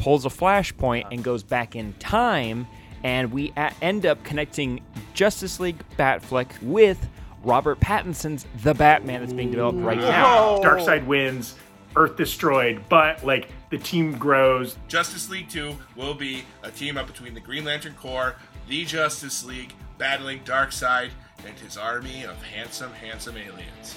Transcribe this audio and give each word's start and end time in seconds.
pulls 0.00 0.24
a 0.24 0.30
flashpoint 0.30 1.04
and 1.12 1.22
goes 1.22 1.42
back 1.42 1.76
in 1.76 1.92
time, 1.94 2.66
and 3.04 3.30
we 3.30 3.52
a- 3.56 3.72
end 3.82 4.06
up 4.06 4.24
connecting 4.24 4.80
Justice 5.12 5.60
League 5.60 5.76
Batfleck 5.98 6.60
with 6.62 7.06
Robert 7.44 7.80
Pattinson's 7.80 8.46
The 8.62 8.72
Batman 8.72 9.20
that's 9.20 9.34
being 9.34 9.50
developed 9.50 9.78
right 9.80 9.98
now. 9.98 10.58
Darkseid 10.58 11.04
wins, 11.06 11.54
Earth 11.96 12.16
destroyed, 12.16 12.82
but 12.88 13.22
like 13.24 13.50
the 13.68 13.76
team 13.76 14.16
grows. 14.16 14.76
Justice 14.88 15.28
League 15.28 15.50
2 15.50 15.76
will 15.96 16.14
be 16.14 16.44
a 16.62 16.70
team 16.70 16.96
up 16.96 17.06
between 17.06 17.34
the 17.34 17.40
Green 17.40 17.64
Lantern 17.64 17.94
Corps, 17.94 18.36
the 18.68 18.84
Justice 18.86 19.44
League, 19.44 19.74
battling 19.98 20.40
Darkseid 20.44 21.10
and 21.46 21.58
his 21.58 21.76
army 21.76 22.24
of 22.24 22.40
handsome, 22.42 22.92
handsome 22.94 23.36
aliens. 23.36 23.96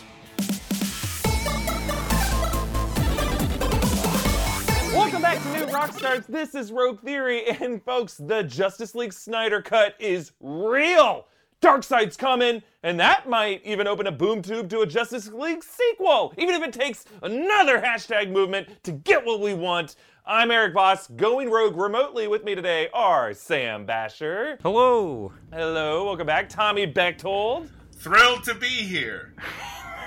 Welcome 4.93 5.23
back 5.23 5.41
to 5.41 5.49
New 5.53 5.65
Rockstars. 5.73 6.27
This 6.27 6.53
is 6.53 6.71
Rogue 6.71 6.99
Theory, 6.99 7.47
and 7.47 7.83
folks, 7.83 8.13
the 8.13 8.43
Justice 8.43 8.93
League 8.93 9.11
Snyder 9.11 9.59
Cut 9.59 9.95
is 9.97 10.33
real. 10.39 11.25
Darkseid's 11.61 12.15
coming, 12.15 12.61
and 12.83 12.99
that 12.99 13.27
might 13.27 13.65
even 13.65 13.87
open 13.87 14.05
a 14.05 14.11
boom 14.11 14.43
tube 14.43 14.69
to 14.69 14.81
a 14.81 14.85
Justice 14.85 15.29
League 15.29 15.63
sequel, 15.63 16.31
even 16.37 16.53
if 16.53 16.61
it 16.61 16.73
takes 16.73 17.05
another 17.23 17.81
hashtag 17.81 18.29
movement 18.29 18.83
to 18.83 18.91
get 18.91 19.25
what 19.25 19.39
we 19.39 19.55
want. 19.55 19.95
I'm 20.27 20.51
Erik 20.51 20.75
Voss, 20.75 21.07
going 21.07 21.49
rogue 21.49 21.75
remotely 21.75 22.27
with 22.27 22.43
me 22.43 22.53
today 22.53 22.89
are 22.93 23.33
Sam 23.33 23.87
Bashor. 23.87 24.61
Hello. 24.61 25.33
Hello, 25.51 26.05
welcome 26.05 26.27
back. 26.27 26.49
Tommy 26.49 26.85
Bechtold. 26.85 27.67
Thrilled 27.93 28.43
to 28.43 28.53
be 28.53 28.67
here. 28.67 29.33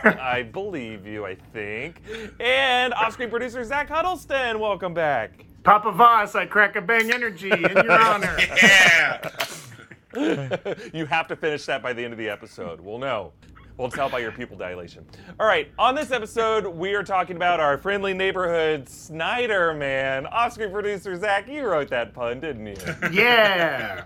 I 0.06 0.42
believe 0.42 1.06
you, 1.06 1.26
I 1.26 1.34
think. 1.52 2.02
And 2.40 2.94
off-screen 2.94 3.30
producer 3.30 3.62
Zach 3.64 3.88
Huddleston, 3.88 4.60
welcome 4.60 4.94
back. 4.94 5.44
Papa 5.64 5.90
Voss, 5.90 6.34
I 6.34 6.46
crack 6.46 6.76
a 6.76 6.80
bang 6.80 7.10
energy 7.12 7.50
in 7.50 7.60
your 7.60 7.92
honor. 8.00 8.36
Yeah! 8.62 9.30
you 10.94 11.06
have 11.06 11.26
to 11.28 11.36
finish 11.36 11.66
that 11.66 11.82
by 11.82 11.92
the 11.92 12.04
end 12.04 12.12
of 12.12 12.18
the 12.18 12.28
episode. 12.28 12.80
We'll 12.80 12.98
know. 12.98 13.32
We'll 13.78 13.90
tell 13.90 14.08
by 14.08 14.20
your 14.20 14.32
pupil 14.32 14.56
dilation. 14.56 15.04
All 15.38 15.46
right, 15.46 15.70
on 15.78 15.94
this 15.94 16.10
episode, 16.10 16.66
we 16.66 16.94
are 16.94 17.02
talking 17.02 17.36
about 17.36 17.60
our 17.60 17.76
friendly 17.76 18.14
neighborhood 18.14 18.88
Snyder 18.88 19.74
Man. 19.74 20.24
Off-screen 20.28 20.70
producer 20.70 21.14
Zach, 21.14 21.46
you 21.46 21.66
wrote 21.66 21.88
that 21.90 22.14
pun, 22.14 22.40
didn't 22.40 22.66
you? 22.66 22.76
Yeah. 23.12 24.04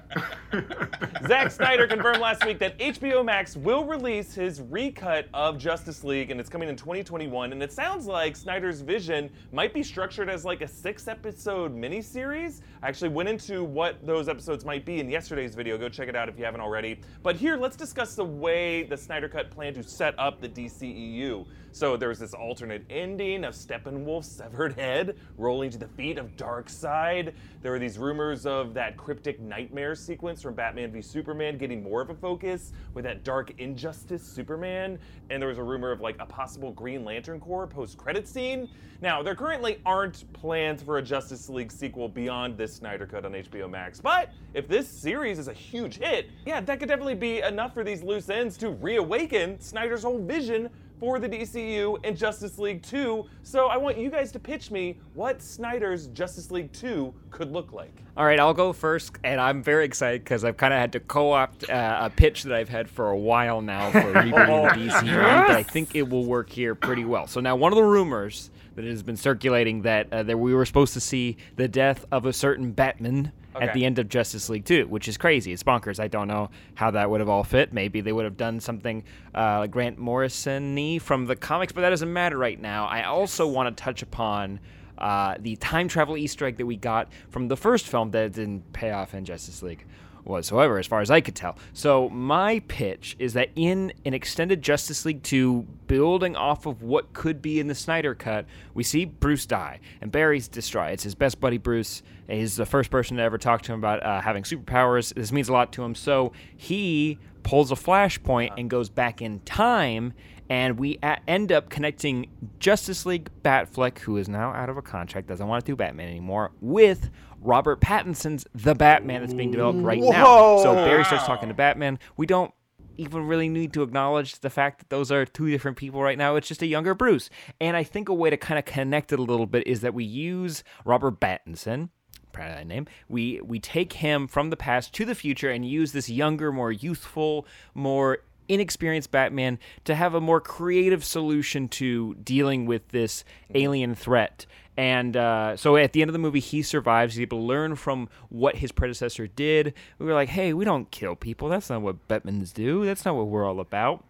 Zack 1.28 1.52
Snyder 1.52 1.86
confirmed 1.86 2.18
last 2.18 2.44
week 2.44 2.58
that 2.58 2.76
HBO 2.78 3.24
Max 3.24 3.56
will 3.56 3.84
release 3.84 4.34
his 4.34 4.60
recut 4.60 5.28
of 5.32 5.56
Justice 5.56 6.02
League, 6.02 6.32
and 6.32 6.41
it's 6.41 6.50
coming 6.50 6.68
in 6.68 6.74
2021. 6.74 7.52
And 7.52 7.62
it 7.62 7.72
sounds 7.72 8.06
like 8.06 8.34
Snyder's 8.34 8.80
vision 8.80 9.30
might 9.52 9.72
be 9.72 9.84
structured 9.84 10.28
as 10.28 10.44
like 10.44 10.62
a 10.62 10.68
six-episode 10.68 11.76
miniseries. 11.76 12.62
I 12.82 12.88
actually 12.88 13.10
went 13.10 13.28
into 13.28 13.62
what 13.62 14.04
those 14.04 14.28
episodes 14.28 14.64
might 14.64 14.84
be 14.84 14.98
in 14.98 15.08
yesterday's 15.08 15.54
video. 15.54 15.78
Go 15.78 15.88
check 15.88 16.08
it 16.08 16.16
out 16.16 16.28
if 16.28 16.36
you 16.36 16.44
haven't 16.44 16.60
already. 16.60 17.00
But 17.22 17.36
here, 17.36 17.56
let's 17.56 17.76
discuss 17.76 18.16
the 18.16 18.24
way 18.24 18.82
the 18.82 18.96
Snyder 18.96 19.28
Cut 19.28 19.50
planned 19.61 19.77
to 19.77 19.83
set 19.83 20.19
up 20.19 20.41
the 20.41 20.48
DCEU. 20.48 21.44
So 21.72 21.94
there 21.94 22.08
was 22.08 22.19
this 22.19 22.33
alternate 22.33 22.83
ending 22.89 23.44
of 23.44 23.53
Steppenwolf's 23.55 24.27
severed 24.27 24.72
head 24.72 25.16
rolling 25.36 25.70
to 25.70 25.77
the 25.77 25.86
feet 25.86 26.16
of 26.16 26.34
Darkseid. 26.36 27.34
There 27.61 27.72
were 27.72 27.78
these 27.78 27.98
rumors 27.98 28.47
of 28.47 28.72
that 28.72 28.97
cryptic 28.97 29.38
nightmare 29.38 29.94
sequence 29.94 30.41
from 30.41 30.55
Batman 30.55 30.91
v 30.91 31.03
Superman 31.03 31.58
getting 31.58 31.83
more 31.83 32.00
of 32.00 32.08
a 32.08 32.14
focus 32.14 32.72
with 32.94 33.05
that 33.05 33.22
dark 33.22 33.53
injustice 33.58 34.22
Superman. 34.22 34.98
And 35.28 35.42
there 35.42 35.48
was 35.50 35.58
a 35.58 35.62
rumor 35.62 35.92
of 35.92 36.00
like 36.00 36.16
a 36.19 36.27
possible 36.27 36.72
Green 36.72 37.05
Lantern 37.05 37.38
Corps 37.38 37.66
post-credit 37.66 38.27
scene. 38.27 38.69
Now, 39.03 39.22
there 39.22 39.34
currently 39.34 39.81
aren't 39.86 40.31
plans 40.33 40.83
for 40.83 40.98
a 40.98 41.03
Justice 41.03 41.48
League 41.48 41.72
sequel 41.72 42.08
beyond 42.08 42.58
this 42.58 42.75
Snyder 42.75 43.06
Cut 43.06 43.25
on 43.25 43.33
HBO 43.33 43.70
Max. 43.70 44.00
But 44.00 44.31
if 44.53 44.69
this 44.69 44.88
series 44.88 45.38
is 45.38 45.48
a 45.48 45.55
huge 45.55 45.98
hit, 45.98 46.31
yeah, 46.44 46.61
that 46.61 46.81
could 46.81 46.88
definitely 46.88 47.14
be 47.14 47.41
enough 47.41 47.72
for 47.72 47.84
these 47.84 48.03
loose 48.03 48.28
ends 48.28 48.58
to 48.58 48.70
reawaken 48.70 49.50
Snyder's 49.59 50.03
whole 50.03 50.19
vision 50.19 50.71
for 51.00 51.19
the 51.19 51.28
DCU 51.28 51.99
and 52.05 52.16
Justice 52.16 52.59
League 52.59 52.83
2. 52.83 53.25
So 53.43 53.69
I 53.69 53.78
want 53.78 53.97
you 53.97 54.11
guys 54.11 54.31
to 54.33 54.38
pitch 54.38 54.71
me 54.71 54.99
what 55.15 55.41
Snyder's 55.41 56.09
Justice 56.09 56.50
League 56.50 56.71
2 56.72 57.12
could 57.31 57.50
look 57.50 57.72
like. 57.72 58.03
All 58.19 58.27
right, 58.27 58.39
I'll 58.39 58.53
go 58.53 58.75
first, 58.75 59.15
and 59.25 59.41
I'm 59.41 59.62
very 59.62 59.87
excited 59.87 60.22
because 60.22 60.44
I've 60.44 60.59
kind 60.59 60.75
of 60.75 60.81
had 60.81 60.93
to 60.93 61.00
co-opt 61.00 61.71
uh, 61.71 61.99
a 62.03 62.10
pitch 62.10 62.43
that 62.43 62.53
I've 62.53 62.69
had 62.69 62.91
for 62.91 63.09
a 63.09 63.16
while 63.16 63.62
now 63.62 63.91
for 63.91 64.00
rebooting 64.12 64.75
the 64.75 64.91
DCU, 64.91 65.47
but 65.47 65.56
I 65.56 65.62
think 65.62 65.94
it 65.94 66.06
will 66.06 66.27
work 66.27 66.50
here 66.50 66.75
pretty 66.75 67.06
well. 67.06 67.27
So 67.27 67.41
now, 67.41 67.56
one 67.56 67.72
of 67.72 67.77
the 67.77 67.84
rumors 67.84 68.50
that 68.75 68.84
has 68.84 69.03
been 69.03 69.16
circulating 69.16 69.83
that 69.83 70.12
uh, 70.12 70.22
that 70.25 70.37
we 70.37 70.53
were 70.53 70.66
supposed 70.66 70.93
to 70.94 71.00
see 71.00 71.39
the 71.56 71.66
death 71.69 72.05
of 72.12 72.27
a 72.27 72.33
certain 72.33 72.72
Batman 72.72 73.33
at 73.55 73.75
the 73.75 73.84
end 73.84 73.99
of 73.99 74.09
Justice 74.09 74.49
League 74.49 74.65
2, 74.65 74.87
which 74.87 75.09
is 75.09 75.16
crazy. 75.16 75.53
It's 75.53 75.62
bonkers. 75.62 75.99
I 75.99 76.09
don't 76.09 76.28
know 76.28 76.50
how 76.75 76.91
that 76.93 77.11
would 77.11 77.21
have 77.21 77.28
all 77.28 77.44
fit. 77.44 77.72
Maybe 77.72 78.00
they 78.00 78.12
would 78.12 78.25
have 78.25 78.37
done 78.37 78.61
something 78.61 79.05
uh, 79.34 79.66
Grant 79.66 79.99
Morrison-y 79.99 80.99
from 80.99 81.27
the 81.27 81.37
comics, 81.37 81.72
but 81.72 81.81
that 81.83 81.91
doesn't 81.91 82.12
matter 82.12 82.39
right 82.39 82.60
now. 82.60 82.87
I 82.87 83.05
also 83.05 83.47
want 83.47 83.77
to 83.77 83.83
touch 83.83 84.03
upon 84.03 84.60
uh, 84.99 85.37
the 85.39 85.56
time 85.56 85.89
travel 85.89 86.16
Easter 86.16 86.44
egg 86.47 86.59
that 86.59 86.66
we 86.66 86.77
got 86.77 87.09
from 87.31 87.49
the 87.49 87.56
first 87.56 87.87
film 87.87 88.10
that 88.10 88.33
didn't 88.33 88.72
pay 88.72 88.91
off 88.91 89.15
in 89.15 89.25
Justice 89.25 89.62
League 89.62 89.87
whatsoever, 90.30 90.78
as 90.78 90.86
far 90.86 91.00
as 91.00 91.10
I 91.10 91.20
could 91.20 91.34
tell. 91.34 91.56
So 91.72 92.08
my 92.10 92.60
pitch 92.68 93.16
is 93.18 93.34
that 93.34 93.50
in 93.56 93.92
an 94.04 94.14
extended 94.14 94.62
Justice 94.62 95.04
League 95.04 95.22
2, 95.22 95.66
building 95.86 96.36
off 96.36 96.66
of 96.66 96.82
what 96.82 97.12
could 97.12 97.42
be 97.42 97.60
in 97.60 97.66
the 97.66 97.74
Snyder 97.74 98.14
cut, 98.14 98.46
we 98.74 98.82
see 98.82 99.04
Bruce 99.04 99.46
die 99.46 99.80
and 100.00 100.10
Barry's 100.10 100.48
distraught. 100.48 100.92
It's 100.92 101.02
his 101.02 101.14
best 101.14 101.41
buddy 101.41 101.58
Bruce. 101.58 102.02
He's 102.28 102.56
the 102.56 102.66
first 102.66 102.91
person 102.91 103.16
to 103.16 103.22
ever 103.22 103.38
talk 103.38 103.62
to 103.62 103.72
him 103.72 103.80
about 103.80 104.02
uh, 104.02 104.20
having 104.20 104.44
superpowers. 104.44 105.12
This 105.14 105.32
means 105.32 105.48
a 105.48 105.52
lot 105.52 105.72
to 105.72 105.82
him. 105.82 105.94
So 105.94 106.32
he 106.56 107.18
pulls 107.42 107.72
a 107.72 107.76
flashpoint 107.76 108.52
and 108.56 108.70
goes 108.70 108.88
back 108.88 109.22
in 109.22 109.41
time 109.41 110.12
and 110.50 110.78
we 110.78 110.98
a- 111.02 111.18
end 111.30 111.52
up 111.52 111.70
connecting 111.70 112.26
Justice 112.58 113.06
League 113.06 113.30
Batfleck, 113.42 114.00
who 114.00 114.16
is 114.16 114.28
now 114.28 114.50
out 114.50 114.68
of 114.68 114.76
a 114.76 114.82
contract, 114.82 115.28
doesn't 115.28 115.47
want 115.47 115.64
to 115.64 115.72
do 115.72 115.76
Batman 115.76 116.08
anymore, 116.08 116.50
with 116.60 117.08
Robert 117.41 117.81
Pattinson's 117.81 118.47
The 118.55 118.75
Batman 118.75 119.21
that's 119.23 119.34
being 119.34 119.51
developed 119.51 119.81
right 119.81 120.01
now. 120.01 120.59
So 120.59 120.75
Barry 120.75 121.05
starts 121.05 121.25
talking 121.25 121.49
to 121.49 121.55
Batman. 121.55 121.99
We 122.17 122.27
don't 122.27 122.53
even 122.97 123.27
really 123.27 123.49
need 123.49 123.73
to 123.73 123.83
acknowledge 123.83 124.41
the 124.41 124.51
fact 124.51 124.81
that 124.81 124.91
those 124.91 125.11
are 125.11 125.25
two 125.25 125.51
different 125.51 125.78
people 125.78 126.03
right 126.03 126.19
now. 126.19 126.37
It's 126.37 126.49
just 126.49 126.61
a 126.61 126.67
younger 126.67 126.95
Bruce. 126.95 127.31
And 127.61 127.77
I 127.77 127.83
think 127.83 128.09
a 128.09 128.15
way 128.15 128.28
to 128.28 128.37
kind 128.37 128.59
of 128.59 128.67
connect 128.67 129.12
it 129.12 129.19
a 129.19 129.23
little 129.23 129.47
bit 129.47 129.67
is 129.67 129.81
that 129.81 129.95
we 129.95 130.05
use 130.05 130.62
Robert 130.84 131.19
Pattinson 131.19 131.89
proud 132.33 132.51
of 132.51 132.56
that 132.59 132.67
name. 132.67 132.87
We 133.09 133.41
we 133.41 133.59
take 133.59 133.95
him 133.95 134.28
from 134.28 134.51
the 134.51 134.57
past 134.57 134.95
to 134.95 135.05
the 135.05 135.15
future 135.15 135.51
and 135.51 135.69
use 135.69 135.93
this 135.93 136.09
younger, 136.09 136.53
more 136.53 136.71
youthful, 136.71 137.47
more 137.75 138.19
inexperienced 138.49 139.11
Batman 139.11 139.59
to 139.84 139.95
have 139.95 140.15
a 140.15 140.21
more 140.21 140.41
creative 140.41 141.05
solution 141.05 141.69
to 141.69 142.15
dealing 142.17 142.67
with 142.67 142.89
this 142.89 143.25
alien 143.55 143.95
threat. 143.95 144.47
And 144.80 145.14
uh, 145.14 145.58
so 145.58 145.76
at 145.76 145.92
the 145.92 146.00
end 146.00 146.08
of 146.08 146.14
the 146.14 146.18
movie, 146.18 146.41
he 146.41 146.62
survives. 146.62 147.14
He's 147.14 147.20
able 147.20 147.41
to 147.41 147.44
learn 147.44 147.76
from 147.76 148.08
what 148.30 148.56
his 148.56 148.72
predecessor 148.72 149.26
did. 149.26 149.74
We 149.98 150.06
were 150.06 150.14
like, 150.14 150.30
hey, 150.30 150.54
we 150.54 150.64
don't 150.64 150.91
kill 150.91 151.14
people. 151.14 151.50
That's 151.50 151.68
not 151.68 151.82
what 151.82 152.08
Batmans 152.08 152.54
do. 152.54 152.86
That's 152.86 153.04
not 153.04 153.14
what 153.14 153.26
we're 153.26 153.46
all 153.46 153.60
about. 153.60 154.02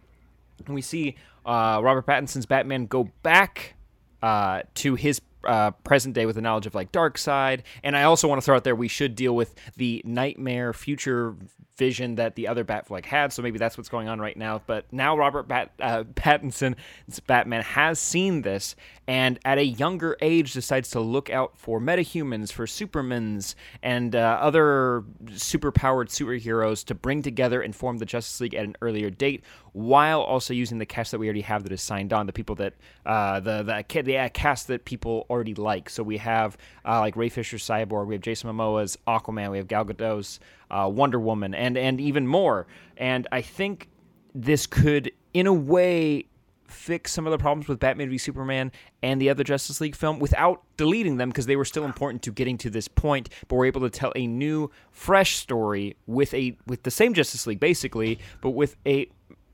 And 0.64 0.76
we 0.76 0.80
see 0.80 1.16
uh, 1.44 1.80
Robert 1.82 2.06
Pattinson's 2.06 2.46
Batman 2.46 2.86
go 2.86 3.10
back 3.24 3.74
uh, 4.22 4.62
to 4.74 4.94
his 4.94 5.20
uh, 5.42 5.72
present 5.72 6.14
day 6.14 6.24
with 6.24 6.36
the 6.36 6.40
knowledge 6.40 6.66
of 6.66 6.76
like 6.76 6.92
Darkseid. 6.92 7.62
And 7.82 7.96
I 7.96 8.04
also 8.04 8.28
want 8.28 8.40
to 8.40 8.44
throw 8.44 8.54
out 8.54 8.62
there 8.62 8.76
we 8.76 8.86
should 8.86 9.16
deal 9.16 9.34
with 9.34 9.56
the 9.76 10.02
nightmare 10.04 10.72
future 10.72 11.34
vision 11.80 12.16
that 12.16 12.36
the 12.36 12.46
other 12.46 12.62
Batfleck 12.62 13.06
had. 13.06 13.32
So 13.32 13.40
maybe 13.40 13.58
that's 13.58 13.78
what's 13.78 13.88
going 13.88 14.06
on 14.06 14.20
right 14.20 14.36
now. 14.36 14.60
But 14.66 14.84
now 14.92 15.16
Robert 15.16 15.48
Bat- 15.48 15.72
uh, 15.80 16.04
Pattinson's 16.14 17.20
Batman 17.26 17.62
has 17.62 17.98
seen 17.98 18.42
this 18.42 18.76
and 19.10 19.40
at 19.44 19.58
a 19.58 19.64
younger 19.64 20.16
age 20.22 20.52
decides 20.52 20.90
to 20.90 21.00
look 21.00 21.30
out 21.30 21.58
for 21.58 21.80
metahumans, 21.80 22.52
for 22.52 22.64
supermans, 22.64 23.56
and 23.82 24.14
uh, 24.14 24.38
other 24.40 25.02
superpowered 25.30 26.06
superheroes 26.10 26.84
to 26.84 26.94
bring 26.94 27.20
together 27.20 27.60
and 27.60 27.74
form 27.74 27.98
the 27.98 28.06
Justice 28.06 28.40
League 28.40 28.54
at 28.54 28.64
an 28.64 28.76
earlier 28.80 29.10
date, 29.10 29.42
while 29.72 30.20
also 30.20 30.54
using 30.54 30.78
the 30.78 30.86
cast 30.86 31.10
that 31.10 31.18
we 31.18 31.26
already 31.26 31.40
have 31.40 31.64
that 31.64 31.72
is 31.72 31.82
signed 31.82 32.12
on, 32.12 32.26
the 32.26 32.32
people 32.32 32.54
that 32.54 32.74
uh, 33.04 33.40
the 33.40 33.64
the, 33.64 34.02
the 34.02 34.16
uh, 34.16 34.28
cast 34.28 34.68
that 34.68 34.84
people 34.84 35.26
already 35.28 35.56
like. 35.56 35.90
So 35.90 36.04
we 36.04 36.18
have 36.18 36.56
uh, 36.84 37.00
like 37.00 37.16
Ray 37.16 37.30
Fisher's 37.30 37.66
Cyborg, 37.66 38.06
we 38.06 38.14
have 38.14 38.22
Jason 38.22 38.48
Momoa's 38.48 38.96
Aquaman, 39.08 39.50
we 39.50 39.58
have 39.58 39.66
Gal 39.66 39.84
Gadot's 39.84 40.38
uh, 40.70 40.90
Wonder 40.92 41.20
Woman, 41.20 41.54
and 41.54 41.76
and 41.76 42.00
even 42.00 42.26
more. 42.26 42.66
And 42.96 43.26
I 43.32 43.42
think 43.42 43.88
this 44.34 44.66
could, 44.66 45.10
in 45.34 45.46
a 45.46 45.52
way, 45.52 46.26
fix 46.66 47.12
some 47.12 47.26
of 47.26 47.32
the 47.32 47.38
problems 47.38 47.68
with 47.68 47.80
Batman 47.80 48.10
v 48.10 48.18
Superman 48.18 48.72
and 49.02 49.20
the 49.20 49.28
other 49.28 49.44
Justice 49.44 49.80
League 49.80 49.96
film 49.96 50.18
without 50.18 50.62
deleting 50.76 51.16
them 51.16 51.30
because 51.30 51.46
they 51.46 51.56
were 51.56 51.64
still 51.64 51.84
important 51.84 52.22
to 52.22 52.32
getting 52.32 52.56
to 52.58 52.70
this 52.70 52.88
point. 52.88 53.28
But 53.48 53.56
we're 53.56 53.66
able 53.66 53.80
to 53.82 53.90
tell 53.90 54.12
a 54.16 54.26
new, 54.26 54.70
fresh 54.90 55.36
story 55.36 55.96
with 56.06 56.32
a 56.34 56.56
with 56.66 56.82
the 56.84 56.90
same 56.90 57.14
Justice 57.14 57.46
League 57.46 57.60
basically, 57.60 58.18
but 58.40 58.50
with 58.50 58.76
a 58.86 59.10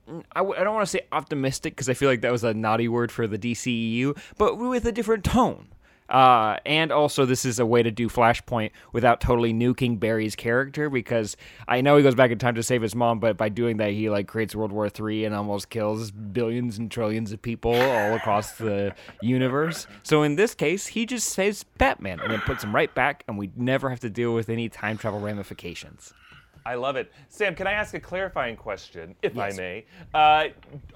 I, 0.08 0.40
w- 0.40 0.54
I 0.58 0.62
don't 0.62 0.74
want 0.74 0.86
to 0.86 0.90
say 0.90 1.00
optimistic 1.10 1.74
because 1.74 1.88
I 1.88 1.94
feel 1.94 2.08
like 2.08 2.20
that 2.20 2.30
was 2.30 2.44
a 2.44 2.54
naughty 2.54 2.86
word 2.86 3.10
for 3.10 3.26
the 3.26 3.38
DCEU, 3.38 4.16
but 4.38 4.56
with 4.56 4.86
a 4.86 4.92
different 4.92 5.24
tone. 5.24 5.68
Uh, 6.08 6.56
and 6.64 6.92
also, 6.92 7.24
this 7.24 7.44
is 7.44 7.58
a 7.58 7.66
way 7.66 7.82
to 7.82 7.90
do 7.90 8.08
Flashpoint 8.08 8.70
without 8.92 9.20
totally 9.20 9.52
nuking 9.52 9.98
Barry's 9.98 10.36
character 10.36 10.88
because 10.88 11.36
I 11.66 11.80
know 11.80 11.96
he 11.96 12.02
goes 12.02 12.14
back 12.14 12.30
in 12.30 12.38
time 12.38 12.54
to 12.54 12.62
save 12.62 12.82
his 12.82 12.94
mom, 12.94 13.18
but 13.18 13.36
by 13.36 13.48
doing 13.48 13.78
that, 13.78 13.90
he 13.90 14.08
like 14.08 14.28
creates 14.28 14.54
World 14.54 14.72
War 14.72 14.88
III 14.88 15.24
and 15.24 15.34
almost 15.34 15.68
kills 15.70 16.10
billions 16.10 16.78
and 16.78 16.90
trillions 16.90 17.32
of 17.32 17.42
people 17.42 17.74
all 17.74 18.14
across 18.14 18.52
the 18.52 18.94
universe. 19.20 19.86
So 20.02 20.22
in 20.22 20.36
this 20.36 20.54
case, 20.54 20.86
he 20.86 21.06
just 21.06 21.28
saves 21.30 21.64
Batman 21.64 22.20
and 22.20 22.30
then 22.32 22.40
puts 22.40 22.62
him 22.62 22.74
right 22.74 22.94
back, 22.94 23.24
and 23.26 23.36
we 23.36 23.50
never 23.56 23.90
have 23.90 24.00
to 24.00 24.10
deal 24.10 24.32
with 24.34 24.48
any 24.48 24.68
time 24.68 24.98
travel 24.98 25.20
ramifications. 25.20 26.14
I 26.64 26.74
love 26.74 26.96
it. 26.96 27.12
Sam, 27.28 27.54
can 27.54 27.66
I 27.68 27.72
ask 27.72 27.94
a 27.94 28.00
clarifying 28.00 28.56
question, 28.56 29.14
if 29.22 29.34
Yes. 29.36 29.54
I 29.54 29.56
may? 29.56 29.84
Uh, 30.12 30.44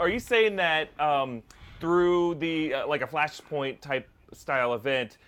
are 0.01 0.09
you 0.09 0.19
saying 0.19 0.57
that 0.57 0.89
um, 1.01 1.43
through 1.81 2.35
the 2.37 2.75
uh, 2.75 2.87
like 2.89 3.03
a 3.03 3.07
Flashpoint 3.07 3.81
type 3.81 4.09
style 4.33 4.75
event, 4.75 5.19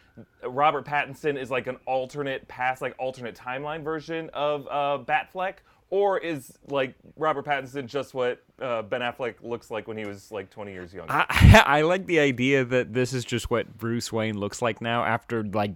Robert 0.45 0.85
Pattinson 0.87 1.39
is 1.39 1.51
like 1.51 1.67
an 1.67 1.79
alternate 1.87 2.47
past, 2.49 2.83
like 2.83 2.95
alternate 2.99 3.35
timeline 3.35 3.83
version 3.83 4.31
of 4.35 4.67
uh, 4.71 5.03
Batfleck, 5.05 5.55
or 5.89 6.19
is 6.19 6.59
like 6.69 6.95
Robert 7.17 7.45
Pattinson 7.45 7.87
just 7.87 8.15
what 8.15 8.43
uh, 8.61 8.81
Ben 8.83 9.03
Affleck 9.03 9.35
looks 9.43 9.71
like 9.71 9.87
when 9.87 9.97
he 9.99 10.07
was 10.07 10.31
like 10.33 10.49
20 10.49 10.73
years 10.73 10.93
younger? 10.95 11.13
I, 11.13 11.63
I 11.67 11.83
like 11.83 12.07
the 12.07 12.19
idea 12.21 12.65
that 12.65 12.95
this 12.95 13.13
is 13.13 13.25
just 13.25 13.51
what 13.51 13.77
Bruce 13.79 14.11
Wayne 14.13 14.39
looks 14.39 14.63
like 14.63 14.81
now 14.81 15.05
after 15.05 15.45
like 15.45 15.73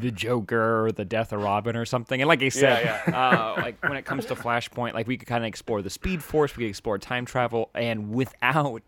the 0.00 0.10
Joker 0.10 0.86
or 0.86 0.92
the 0.92 1.04
death 1.04 1.32
of 1.32 1.42
Robin 1.42 1.76
or 1.76 1.84
something. 1.84 2.20
And 2.20 2.26
like 2.28 2.42
I 2.42 2.48
said, 2.48 2.84
Yeah, 3.06 3.16
Uh, 3.16 3.60
like 3.60 3.82
when 3.82 3.96
it 3.96 4.04
comes 4.04 4.26
to 4.26 4.34
Flashpoint, 4.34 4.94
like 4.94 5.06
we 5.06 5.16
could 5.16 5.28
kind 5.28 5.44
of 5.44 5.48
explore 5.48 5.82
the 5.82 5.90
Speed 5.90 6.22
Force, 6.22 6.56
we 6.56 6.64
could 6.64 6.70
explore 6.70 6.98
time 6.98 7.24
travel, 7.24 7.70
and 7.74 8.10
without 8.12 8.82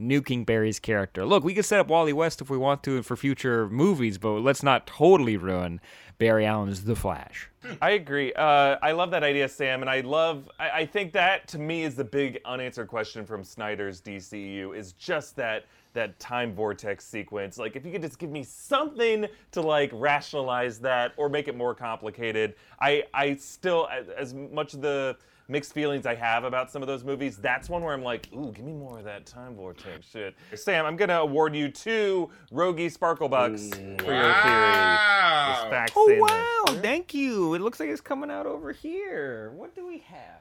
nuking 0.00 0.46
Barry's 0.46 0.78
character. 0.78 1.24
Look, 1.24 1.44
we 1.44 1.54
could 1.54 1.64
set 1.64 1.80
up 1.80 1.88
Wally 1.88 2.12
West 2.12 2.40
if 2.40 2.50
we 2.50 2.58
want 2.58 2.82
to 2.84 3.02
for 3.02 3.16
future 3.16 3.68
movies, 3.68 4.18
but 4.18 4.40
let's 4.40 4.62
not 4.62 4.86
totally 4.86 5.36
ruin 5.36 5.80
Barry 6.18 6.44
Allen's 6.44 6.84
The 6.84 6.96
Flash. 6.96 7.48
I 7.80 7.90
agree. 7.90 8.32
Uh, 8.32 8.76
I 8.82 8.92
love 8.92 9.10
that 9.10 9.22
idea, 9.22 9.48
Sam, 9.48 9.80
and 9.82 9.90
I 9.90 10.00
love. 10.00 10.50
I, 10.58 10.70
I 10.70 10.86
think 10.86 11.12
that 11.12 11.46
to 11.48 11.58
me 11.58 11.82
is 11.82 11.94
the 11.94 12.04
big 12.04 12.40
unanswered 12.44 12.88
question 12.88 13.24
from 13.26 13.44
Snyder's 13.44 14.00
DCU 14.00 14.76
is 14.76 14.92
just 14.92 15.36
that 15.36 15.64
that 15.92 16.18
time 16.18 16.54
vortex 16.54 17.04
sequence. 17.04 17.58
Like, 17.58 17.76
if 17.76 17.84
you 17.84 17.92
could 17.92 18.02
just 18.02 18.18
give 18.18 18.30
me 18.30 18.44
something 18.44 19.26
to 19.52 19.60
like 19.60 19.90
rationalize 19.92 20.78
that 20.80 21.12
or 21.16 21.28
make 21.28 21.48
it 21.48 21.56
more 21.56 21.74
complicated. 21.74 22.54
I 22.80 23.04
I 23.12 23.36
still 23.36 23.88
as, 23.90 24.08
as 24.08 24.34
much 24.34 24.74
of 24.74 24.80
the 24.80 25.16
mixed 25.50 25.72
feelings 25.74 26.06
I 26.06 26.14
have 26.14 26.44
about 26.44 26.70
some 26.70 26.80
of 26.80 26.88
those 26.88 27.04
movies, 27.04 27.36
that's 27.36 27.68
one 27.68 27.82
where 27.82 27.92
I'm 27.92 28.02
like, 28.02 28.28
ooh, 28.32 28.52
give 28.52 28.64
me 28.64 28.72
more 28.72 28.98
of 28.98 29.04
that 29.04 29.26
time 29.26 29.56
vortex 29.56 30.08
shit. 30.08 30.34
Sam, 30.54 30.86
I'm 30.86 30.96
gonna 30.96 31.18
award 31.20 31.54
you 31.54 31.68
two 31.68 32.30
Rogie 32.52 32.88
Sparklebucks 32.88 33.74
for 33.74 33.80
your 33.82 33.98
theory. 33.98 34.14
Wow. 34.14 35.56
There's 35.60 35.70
facts 35.70 35.92
Oh 35.96 36.08
in 36.08 36.20
wow! 36.20 36.64
this. 36.68 36.80
Thank 36.80 37.12
you. 37.14 37.54
It 37.54 37.60
looks 37.60 37.80
like 37.80 37.88
it's 37.88 38.00
coming 38.00 38.30
out 38.30 38.46
over 38.46 38.72
here. 38.72 39.50
What 39.56 39.74
do 39.74 39.86
we 39.86 39.98
have? 39.98 40.40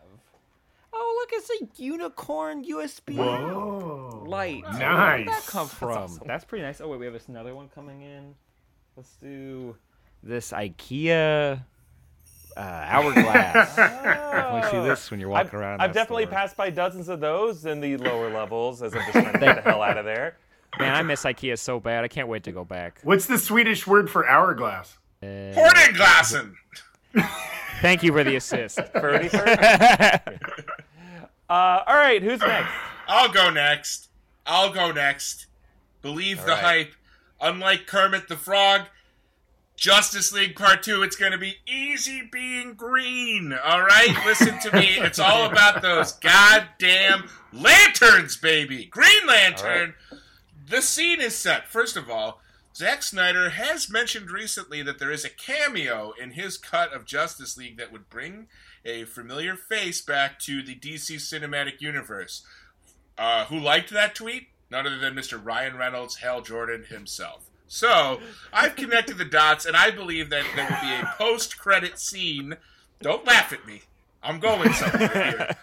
Oh, 0.91 1.17
look! 1.19 1.29
It's 1.33 1.49
a 1.61 1.81
unicorn 1.81 2.65
USB 2.65 3.15
Whoa. 3.15 4.23
light. 4.27 4.63
Nice. 4.63 4.79
Where 4.79 5.17
did 5.17 5.27
that 5.27 5.45
come 5.45 5.67
from? 5.67 6.19
That's, 6.25 6.45
pretty 6.45 6.63
nice. 6.63 6.81
Oh 6.81 6.87
wait, 6.87 6.99
we 6.99 7.05
have 7.05 7.21
another 7.27 7.53
one 7.55 7.69
coming 7.73 8.01
in. 8.01 8.35
Let's 8.95 9.15
do 9.15 9.75
this 10.23 10.51
IKEA 10.51 11.63
uh, 12.59 12.85
hourglass. 12.85 13.75
Definitely 13.75 14.69
see 14.69 14.87
this 14.87 15.09
when 15.09 15.19
you're 15.19 15.29
walking 15.29 15.47
I've, 15.47 15.53
around. 15.53 15.81
I've 15.81 15.93
definitely 15.93 16.23
store. 16.23 16.33
passed 16.33 16.57
by 16.57 16.69
dozens 16.69 17.07
of 17.07 17.19
those 17.19 17.65
in 17.65 17.79
the 17.79 17.97
lower 17.97 18.29
levels 18.29 18.81
as 18.81 18.93
I'm 18.93 19.01
just 19.01 19.11
trying 19.13 19.33
to 19.33 19.39
get 19.39 19.63
the 19.63 19.71
hell 19.71 19.81
out 19.81 19.97
of 19.97 20.05
there. 20.05 20.37
Man, 20.77 20.93
I 20.93 21.01
miss 21.01 21.23
IKEA 21.23 21.57
so 21.57 21.79
bad. 21.79 22.03
I 22.03 22.07
can't 22.07 22.27
wait 22.27 22.43
to 22.43 22.51
go 22.51 22.65
back. 22.65 22.99
What's 23.03 23.25
the 23.25 23.37
Swedish 23.37 23.87
word 23.87 24.09
for 24.09 24.27
hourglass? 24.27 24.97
Hornenglassen. 25.23 26.53
Thank 27.81 28.03
you 28.03 28.11
for 28.11 28.23
the 28.23 28.35
assist. 28.35 28.79
Birdie 28.93 29.29
first. 29.29 29.61
Uh, 31.49 31.83
all 31.87 31.95
right, 31.95 32.21
who's 32.21 32.39
next? 32.41 32.69
I'll 33.07 33.31
go 33.31 33.49
next. 33.49 34.09
I'll 34.45 34.71
go 34.71 34.91
next. 34.91 35.47
Believe 36.01 36.41
the 36.41 36.51
right. 36.51 36.63
hype. 36.63 36.93
Unlike 37.41 37.87
Kermit 37.87 38.27
the 38.27 38.35
Frog, 38.35 38.81
Justice 39.79 40.33
League 40.33 40.57
Part 40.57 40.83
2, 40.83 41.03
it's 41.03 41.15
going 41.15 41.31
to 41.31 41.37
be 41.37 41.55
easy 41.65 42.27
being 42.29 42.73
green. 42.73 43.53
All 43.63 43.81
right? 43.81 44.13
Listen 44.25 44.59
to 44.59 44.75
me. 44.75 44.97
It's 44.97 45.19
all 45.19 45.49
about 45.49 45.81
those 45.81 46.11
goddamn 46.11 47.29
lanterns, 47.53 48.35
baby. 48.35 48.85
Green 48.85 49.25
Lantern. 49.25 49.93
The 50.67 50.81
scene 50.81 51.21
is 51.21 51.33
set. 51.33 51.69
First 51.69 51.95
of 51.95 52.09
all, 52.09 52.41
Zack 52.75 53.03
Snyder 53.03 53.51
has 53.51 53.89
mentioned 53.89 54.31
recently 54.31 54.83
that 54.83 54.99
there 54.99 55.11
is 55.11 55.23
a 55.23 55.29
cameo 55.29 56.13
in 56.21 56.31
his 56.31 56.57
cut 56.57 56.91
of 56.91 57.05
Justice 57.05 57.55
League 57.57 57.77
that 57.77 57.93
would 57.93 58.09
bring 58.09 58.47
a 58.83 59.05
familiar 59.05 59.55
face 59.55 60.01
back 60.01 60.39
to 60.39 60.61
the 60.61 60.75
DC 60.75 61.15
cinematic 61.15 61.79
universe. 61.79 62.45
Uh, 63.17 63.45
who 63.45 63.57
liked 63.57 63.91
that 63.91 64.13
tweet? 64.13 64.47
None 64.69 64.85
other 64.85 64.99
than 64.99 65.15
Mr. 65.15 65.43
Ryan 65.43 65.77
Reynolds, 65.77 66.17
Hal 66.17 66.41
Jordan 66.41 66.83
himself. 66.89 67.48
So 67.69 68.19
I've 68.51 68.75
connected 68.75 69.19
the 69.19 69.25
dots, 69.25 69.65
and 69.65 69.77
I 69.77 69.91
believe 69.91 70.31
that 70.31 70.43
there 70.55 70.65
will 70.65 70.81
be 70.81 70.93
a 70.93 71.13
post-credit 71.17 71.99
scene. 71.99 72.57
Don't 72.99 73.25
laugh 73.25 73.53
at 73.53 73.65
me. 73.67 73.83
I'm 74.23 74.39
going 74.39 74.73
somewhere 74.73 75.07
here. 75.07 75.55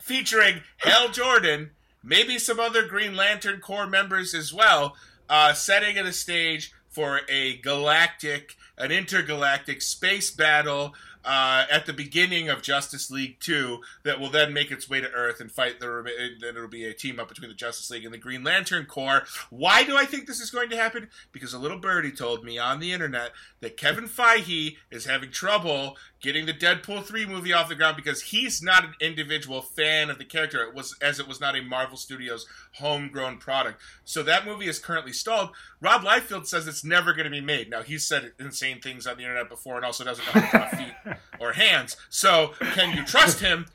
Featuring 0.00 0.62
Hal 0.78 1.10
Jordan, 1.10 1.70
maybe 2.02 2.38
some 2.38 2.58
other 2.58 2.88
Green 2.88 3.14
Lantern 3.14 3.60
Corps 3.60 3.86
members 3.86 4.34
as 4.34 4.52
well, 4.52 4.96
uh, 5.28 5.52
setting 5.52 5.98
at 5.98 6.06
a 6.06 6.12
stage 6.12 6.72
for 6.88 7.20
a 7.28 7.58
galactic, 7.58 8.56
an 8.78 8.90
intergalactic 8.90 9.82
space 9.82 10.30
battle 10.30 10.94
uh, 11.24 11.64
at 11.70 11.86
the 11.86 11.92
beginning 11.92 12.48
of 12.48 12.62
Justice 12.62 13.10
League 13.10 13.38
2 13.40 13.80
that 14.02 14.20
will 14.20 14.30
then 14.30 14.52
make 14.52 14.70
its 14.70 14.88
way 14.88 15.00
to 15.00 15.10
Earth 15.12 15.40
and 15.40 15.50
fight 15.50 15.80
the. 15.80 15.88
rema- 15.88 16.10
Then 16.40 16.56
it'll 16.56 16.68
be 16.68 16.84
a 16.84 16.92
team 16.94 17.18
up 17.18 17.28
between 17.28 17.48
the 17.48 17.54
Justice 17.54 17.90
League 17.90 18.04
and 18.04 18.12
the 18.12 18.18
Green 18.18 18.44
Lantern 18.44 18.86
Corps. 18.86 19.24
Why 19.50 19.84
do 19.84 19.96
I 19.96 20.04
think 20.04 20.26
this 20.26 20.40
is 20.40 20.50
going 20.50 20.70
to 20.70 20.76
happen? 20.76 21.08
Because 21.32 21.52
a 21.54 21.58
little 21.58 21.78
birdie 21.78 22.12
told 22.12 22.44
me 22.44 22.58
on 22.58 22.80
the 22.80 22.92
internet 22.92 23.32
that 23.60 23.76
Kevin 23.76 24.04
Feige 24.04 24.76
is 24.90 25.06
having 25.06 25.30
trouble 25.30 25.96
getting 26.24 26.46
the 26.46 26.54
Deadpool 26.54 27.04
3 27.04 27.26
movie 27.26 27.52
off 27.52 27.68
the 27.68 27.74
ground 27.74 27.96
because 27.96 28.22
he's 28.22 28.62
not 28.62 28.82
an 28.82 28.94
individual 28.98 29.60
fan 29.60 30.08
of 30.08 30.16
the 30.16 30.24
character. 30.24 30.62
It 30.62 30.74
was 30.74 30.96
as 31.02 31.20
it 31.20 31.28
was 31.28 31.38
not 31.38 31.54
a 31.54 31.60
Marvel 31.60 31.98
Studios 31.98 32.46
homegrown 32.76 33.36
product. 33.36 33.82
So 34.06 34.22
that 34.22 34.46
movie 34.46 34.66
is 34.66 34.78
currently 34.78 35.12
stalled. 35.12 35.50
Rob 35.82 36.00
Liefeld 36.00 36.46
says 36.46 36.66
it's 36.66 36.82
never 36.82 37.12
going 37.12 37.26
to 37.26 37.30
be 37.30 37.42
made. 37.42 37.68
Now 37.68 37.82
he's 37.82 38.06
said 38.06 38.32
insane 38.40 38.80
things 38.80 39.06
on 39.06 39.18
the 39.18 39.22
internet 39.22 39.50
before 39.50 39.76
and 39.76 39.84
also 39.84 40.02
doesn't 40.02 40.24
know 40.34 40.40
how 40.40 40.64
to 40.64 40.76
feet 40.76 41.16
or 41.40 41.52
hands. 41.52 41.98
So 42.08 42.54
can 42.58 42.96
you 42.96 43.04
trust 43.04 43.40
him? 43.40 43.66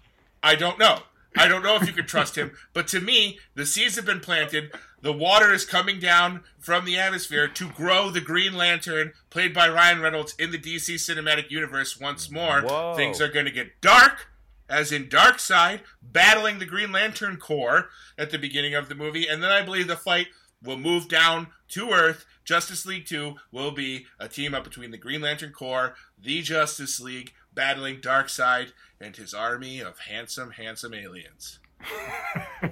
I 0.42 0.56
don't 0.56 0.80
know. 0.80 1.04
I 1.38 1.48
don't 1.48 1.62
know 1.62 1.76
if 1.76 1.86
you 1.86 1.94
can 1.94 2.08
trust 2.08 2.36
him, 2.36 2.54
but 2.74 2.88
to 2.88 3.00
me, 3.00 3.38
the 3.54 3.68
seeds 3.68 3.96
have 3.98 4.06
been 4.06 4.20
planted. 4.20 4.72
The 5.02 5.14
water 5.14 5.54
is 5.54 5.66
coming 5.66 6.00
down 6.00 6.44
from 6.60 6.86
the 6.86 6.98
atmosphere 6.98 7.48
to 7.48 7.70
grow 7.70 8.10
the 8.10 8.22
Green 8.22 8.54
Lantern, 8.54 9.14
played 9.30 9.54
by 9.54 9.70
Ryan 9.70 10.02
Reynolds, 10.02 10.36
in 10.38 10.52
the 10.52 10.58
DC 10.58 10.96
cinematic 10.96 11.50
universe 11.50 12.00
once 12.00 12.30
more. 12.30 12.62
Whoa. 12.62 12.96
Things 12.96 13.22
are 13.22 13.30
going 13.30 13.46
to 13.46 13.52
get 13.52 13.80
dark, 13.82 14.28
as 14.70 14.92
in 14.92 15.08
Darkseid, 15.08 15.82
battling 16.02 16.60
the 16.60 16.66
Green 16.66 16.92
Lantern 16.92 17.38
Corps 17.38 17.90
at 18.18 18.32
the 18.32 18.38
beginning 18.38 18.76
of 18.76 18.90
the 18.90 18.96
movie, 18.96 19.28
and 19.28 19.42
then 19.42 19.52
I 19.52 19.62
believe 19.62 19.88
the 19.88 19.96
fight 19.96 20.28
will 20.62 20.78
move 20.78 21.08
down 21.08 21.48
to 21.70 21.92
Earth. 21.92 22.26
Justice 22.44 22.86
League 22.86 23.06
2 23.06 23.36
will 23.52 23.72
be 23.72 24.06
a 24.20 24.28
team 24.28 24.54
up 24.54 24.64
between 24.64 24.92
the 24.92 24.98
Green 24.98 25.22
Lantern 25.22 25.52
Corps, 25.52 25.96
the 26.22 26.42
Justice 26.42 27.00
League, 27.00 27.34
battling 27.54 28.02
Darkseid 28.02 28.72
and 29.00 29.16
his 29.16 29.34
army 29.34 29.80
of 29.80 30.00
handsome, 30.00 30.52
handsome 30.52 30.94
aliens. 30.94 31.60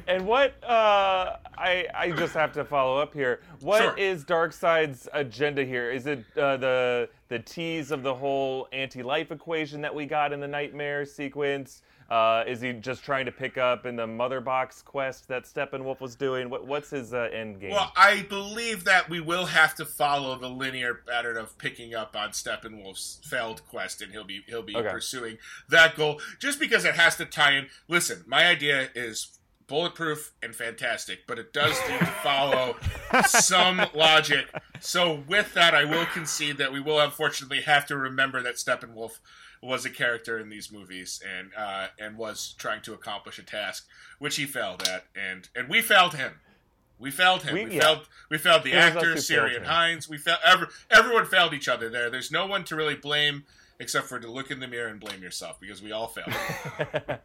And 0.06 0.26
what 0.26 0.62
uh, 0.64 1.38
I 1.58 1.88
I 1.94 2.12
just 2.12 2.34
have 2.34 2.52
to 2.54 2.64
follow 2.66 2.98
up 3.00 3.14
here. 3.14 3.42
What 3.62 3.98
is 4.00 4.22
Sure. 4.28 4.48
Darkseid's 4.48 5.08
agenda 5.14 5.64
here? 5.64 5.92
Is 5.92 6.06
it 6.06 6.20
uh, 6.38 6.58
the 6.58 7.10
the 7.30 7.40
tease 7.40 7.92
of 7.92 8.04
the 8.04 8.14
whole 8.16 8.68
anti-life 8.72 9.32
equation 9.32 9.82
that 9.82 9.94
we 9.94 10.06
got 10.06 10.32
in 10.34 10.40
the 10.40 10.48
nightmare 10.48 11.06
sequence? 11.06 11.82
Uh, 12.10 12.42
is 12.48 12.62
he 12.62 12.72
just 12.72 13.04
trying 13.04 13.26
to 13.26 13.34
pick 13.34 13.58
up 13.58 13.86
in 13.86 13.98
the 13.98 14.08
mother 14.08 14.40
box 14.40 14.82
quest 14.82 15.28
that 15.28 15.44
Steppenwolf 15.44 16.00
was 16.00 16.16
doing? 16.16 16.50
What, 16.50 16.66
what's 16.66 16.90
his 16.90 17.14
uh, 17.14 17.28
end 17.34 17.60
game? 17.60 17.72
Well, 17.72 17.92
I 17.98 18.22
believe 18.30 18.86
that 18.86 19.10
we 19.10 19.20
will 19.20 19.48
have 19.48 19.76
to 19.76 19.84
follow 19.86 20.38
the 20.40 20.48
linear 20.48 20.94
pattern 21.06 21.36
of 21.36 21.58
picking 21.58 21.94
up 21.94 22.16
on 22.16 22.30
Steppenwolf's 22.30 23.20
failed 23.26 23.62
quest, 23.68 24.02
and 24.02 24.14
he'll 24.14 24.24
be 24.24 24.42
he'll 24.48 24.62
be 24.64 24.78
Okay. 24.78 24.90
pursuing 24.90 25.38
that 25.68 25.98
goal 25.98 26.22
just 26.40 26.62
because 26.62 26.86
it 26.86 26.96
has 26.96 27.18
to 27.18 27.26
tie 27.26 27.52
in. 27.58 27.68
Listen, 27.90 28.24
my 28.26 28.46
idea 28.48 28.88
is 28.96 29.37
bulletproof 29.68 30.34
and 30.42 30.56
fantastic, 30.56 31.28
but 31.28 31.38
it 31.40 31.54
does 31.54 31.78
need 31.90 32.00
to 32.00 32.06
follow 32.06 32.76
some 33.28 33.82
logic. 33.94 34.48
So, 34.80 35.24
with 35.28 35.54
that, 35.54 35.74
I 35.76 35.84
will 35.86 36.06
concede 36.06 36.58
that 36.58 36.72
we 36.72 36.80
will 36.80 37.00
unfortunately 37.00 37.62
have 37.62 37.86
to 37.88 37.98
remember 37.98 38.42
that 38.44 38.56
Steppenwolf 38.56 39.20
was 39.62 39.86
a 39.86 39.90
character 39.90 40.38
in 40.40 40.50
these 40.50 40.72
movies 40.72 41.22
and 41.38 41.52
uh, 41.58 41.88
and 42.00 42.18
was 42.18 42.56
trying 42.58 42.82
to 42.84 42.94
accomplish 42.94 43.40
a 43.40 43.44
task 43.44 43.88
which 44.20 44.36
he 44.36 44.46
failed 44.46 44.88
at, 44.88 45.06
and 45.16 45.50
and 45.56 45.68
we 45.70 45.82
failed 45.82 46.14
him. 46.16 46.34
We 47.00 47.12
failed 47.12 47.44
him. 47.44 47.54
We- 47.54 47.66
We, 47.66 47.76
yeah. 47.76 47.82
failed. 47.82 48.08
We 48.30 48.38
failed 48.38 48.64
the 48.64 48.72
It 48.72 48.78
actor, 48.78 49.14
Ciarán. 49.16 49.66
Hinds. 49.66 50.10
We 50.10 50.18
failed. 50.18 50.40
Every, 50.46 50.68
everyone 50.90 51.26
failed 51.26 51.54
each 51.54 51.68
other 51.68 51.90
there. 51.90 52.10
There's 52.10 52.32
no 52.32 52.46
one 52.48 52.64
to 52.66 52.76
really 52.76 52.96
blame 52.96 53.44
except 53.80 54.08
for 54.08 54.20
to 54.20 54.28
look 54.32 54.50
in 54.50 54.60
the 54.60 54.68
mirror 54.68 54.88
and 54.90 55.00
blame 55.00 55.22
yourself 55.22 55.60
because 55.60 55.82
we 55.82 55.92
all 55.92 56.08
failed. 56.08 56.34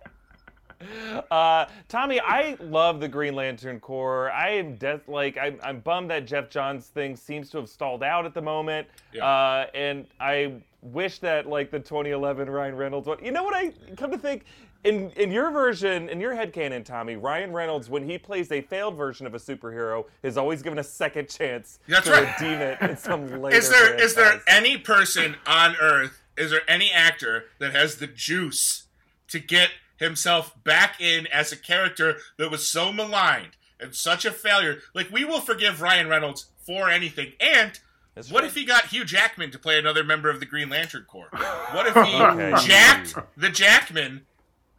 Uh, 1.30 1.66
Tommy, 1.88 2.20
I 2.20 2.56
love 2.60 3.00
the 3.00 3.08
Green 3.08 3.34
Lantern 3.34 3.80
Corps. 3.80 4.30
I 4.30 4.50
am 4.50 4.76
de- 4.76 5.00
like 5.06 5.36
I'm, 5.38 5.58
I'm 5.62 5.80
bummed 5.80 6.10
that 6.10 6.26
Geoff 6.26 6.48
Johns 6.50 6.86
thing 6.86 7.16
seems 7.16 7.50
to 7.50 7.58
have 7.58 7.68
stalled 7.68 8.02
out 8.02 8.26
at 8.26 8.34
the 8.34 8.42
moment. 8.42 8.86
Yeah. 9.12 9.24
Uh, 9.26 9.66
and 9.74 10.06
I 10.20 10.54
wish 10.82 11.18
that 11.20 11.46
like 11.46 11.70
the 11.70 11.78
2011 11.78 12.48
Ryan 12.50 12.76
Reynolds 12.76 13.06
one. 13.08 13.22
You 13.24 13.30
know 13.30 13.42
what 13.44 13.54
I 13.54 13.72
come 13.96 14.10
to 14.10 14.18
think? 14.18 14.44
In 14.84 15.10
in 15.12 15.30
your 15.30 15.50
version, 15.50 16.08
in 16.08 16.20
your 16.20 16.34
headcanon, 16.34 16.84
Tommy, 16.84 17.16
Ryan 17.16 17.52
Reynolds, 17.52 17.88
when 17.88 18.02
he 18.08 18.18
plays 18.18 18.50
a 18.50 18.60
failed 18.62 18.96
version 18.96 19.26
of 19.26 19.34
a 19.34 19.38
superhero, 19.38 20.06
is 20.22 20.36
always 20.36 20.60
given 20.62 20.78
a 20.80 20.84
second 20.84 21.28
chance 21.28 21.78
That's 21.88 22.06
to 22.06 22.12
right. 22.12 22.40
redeem 22.40 22.58
it 22.60 22.78
in 22.80 22.96
some 23.08 23.40
later. 23.40 23.56
is 23.56 23.70
there 23.70 23.94
is 23.94 24.14
there 24.14 24.24
franchise. 24.24 24.44
any 24.48 24.78
person 24.78 25.36
on 25.46 25.76
Earth? 25.80 26.22
Is 26.36 26.50
there 26.50 26.62
any 26.68 26.90
actor 26.90 27.44
that 27.58 27.72
has 27.74 27.96
the 27.96 28.06
juice 28.06 28.88
to 29.28 29.38
get 29.38 29.68
himself 30.02 30.52
back 30.64 31.00
in 31.00 31.26
as 31.28 31.52
a 31.52 31.56
character 31.56 32.18
that 32.38 32.50
was 32.50 32.68
so 32.68 32.92
maligned 32.92 33.56
and 33.80 33.94
such 33.94 34.24
a 34.24 34.30
failure? 34.30 34.78
Like 34.94 35.10
we 35.10 35.24
will 35.24 35.40
forgive 35.40 35.80
Ryan 35.80 36.08
Reynolds 36.08 36.46
for 36.66 36.88
anything. 36.90 37.32
And 37.40 37.78
That's 38.14 38.30
what 38.30 38.40
true. 38.40 38.48
if 38.48 38.54
he 38.54 38.64
got 38.64 38.86
Hugh 38.86 39.04
Jackman 39.04 39.50
to 39.52 39.58
play 39.58 39.78
another 39.78 40.04
member 40.04 40.28
of 40.30 40.40
the 40.40 40.46
Green 40.46 40.68
Lantern 40.68 41.04
Corps? 41.08 41.30
What 41.72 41.86
if 41.86 41.94
he 42.06 42.22
Okay. 42.22 42.52
jacked 42.66 43.14
the 43.36 43.48
Jackman, 43.48 44.26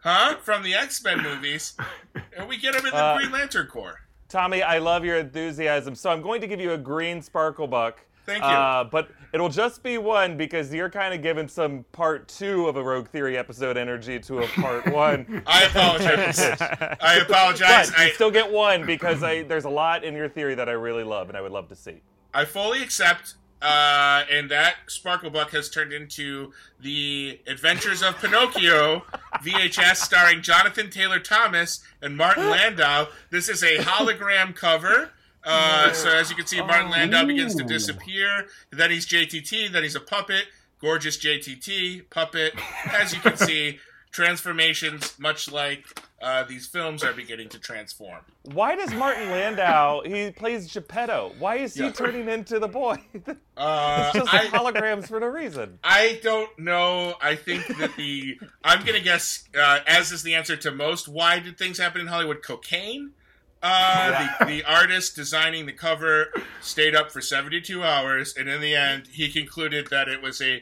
huh, 0.04 0.36
from 0.44 0.64
the 0.64 0.74
X 0.76 1.04
Men 1.04 1.22
movies, 1.24 1.74
and 2.38 2.48
we 2.48 2.58
get 2.58 2.76
him 2.76 2.86
in 2.86 2.92
the 2.92 2.98
Uh, 2.98 3.18
Green 3.18 3.32
Lantern 3.32 3.68
Corps? 3.68 4.00
Tommy, 4.30 4.64
I 4.64 4.80
love 4.80 5.06
your 5.06 5.18
enthusiasm. 5.18 5.94
So 5.96 6.10
I'm 6.10 6.22
going 6.22 6.42
to 6.42 6.48
give 6.48 6.60
you 6.60 6.72
a 6.72 6.78
green 6.78 7.22
sparkle 7.22 7.68
buck. 7.68 8.04
Thank 8.26 8.44
you. 8.44 8.50
Uh, 8.50 8.86
but 8.86 9.10
it'll 9.34 9.50
just 9.50 9.84
be 9.84 9.98
one 9.98 10.38
because 10.38 10.74
you're 10.74 10.90
kind 10.90 11.14
of 11.14 11.22
giving 11.22 11.48
some 11.48 11.86
part 11.92 12.28
two 12.28 12.68
of 12.68 12.78
a 12.78 12.84
Rogue 12.84 13.08
Theory 13.08 13.38
episode 13.38 13.78
energy 13.78 14.20
to 14.20 14.40
a 14.40 14.48
part 14.48 14.88
one. 14.94 15.44
I 15.46 15.64
apologize. 15.66 16.40
I 17.02 17.20
apologize. 17.22 17.90
but 17.90 18.00
I, 18.00 18.10
still 18.12 18.32
get 18.32 18.52
one 18.52 18.86
because 18.86 19.24
I, 19.24 19.44
there's 19.44 19.66
a 19.66 19.70
lot 19.70 20.04
in 20.04 20.14
your 20.14 20.30
theory 20.30 20.56
that 20.56 20.70
I 20.70 20.74
really 20.74 21.04
love 21.04 21.30
and 21.30 21.38
I 21.38 21.42
would 21.42 21.52
love 21.52 21.68
to 21.70 21.76
see. 21.76 22.02
I 22.34 22.46
fully 22.46 22.82
accept. 22.82 23.36
Uh, 23.62 24.26
and 24.30 24.52
that 24.52 24.76
sparkle 24.88 25.32
Sparklebuck 25.32 25.52
has 25.52 25.70
turned 25.70 25.94
into 25.94 26.52
the 26.82 27.40
Adventures 27.48 28.04
of 28.04 28.20
Pinocchio 28.20 29.04
VHS 29.42 29.96
starring 29.96 30.42
Jonathan 30.42 30.90
Taylor 30.90 31.20
Thomas 31.20 31.82
and 32.02 32.18
Martin 32.18 32.50
Landau. 32.50 33.08
This 33.30 33.48
is 33.48 33.64
a 33.64 33.78
hologram 33.78 34.54
cover. 34.54 35.13
Uh, 35.46 35.92
so 35.94 36.10
as 36.10 36.30
you 36.30 36.36
can 36.36 36.46
see, 36.46 36.60
Martin 36.62 36.90
Landau 36.90 37.26
begins 37.26 37.56
to 37.56 37.64
disappear. 37.64 38.48
Then 38.72 38.92
he's 38.92 39.06
JTT. 39.06 39.72
Then 39.72 39.84
he's 39.84 39.96
a 39.96 40.00
puppet. 40.00 40.46
Gorgeous 40.80 41.18
JTT 41.18 42.10
puppet. 42.10 42.54
As 42.92 43.14
you 43.14 43.20
can 43.20 43.38
see, 43.38 43.80
transformations, 44.12 45.18
much 45.20 45.52
like 45.52 45.86
uh, 46.22 46.44
these 46.46 46.66
films, 46.68 47.04
are 47.04 47.14
beginning 47.14 47.50
to 47.50 47.60
transform. 47.60 48.20
Why 48.44 48.76
does 48.76 48.94
Martin 48.94 49.30
Landau, 49.30 50.02
he 50.06 50.32
plays 50.32 50.72
Geppetto, 50.72 51.34
why 51.40 51.56
is 51.58 51.74
he 51.74 51.84
Yeah. 51.84 51.92
turning 51.92 52.30
into 52.30 52.60
the 52.60 52.68
boy? 52.68 52.98
Uh, 53.56 54.10
it's 54.16 54.24
just 54.26 54.34
I- 54.34 54.48
holograms 54.48 55.08
for 55.08 55.20
no 55.20 55.28
reason. 55.28 55.78
I 55.84 56.20
don't 56.24 56.58
know. 56.58 57.14
I 57.22 57.36
think 57.36 57.68
that 57.78 57.96
the 57.96 58.40
I'm 58.64 58.84
gonna 58.84 59.00
guess, 59.00 59.48
uh, 59.56 59.82
as 59.86 60.12
is 60.12 60.24
the 60.24 60.34
answer 60.34 60.58
to 60.58 60.72
most. 60.72 61.08
Why 61.08 61.38
did 61.38 61.60
things 61.60 61.78
happen 61.78 62.02
in 62.02 62.08
Hollywood? 62.08 62.42
Cocaine. 62.42 63.12
Uh, 63.66 64.28
the, 64.40 64.46
the 64.46 64.64
artist 64.66 65.16
designing 65.16 65.66
the 65.66 65.72
cover 65.72 66.34
stayed 66.62 66.94
up 66.94 67.10
for 67.12 67.22
72 67.22 67.82
hours, 67.82 68.36
and 68.36 68.50
in 68.50 68.60
the 68.60 68.76
end, 68.76 69.08
he 69.08 69.30
concluded 69.30 69.88
that 69.88 70.10
it 70.10 70.22
was 70.22 70.42
a 70.42 70.62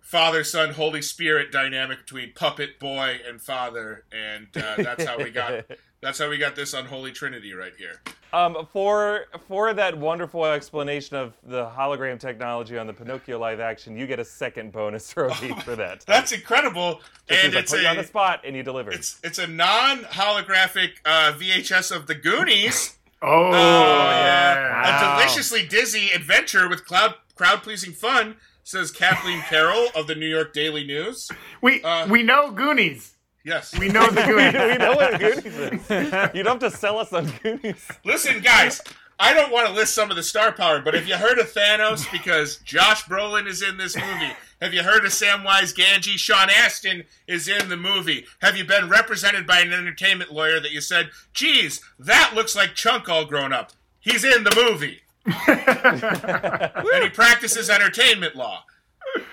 father, 0.00 0.42
son, 0.42 0.72
Holy 0.72 1.02
Spirit 1.02 1.52
dynamic 1.52 1.98
between 1.98 2.32
puppet 2.32 2.78
boy 2.78 3.20
and 3.28 3.42
father, 3.42 4.04
and 4.10 4.46
uh, 4.56 4.76
that's 4.78 5.04
how 5.04 5.18
we 5.18 5.30
got 5.30 5.66
that's 6.00 6.18
how 6.18 6.30
we 6.30 6.38
got 6.38 6.56
this 6.56 6.72
unholy 6.72 7.12
trinity 7.12 7.52
right 7.52 7.74
here. 7.76 8.00
Um, 8.32 8.68
for 8.72 9.24
for 9.46 9.72
that 9.72 9.96
wonderful 9.96 10.44
explanation 10.44 11.16
of 11.16 11.32
the 11.42 11.64
hologram 11.66 12.20
technology 12.20 12.76
on 12.76 12.86
the 12.86 12.92
Pinocchio 12.92 13.38
live 13.38 13.58
action, 13.60 13.96
you 13.96 14.06
get 14.06 14.18
a 14.18 14.24
second 14.24 14.70
bonus 14.72 15.08
trophy 15.12 15.52
for 15.64 15.74
that. 15.76 16.04
That's 16.06 16.32
incredible, 16.32 17.00
Just 17.28 17.44
and 17.44 17.52
means 17.52 17.56
I 17.56 17.58
it's 17.60 17.72
put 17.72 17.80
you 17.80 17.86
on 17.88 17.98
a 17.98 18.02
the 18.02 18.06
spot 18.08 18.40
and 18.44 18.54
you 18.54 18.62
delivered. 18.62 18.94
it's 18.94 19.18
it's 19.24 19.38
a 19.38 19.46
non 19.46 20.00
holographic 20.04 20.90
uh, 21.06 21.32
VHS 21.38 21.94
of 21.94 22.06
the 22.06 22.14
Goonies. 22.14 22.94
Oh, 23.20 23.48
Uh, 23.48 23.52
yeah. 23.52 25.16
A 25.16 25.18
deliciously 25.18 25.66
dizzy 25.66 26.10
adventure 26.14 26.68
with 26.68 26.84
cloud 26.84 27.14
crowd 27.34 27.64
pleasing 27.64 27.92
fun, 27.92 28.36
says 28.62 28.92
Kathleen 28.92 29.40
Carroll 29.40 29.88
of 29.96 30.06
the 30.06 30.14
New 30.14 30.28
York 30.28 30.52
Daily 30.52 30.84
News. 30.84 31.28
We 31.60 31.82
uh, 31.82 32.06
we 32.06 32.22
know 32.22 32.52
Goonies. 32.52 33.14
Yes. 33.48 33.76
We 33.78 33.88
know 33.88 34.06
the 34.10 34.22
Goonies. 34.26 34.52
we 34.52 34.76
know 34.76 34.94
what 34.94 35.18
Goonies 35.18 35.46
is. 35.46 36.30
You 36.34 36.42
don't 36.42 36.60
have 36.62 36.70
to 36.72 36.76
sell 36.76 36.98
us 36.98 37.12
on 37.12 37.32
Goonies. 37.42 37.88
Listen, 38.04 38.40
guys, 38.40 38.82
I 39.18 39.32
don't 39.32 39.50
want 39.50 39.66
to 39.68 39.72
list 39.72 39.94
some 39.94 40.10
of 40.10 40.16
the 40.16 40.22
star 40.22 40.52
power, 40.52 40.80
but 40.80 40.92
have 40.94 41.08
you 41.08 41.16
heard 41.16 41.38
of 41.38 41.52
Thanos? 41.52 42.10
Because 42.12 42.58
Josh 42.58 43.04
Brolin 43.04 43.46
is 43.46 43.62
in 43.62 43.78
this 43.78 43.96
movie. 43.96 44.32
Have 44.60 44.74
you 44.74 44.82
heard 44.82 45.04
of 45.04 45.12
Samwise 45.12 45.74
Gamgee? 45.74 46.18
Sean 46.18 46.48
Astin 46.50 47.04
is 47.26 47.48
in 47.48 47.68
the 47.68 47.76
movie. 47.76 48.26
Have 48.42 48.56
you 48.56 48.64
been 48.64 48.88
represented 48.88 49.46
by 49.46 49.60
an 49.60 49.72
entertainment 49.72 50.32
lawyer 50.32 50.60
that 50.60 50.72
you 50.72 50.80
said, 50.80 51.10
geez, 51.32 51.80
that 51.98 52.32
looks 52.34 52.54
like 52.54 52.74
Chunk 52.74 53.08
all 53.08 53.24
grown 53.24 53.52
up? 53.52 53.72
He's 53.98 54.24
in 54.24 54.44
the 54.44 54.54
movie. 54.54 55.00
and 55.46 57.04
he 57.04 57.10
practices 57.10 57.70
entertainment 57.70 58.34
law 58.36 58.64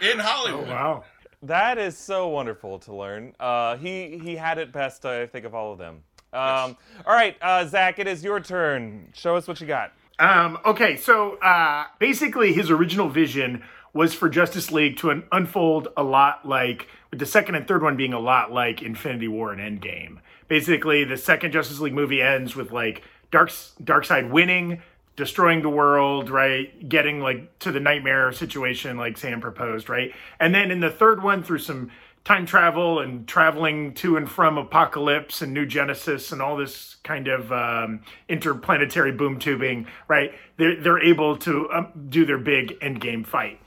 in 0.02 0.20
Hollywood. 0.20 0.68
Oh, 0.68 0.72
wow. 0.72 1.04
That 1.46 1.78
is 1.78 1.96
so 1.96 2.28
wonderful 2.30 2.80
to 2.80 2.96
learn. 2.96 3.36
Uh, 3.40 3.78
he 3.78 4.18
he 4.18 4.36
had 4.36 4.58
it 4.58 4.72
best, 4.72 5.06
I 5.06 5.28
think, 5.28 5.46
of 5.46 5.54
all 5.54 5.72
of 5.72 5.78
them. 5.78 6.02
Um, 6.34 6.76
all 7.06 7.14
right, 7.14 7.38
uh, 7.42 7.66
Zach, 7.66 8.00
it 8.00 8.08
is 8.08 8.24
your 8.24 8.40
turn. 8.40 9.12
Show 9.14 9.36
us 9.36 9.48
what 9.48 9.62
you 9.62 9.68
got. 9.68 9.94
Um, 10.18 10.58
okay, 10.66 10.98
so 10.98 11.36
uh, 11.38 11.86
basically, 12.00 12.54
his 12.54 12.70
original 12.72 13.10
vision 13.10 13.64
was 13.94 14.14
for 14.14 14.28
Justice 14.28 14.72
League 14.72 14.98
to 14.98 15.12
un- 15.12 15.24
unfold 15.32 15.88
a 15.96 16.04
lot 16.04 16.46
like, 16.48 16.88
with 17.12 17.20
the 17.20 17.26
second 17.26 17.56
and 17.56 17.68
third 17.68 17.82
one 17.82 17.96
being 17.96 18.12
a 18.12 18.20
lot 18.20 18.52
like 18.52 18.82
Infinity 18.82 19.28
War 19.28 19.54
and 19.54 19.62
Endgame. 19.62 20.18
Basically, 20.48 21.04
the 21.04 21.16
second 21.16 21.52
Justice 21.52 21.80
League 21.80 21.94
movie 21.94 22.22
ends 22.22 22.56
with 22.56 22.72
like 22.72 23.04
Dark 23.32 23.50
Darkseid 23.50 24.30
winning, 24.30 24.82
destroying 25.16 25.62
the 25.62 25.70
world, 25.70 26.30
right? 26.30 26.88
Getting 26.88 27.20
like 27.20 27.60
to 27.60 27.72
the 27.72 27.80
nightmare 27.80 28.32
situation 28.32 28.98
like 28.98 29.18
Sam 29.18 29.42
proposed, 29.42 29.90
right? 29.90 30.14
And 30.40 30.54
then 30.54 30.72
in 30.72 30.80
the 30.80 30.90
third 30.90 31.24
one, 31.24 31.44
through 31.44 31.60
some 31.60 31.92
time 32.26 32.46
travel 32.46 33.00
and 33.00 33.28
traveling 33.28 33.94
to 33.94 34.18
and 34.18 34.30
from 34.30 34.58
Apokolips 34.58 35.42
and 35.42 35.54
New 35.54 35.66
Genesis 35.66 36.32
and 36.32 36.42
all 36.42 36.58
this 36.58 36.96
kind 37.04 37.28
of 37.28 37.52
um, 37.54 38.02
interplanetary 38.28 39.12
boom 39.12 39.40
tubing, 39.40 39.88
right? 40.08 40.34
They're 40.58 40.76
they're 40.76 41.02
able 41.02 41.38
to 41.38 41.72
um, 41.72 42.08
do 42.10 42.26
their 42.26 42.40
big 42.40 42.78
end 42.82 43.00
game 43.00 43.24
fight, 43.24 43.62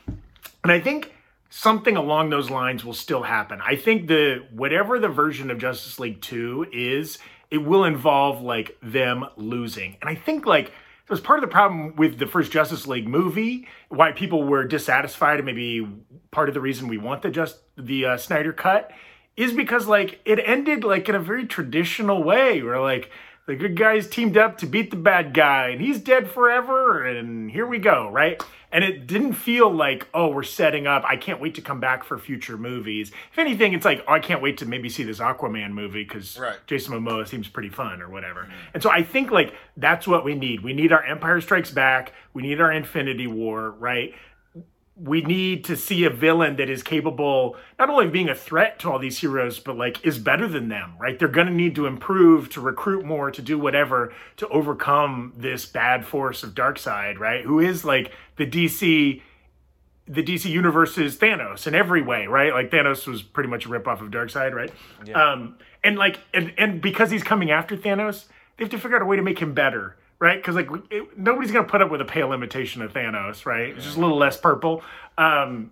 and 0.62 0.72
I 0.72 0.80
think 0.80 1.14
something 1.48 1.96
along 1.96 2.28
those 2.28 2.50
lines 2.50 2.84
will 2.84 2.92
still 2.92 3.22
happen. 3.22 3.60
I 3.64 3.76
think 3.76 4.08
the 4.08 4.44
whatever 4.52 4.98
the 4.98 5.08
version 5.08 5.50
of 5.50 5.58
Justice 5.58 5.98
League 5.98 6.20
two 6.20 6.66
is, 6.72 7.18
it 7.50 7.58
will 7.58 7.84
involve 7.84 8.42
like 8.42 8.76
them 8.82 9.24
losing, 9.36 9.96
and 10.00 10.10
I 10.10 10.16
think 10.16 10.44
like 10.44 10.72
it 11.08 11.10
was 11.10 11.20
part 11.20 11.38
of 11.38 11.42
the 11.42 11.52
problem 11.52 11.96
with 11.96 12.18
the 12.18 12.26
first 12.26 12.52
Justice 12.52 12.86
League 12.86 13.08
movie, 13.08 13.66
why 13.88 14.12
people 14.12 14.44
were 14.44 14.64
dissatisfied, 14.64 15.38
and 15.38 15.46
maybe 15.46 15.88
part 16.30 16.50
of 16.50 16.54
the 16.54 16.60
reason 16.60 16.86
we 16.86 16.98
want 16.98 17.22
the 17.22 17.30
just 17.30 17.60
the 17.78 18.04
uh, 18.04 18.16
Snyder 18.18 18.52
cut 18.52 18.90
is 19.34 19.54
because 19.54 19.86
like 19.86 20.20
it 20.26 20.38
ended 20.44 20.84
like 20.84 21.08
in 21.08 21.14
a 21.14 21.20
very 21.20 21.46
traditional 21.46 22.22
way, 22.22 22.60
where 22.60 22.78
like 22.78 23.10
the 23.48 23.56
good 23.56 23.76
guys 23.76 24.06
teamed 24.06 24.36
up 24.36 24.58
to 24.58 24.66
beat 24.66 24.90
the 24.90 24.96
bad 24.96 25.32
guy, 25.32 25.68
and 25.68 25.80
he's 25.80 25.98
dead 25.98 26.30
forever, 26.30 27.02
and 27.02 27.50
here 27.50 27.66
we 27.66 27.78
go, 27.78 28.10
right? 28.10 28.42
And 28.70 28.84
it 28.84 29.06
didn't 29.06 29.32
feel 29.32 29.70
like, 29.70 30.06
oh, 30.12 30.28
we're 30.28 30.42
setting 30.42 30.86
up. 30.86 31.02
I 31.06 31.16
can't 31.16 31.40
wait 31.40 31.54
to 31.54 31.62
come 31.62 31.80
back 31.80 32.04
for 32.04 32.18
future 32.18 32.58
movies. 32.58 33.10
If 33.32 33.38
anything, 33.38 33.72
it's 33.72 33.86
like, 33.86 34.04
oh, 34.06 34.12
I 34.12 34.20
can't 34.20 34.42
wait 34.42 34.58
to 34.58 34.66
maybe 34.66 34.90
see 34.90 35.02
this 35.02 35.18
Aquaman 35.18 35.70
movie 35.72 36.04
because 36.04 36.38
Right. 36.38 36.58
Jason 36.66 36.92
Momoa 36.92 37.26
seems 37.26 37.48
pretty 37.48 37.70
fun 37.70 38.02
or 38.02 38.10
whatever. 38.10 38.46
And 38.74 38.82
so 38.82 38.90
I 38.90 39.02
think 39.02 39.30
like 39.30 39.54
that's 39.78 40.06
what 40.06 40.26
we 40.26 40.34
need. 40.34 40.60
We 40.62 40.74
need 40.74 40.92
our 40.92 41.02
Empire 41.02 41.40
Strikes 41.40 41.70
Back. 41.70 42.12
We 42.34 42.42
need 42.42 42.60
our 42.60 42.70
Infinity 42.70 43.26
War, 43.26 43.70
right? 43.70 44.12
We 45.00 45.22
need 45.22 45.64
to 45.66 45.76
see 45.76 46.04
a 46.04 46.10
villain 46.10 46.56
that 46.56 46.68
is 46.68 46.82
capable 46.82 47.56
not 47.78 47.88
only 47.88 48.06
of 48.06 48.12
being 48.12 48.28
a 48.28 48.34
threat 48.34 48.78
to 48.80 48.90
all 48.90 48.98
these 48.98 49.18
heroes, 49.18 49.60
but 49.60 49.76
like 49.76 50.04
is 50.04 50.18
better 50.18 50.48
than 50.48 50.68
them, 50.68 50.94
right? 50.98 51.18
They're 51.18 51.28
going 51.28 51.46
to 51.46 51.52
need 51.52 51.74
to 51.76 51.86
improve, 51.86 52.48
to 52.50 52.60
recruit 52.60 53.04
more, 53.04 53.30
to 53.30 53.40
do 53.40 53.58
whatever 53.58 54.12
to 54.38 54.48
overcome 54.48 55.32
this 55.36 55.66
bad 55.66 56.04
force 56.04 56.42
of 56.42 56.54
Darkseid, 56.54 57.18
right? 57.18 57.44
Who 57.44 57.60
is 57.60 57.84
like 57.84 58.12
the 58.36 58.46
DC 58.46 59.22
the 60.08 60.22
DC 60.22 60.46
universe's 60.50 61.18
Thanos 61.18 61.66
in 61.66 61.74
every 61.74 62.02
way, 62.02 62.26
right? 62.26 62.52
Like 62.52 62.70
Thanos 62.70 63.06
was 63.06 63.22
pretty 63.22 63.50
much 63.50 63.66
a 63.66 63.68
ripoff 63.68 64.00
of 64.00 64.10
Darkseid, 64.10 64.54
right? 64.54 64.72
Um, 65.14 65.58
and 65.84 65.96
like, 65.98 66.18
and 66.32 66.52
and 66.56 66.80
because 66.80 67.10
he's 67.10 67.22
coming 67.22 67.50
after 67.50 67.76
Thanos, 67.76 68.24
they 68.56 68.64
have 68.64 68.70
to 68.70 68.78
figure 68.78 68.96
out 68.96 69.02
a 69.02 69.06
way 69.06 69.16
to 69.16 69.22
make 69.22 69.38
him 69.38 69.52
better, 69.54 69.96
right? 70.18 70.38
Because 70.38 70.54
like 70.54 70.68
it, 70.90 71.18
nobody's 71.18 71.50
gonna 71.50 71.68
put 71.68 71.82
up 71.82 71.90
with 71.90 72.00
a 72.00 72.04
pale 72.04 72.32
imitation 72.32 72.82
of 72.82 72.92
Thanos, 72.92 73.46
right? 73.46 73.70
It's 73.70 73.84
just 73.84 73.96
a 73.96 74.00
little 74.00 74.18
less 74.18 74.36
purple. 74.36 74.82
Um, 75.16 75.70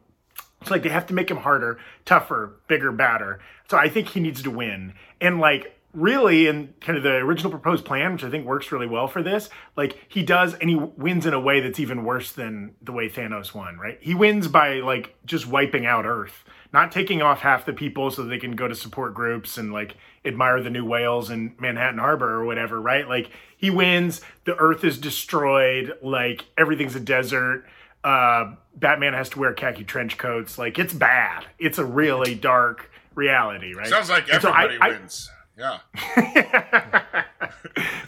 it's 0.61 0.71
like 0.71 0.83
they 0.83 0.89
have 0.89 1.07
to 1.09 1.15
make 1.15 1.31
him 1.31 1.39
harder, 1.39 1.79
tougher, 2.05 2.55
bigger, 2.67 2.91
badder. 2.93 3.41
So 3.69 3.77
I 3.77 3.89
think 3.89 4.09
he 4.09 4.21
needs 4.21 4.43
to 4.43 4.51
win. 4.51 4.95
And 5.21 5.39
like 5.39 5.76
really 5.97 6.47
in 6.47 6.75
kind 6.81 6.97
of 6.97 7.03
the 7.03 7.15
original 7.15 7.51
proposed 7.51 7.85
plan, 7.85 8.13
which 8.13 8.23
I 8.25 8.31
think 8.31 8.45
works 8.47 8.71
really 8.71 8.87
well 8.87 9.09
for 9.09 9.23
this, 9.23 9.49
like 9.77 9.99
he 10.09 10.23
does 10.23 10.55
and 10.55 10.69
he 10.69 10.77
wins 10.77 11.25
in 11.27 11.33
a 11.35 11.41
way 11.41 11.61
that's 11.61 11.81
even 11.81 12.05
worse 12.05 12.33
than 12.33 12.75
the 12.83 12.93
way 12.93 13.09
Thanos 13.09 13.55
won, 13.55 13.79
right? 13.79 13.99
He 14.01 14.15
wins 14.15 14.47
by 14.49 14.75
like 14.81 15.17
just 15.25 15.47
wiping 15.47 15.87
out 15.87 16.05
Earth, 16.05 16.45
not 16.73 16.93
taking 16.93 17.23
off 17.23 17.41
half 17.41 17.65
the 17.65 17.73
people 17.73 18.11
so 18.11 18.23
they 18.23 18.39
can 18.39 18.55
go 18.55 18.69
to 18.69 18.75
support 18.75 19.15
groups 19.15 19.57
and 19.59 19.73
like 19.73 19.97
admire 20.25 20.63
the 20.63 20.71
new 20.71 20.85
whales 20.85 21.31
in 21.31 21.55
Manhattan 21.59 21.99
Harbor 21.99 22.31
or 22.31 22.45
whatever, 22.45 22.81
right? 22.81 23.09
Like 23.09 23.31
he 23.57 23.71
wins, 23.71 24.21
the 24.45 24.55
Earth 24.57 24.85
is 24.85 24.99
destroyed, 24.99 25.95
like 26.03 26.45
everything's 26.59 26.95
a 26.95 27.01
desert. 27.01 27.65
Uh, 28.05 28.55
Batman 28.77 29.15
has 29.15 29.31
to 29.31 29.39
wear 29.39 29.53
khaki 29.55 29.83
trench 29.85 30.19
coats. 30.19 30.59
Like 30.59 30.79
it's 30.79 30.93
bad. 30.93 31.47
It's 31.59 31.79
a 31.79 31.85
really 31.85 32.35
dark 32.35 32.91
reality, 33.15 33.73
right? 33.75 33.87
Sounds 33.87 34.11
like 34.11 34.29
And 34.31 34.43
so 34.43 34.51
I- 34.51 34.65
everybody 34.65 34.93
I- 34.95 34.99
wins. 34.99 35.31
Yeah. 35.57 35.79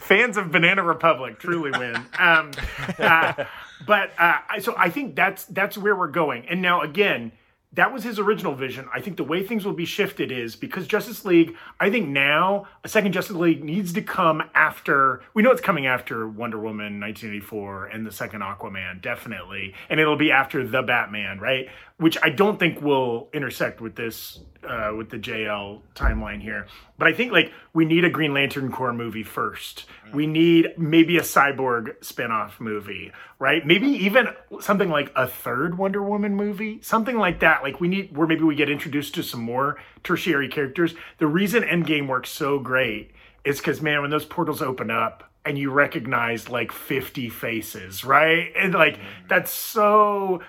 fans 0.09 0.37
of 0.37 0.51
Banana 0.51 0.83
Republic 0.83 1.39
truly 1.39 1.71
win. 1.71 1.95
Um, 2.17 2.51
uh, 2.97 3.45
but 3.85 4.11
uh, 4.17 4.39
so 4.59 4.73
I 4.77 4.89
think 4.89 5.15
that's 5.15 5.45
that's 5.45 5.77
where 5.77 5.95
we're 5.95 6.07
going. 6.07 6.47
And 6.49 6.61
now 6.61 6.81
again, 6.81 7.31
that 7.73 7.93
was 7.93 8.03
his 8.03 8.17
original 8.17 8.55
vision. 8.55 8.89
I 8.91 8.99
think 8.99 9.17
the 9.17 9.23
way 9.23 9.45
things 9.45 9.63
will 9.63 9.73
be 9.73 9.85
shifted 9.85 10.31
is 10.31 10.55
because 10.55 10.87
Justice 10.87 11.23
League. 11.25 11.55
I 11.79 11.91
think 11.91 12.09
now 12.09 12.67
a 12.83 12.89
second 12.89 13.11
Justice 13.11 13.35
League 13.35 13.63
needs 13.63 13.93
to 13.93 14.01
come 14.01 14.41
after. 14.55 15.21
We 15.35 15.43
know 15.43 15.51
it's 15.51 15.61
coming 15.61 15.85
after 15.85 16.27
Wonder 16.27 16.57
Woman 16.57 16.99
1984 16.99 17.85
and 17.85 18.07
the 18.07 18.11
second 18.11 18.41
Aquaman, 18.41 19.01
definitely, 19.01 19.75
and 19.89 19.99
it'll 19.99 20.17
be 20.17 20.31
after 20.31 20.67
the 20.67 20.81
Batman, 20.81 21.39
right? 21.39 21.67
Which 21.97 22.17
I 22.23 22.31
don't 22.31 22.57
think 22.57 22.81
will 22.81 23.29
intersect 23.31 23.79
with 23.79 23.95
this 23.95 24.39
uh, 24.67 24.93
with 24.95 25.09
the 25.09 25.17
JL 25.17 25.81
timeline 25.95 26.41
here. 26.41 26.67
But 26.97 27.07
I 27.07 27.13
think 27.13 27.31
like 27.31 27.51
we 27.73 27.85
need 27.85 28.03
a 28.03 28.09
Green 28.09 28.33
Lantern 28.33 28.71
Corps 28.71 28.93
movie 28.93 29.23
first. 29.23 29.85
We 30.13 30.27
need 30.27 30.73
maybe 30.77 31.17
a 31.17 31.21
cyborg 31.21 32.03
spin-off 32.03 32.59
movie, 32.59 33.11
right? 33.37 33.65
Maybe 33.65 33.87
even 33.87 34.27
something 34.59 34.89
like 34.89 35.11
a 35.15 35.27
third 35.27 35.77
Wonder 35.77 36.03
Woman 36.03 36.35
movie, 36.35 36.79
something 36.81 37.17
like 37.17 37.39
that. 37.39 37.63
Like 37.63 37.79
we 37.79 37.87
need 37.87 38.15
where 38.15 38.27
maybe 38.27 38.43
we 38.43 38.55
get 38.55 38.69
introduced 38.69 39.15
to 39.15 39.23
some 39.23 39.41
more 39.41 39.77
tertiary 40.03 40.49
characters. 40.49 40.95
The 41.19 41.27
reason 41.27 41.63
Endgame 41.63 42.07
works 42.07 42.29
so 42.29 42.59
great 42.59 43.11
is 43.43 43.59
because 43.59 43.81
man, 43.81 44.01
when 44.01 44.11
those 44.11 44.25
portals 44.25 44.61
open 44.61 44.91
up 44.91 45.29
and 45.45 45.57
you 45.57 45.71
recognize 45.71 46.49
like 46.49 46.71
50 46.71 47.29
faces, 47.29 48.03
right? 48.03 48.51
And 48.57 48.73
like 48.73 48.99
that's 49.27 49.51
so 49.51 50.41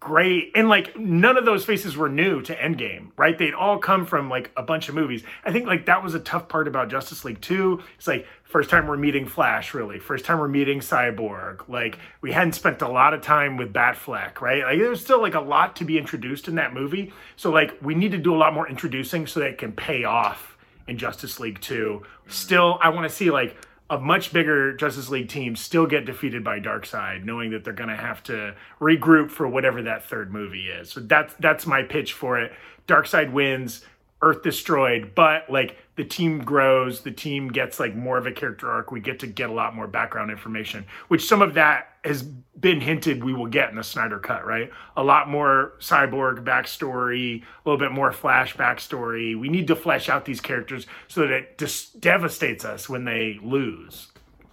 great. 0.00 0.52
And 0.54 0.68
like 0.68 0.98
none 0.98 1.36
of 1.36 1.44
those 1.44 1.64
faces 1.64 1.96
were 1.96 2.08
new 2.08 2.42
to 2.42 2.54
Endgame, 2.54 3.10
right? 3.16 3.36
They'd 3.36 3.54
all 3.54 3.78
come 3.78 4.06
from 4.06 4.28
like 4.28 4.50
a 4.56 4.62
bunch 4.62 4.88
of 4.88 4.94
movies. 4.94 5.22
I 5.44 5.52
think 5.52 5.66
like 5.66 5.86
that 5.86 6.02
was 6.02 6.14
a 6.14 6.20
tough 6.20 6.48
part 6.48 6.68
about 6.68 6.88
Justice 6.88 7.24
League 7.24 7.40
2. 7.40 7.82
It's 7.96 8.06
like 8.06 8.26
first 8.44 8.70
time 8.70 8.86
we're 8.86 8.96
meeting 8.96 9.26
Flash, 9.26 9.74
really. 9.74 9.98
First 9.98 10.24
time 10.24 10.38
we're 10.38 10.48
meeting 10.48 10.80
Cyborg. 10.80 11.68
Like 11.68 11.98
we 12.20 12.32
hadn't 12.32 12.52
spent 12.52 12.82
a 12.82 12.88
lot 12.88 13.14
of 13.14 13.22
time 13.22 13.56
with 13.56 13.72
Batfleck, 13.72 14.40
right? 14.40 14.62
Like 14.62 14.78
there's 14.78 15.02
still 15.02 15.20
like 15.20 15.34
a 15.34 15.40
lot 15.40 15.76
to 15.76 15.84
be 15.84 15.98
introduced 15.98 16.48
in 16.48 16.56
that 16.56 16.74
movie. 16.74 17.12
So 17.36 17.50
like 17.50 17.76
we 17.82 17.94
need 17.94 18.12
to 18.12 18.18
do 18.18 18.34
a 18.34 18.38
lot 18.38 18.54
more 18.54 18.68
introducing 18.68 19.26
so 19.26 19.40
that 19.40 19.50
it 19.50 19.58
can 19.58 19.72
pay 19.72 20.04
off 20.04 20.56
in 20.86 20.98
Justice 20.98 21.40
League 21.40 21.60
2. 21.60 22.02
Still, 22.28 22.78
I 22.80 22.90
want 22.90 23.08
to 23.08 23.14
see 23.14 23.30
like 23.30 23.56
a 23.88 23.98
much 23.98 24.32
bigger 24.32 24.72
Justice 24.72 25.08
League 25.10 25.28
team 25.28 25.54
still 25.54 25.86
get 25.86 26.06
defeated 26.06 26.42
by 26.42 26.58
Darkseid, 26.58 27.24
knowing 27.24 27.50
that 27.52 27.64
they're 27.64 27.72
going 27.72 27.88
to 27.88 27.96
have 27.96 28.22
to 28.24 28.54
regroup 28.80 29.30
for 29.30 29.46
whatever 29.46 29.82
that 29.82 30.04
third 30.04 30.32
movie 30.32 30.68
is. 30.68 30.90
So 30.90 31.00
that's 31.00 31.34
that's 31.38 31.66
my 31.66 31.82
pitch 31.82 32.12
for 32.12 32.38
it. 32.38 32.52
Darkseid 32.88 33.32
wins, 33.32 33.84
Earth 34.22 34.42
destroyed, 34.42 35.12
but 35.14 35.50
like 35.50 35.76
the 35.96 36.04
team 36.04 36.38
grows, 36.38 37.02
the 37.02 37.10
team 37.10 37.48
gets 37.48 37.78
like 37.78 37.94
more 37.94 38.16
of 38.16 38.26
a 38.26 38.32
character 38.32 38.70
arc. 38.70 38.90
We 38.90 39.00
get 39.00 39.18
to 39.20 39.26
get 39.26 39.50
a 39.50 39.52
lot 39.52 39.74
more 39.74 39.86
background 39.86 40.30
information, 40.30 40.86
which 41.08 41.26
some 41.26 41.42
of 41.42 41.54
that 41.54 41.88
has 42.04 42.22
been 42.22 42.80
hinted 42.80 43.22
we 43.22 43.34
will 43.34 43.46
get 43.46 43.68
in 43.68 43.76
the 43.76 43.84
Snyder 43.84 44.18
cut, 44.18 44.46
right? 44.46 44.70
A 44.96 45.04
lot 45.04 45.28
more 45.28 45.74
cyborg 45.80 46.44
backstory, 46.44 47.42
a 47.42 47.68
little 47.68 47.78
bit 47.78 47.92
more 47.92 48.10
Flash 48.12 48.56
backstory. 48.56 49.38
We 49.38 49.48
need 49.48 49.66
to 49.68 49.76
flesh 49.76 50.08
out 50.08 50.24
these 50.24 50.40
characters 50.40 50.86
so 51.08 51.20
that 51.22 51.30
it 51.30 51.58
just 51.58 52.00
devastates 52.00 52.64
us 52.64 52.88
when 52.88 53.04
they 53.04 53.38
lose. 53.42 54.08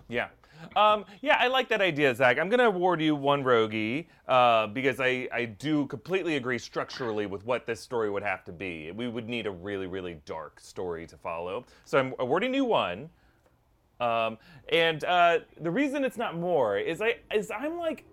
Yeah. 0.09 0.27
Um, 0.75 1.05
yeah, 1.21 1.37
I 1.39 1.47
like 1.47 1.69
that 1.69 1.81
idea, 1.81 2.13
Zach. 2.15 2.39
I'm 2.39 2.49
going 2.49 2.59
to 2.59 2.65
award 2.65 3.01
you 3.01 3.15
one 3.15 3.43
Rogie 3.43 4.07
uh, 4.27 4.67
because 4.67 4.99
I, 4.99 5.27
I 5.31 5.45
do 5.45 5.85
completely 5.87 6.35
agree 6.35 6.57
structurally 6.57 7.25
with 7.25 7.45
what 7.45 7.65
this 7.65 7.79
story 7.79 8.09
would 8.09 8.23
have 8.23 8.43
to 8.45 8.51
be. 8.51 8.91
We 8.91 9.07
would 9.07 9.27
need 9.29 9.47
a 9.47 9.51
really, 9.51 9.87
really 9.87 10.19
dark 10.25 10.59
story 10.59 11.07
to 11.07 11.17
follow. 11.17 11.65
So 11.85 11.99
I'm 11.99 12.13
awarding 12.19 12.53
you 12.53 12.65
one. 12.65 13.09
Um, 13.99 14.37
and 14.69 15.03
uh, 15.03 15.39
the 15.61 15.71
reason 15.71 16.03
it's 16.03 16.17
not 16.17 16.37
more 16.37 16.77
is 16.77 17.01
I 17.01 17.17
is 17.33 17.51
I'm 17.51 17.77
like 17.77 18.03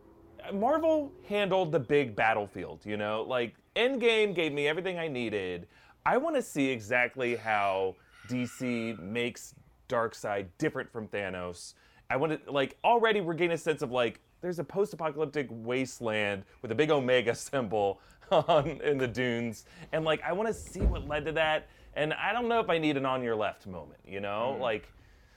Marvel 0.52 1.12
handled 1.28 1.72
the 1.72 1.80
big 1.80 2.14
battlefield, 2.14 2.84
you 2.84 2.96
know? 2.96 3.22
Like 3.22 3.54
Endgame 3.76 4.34
gave 4.34 4.52
me 4.52 4.68
everything 4.68 4.98
I 4.98 5.08
needed. 5.08 5.66
I 6.06 6.16
want 6.16 6.36
to 6.36 6.42
see 6.42 6.68
exactly 6.68 7.36
how 7.36 7.96
DC 8.28 8.98
makes 9.00 9.54
Darkseid 9.88 10.46
different 10.58 10.90
from 10.90 11.08
Thanos. 11.08 11.74
I 12.10 12.16
want 12.16 12.44
to 12.44 12.52
like 12.52 12.76
already 12.84 13.20
we're 13.20 13.34
getting 13.34 13.54
a 13.54 13.58
sense 13.58 13.82
of 13.82 13.92
like 13.92 14.20
there's 14.40 14.58
a 14.58 14.64
post-apocalyptic 14.64 15.46
wasteland 15.50 16.44
with 16.60 16.72
a 16.72 16.74
big 16.74 16.90
omega 16.90 17.34
symbol 17.36 18.00
on 18.30 18.80
in 18.82 18.98
the 18.98 19.08
dunes. 19.08 19.64
And 19.92 20.04
like 20.04 20.20
I 20.22 20.32
want 20.32 20.48
to 20.48 20.54
see 20.54 20.80
what 20.80 21.08
led 21.08 21.24
to 21.26 21.32
that. 21.32 21.68
And 21.94 22.12
I 22.14 22.32
don't 22.32 22.48
know 22.48 22.60
if 22.60 22.68
I 22.68 22.78
need 22.78 22.96
an 22.96 23.06
on 23.06 23.22
your 23.22 23.36
left 23.36 23.66
moment, 23.66 24.00
you 24.06 24.20
know? 24.20 24.52
Mm-hmm. 24.52 24.62
Like 24.62 24.88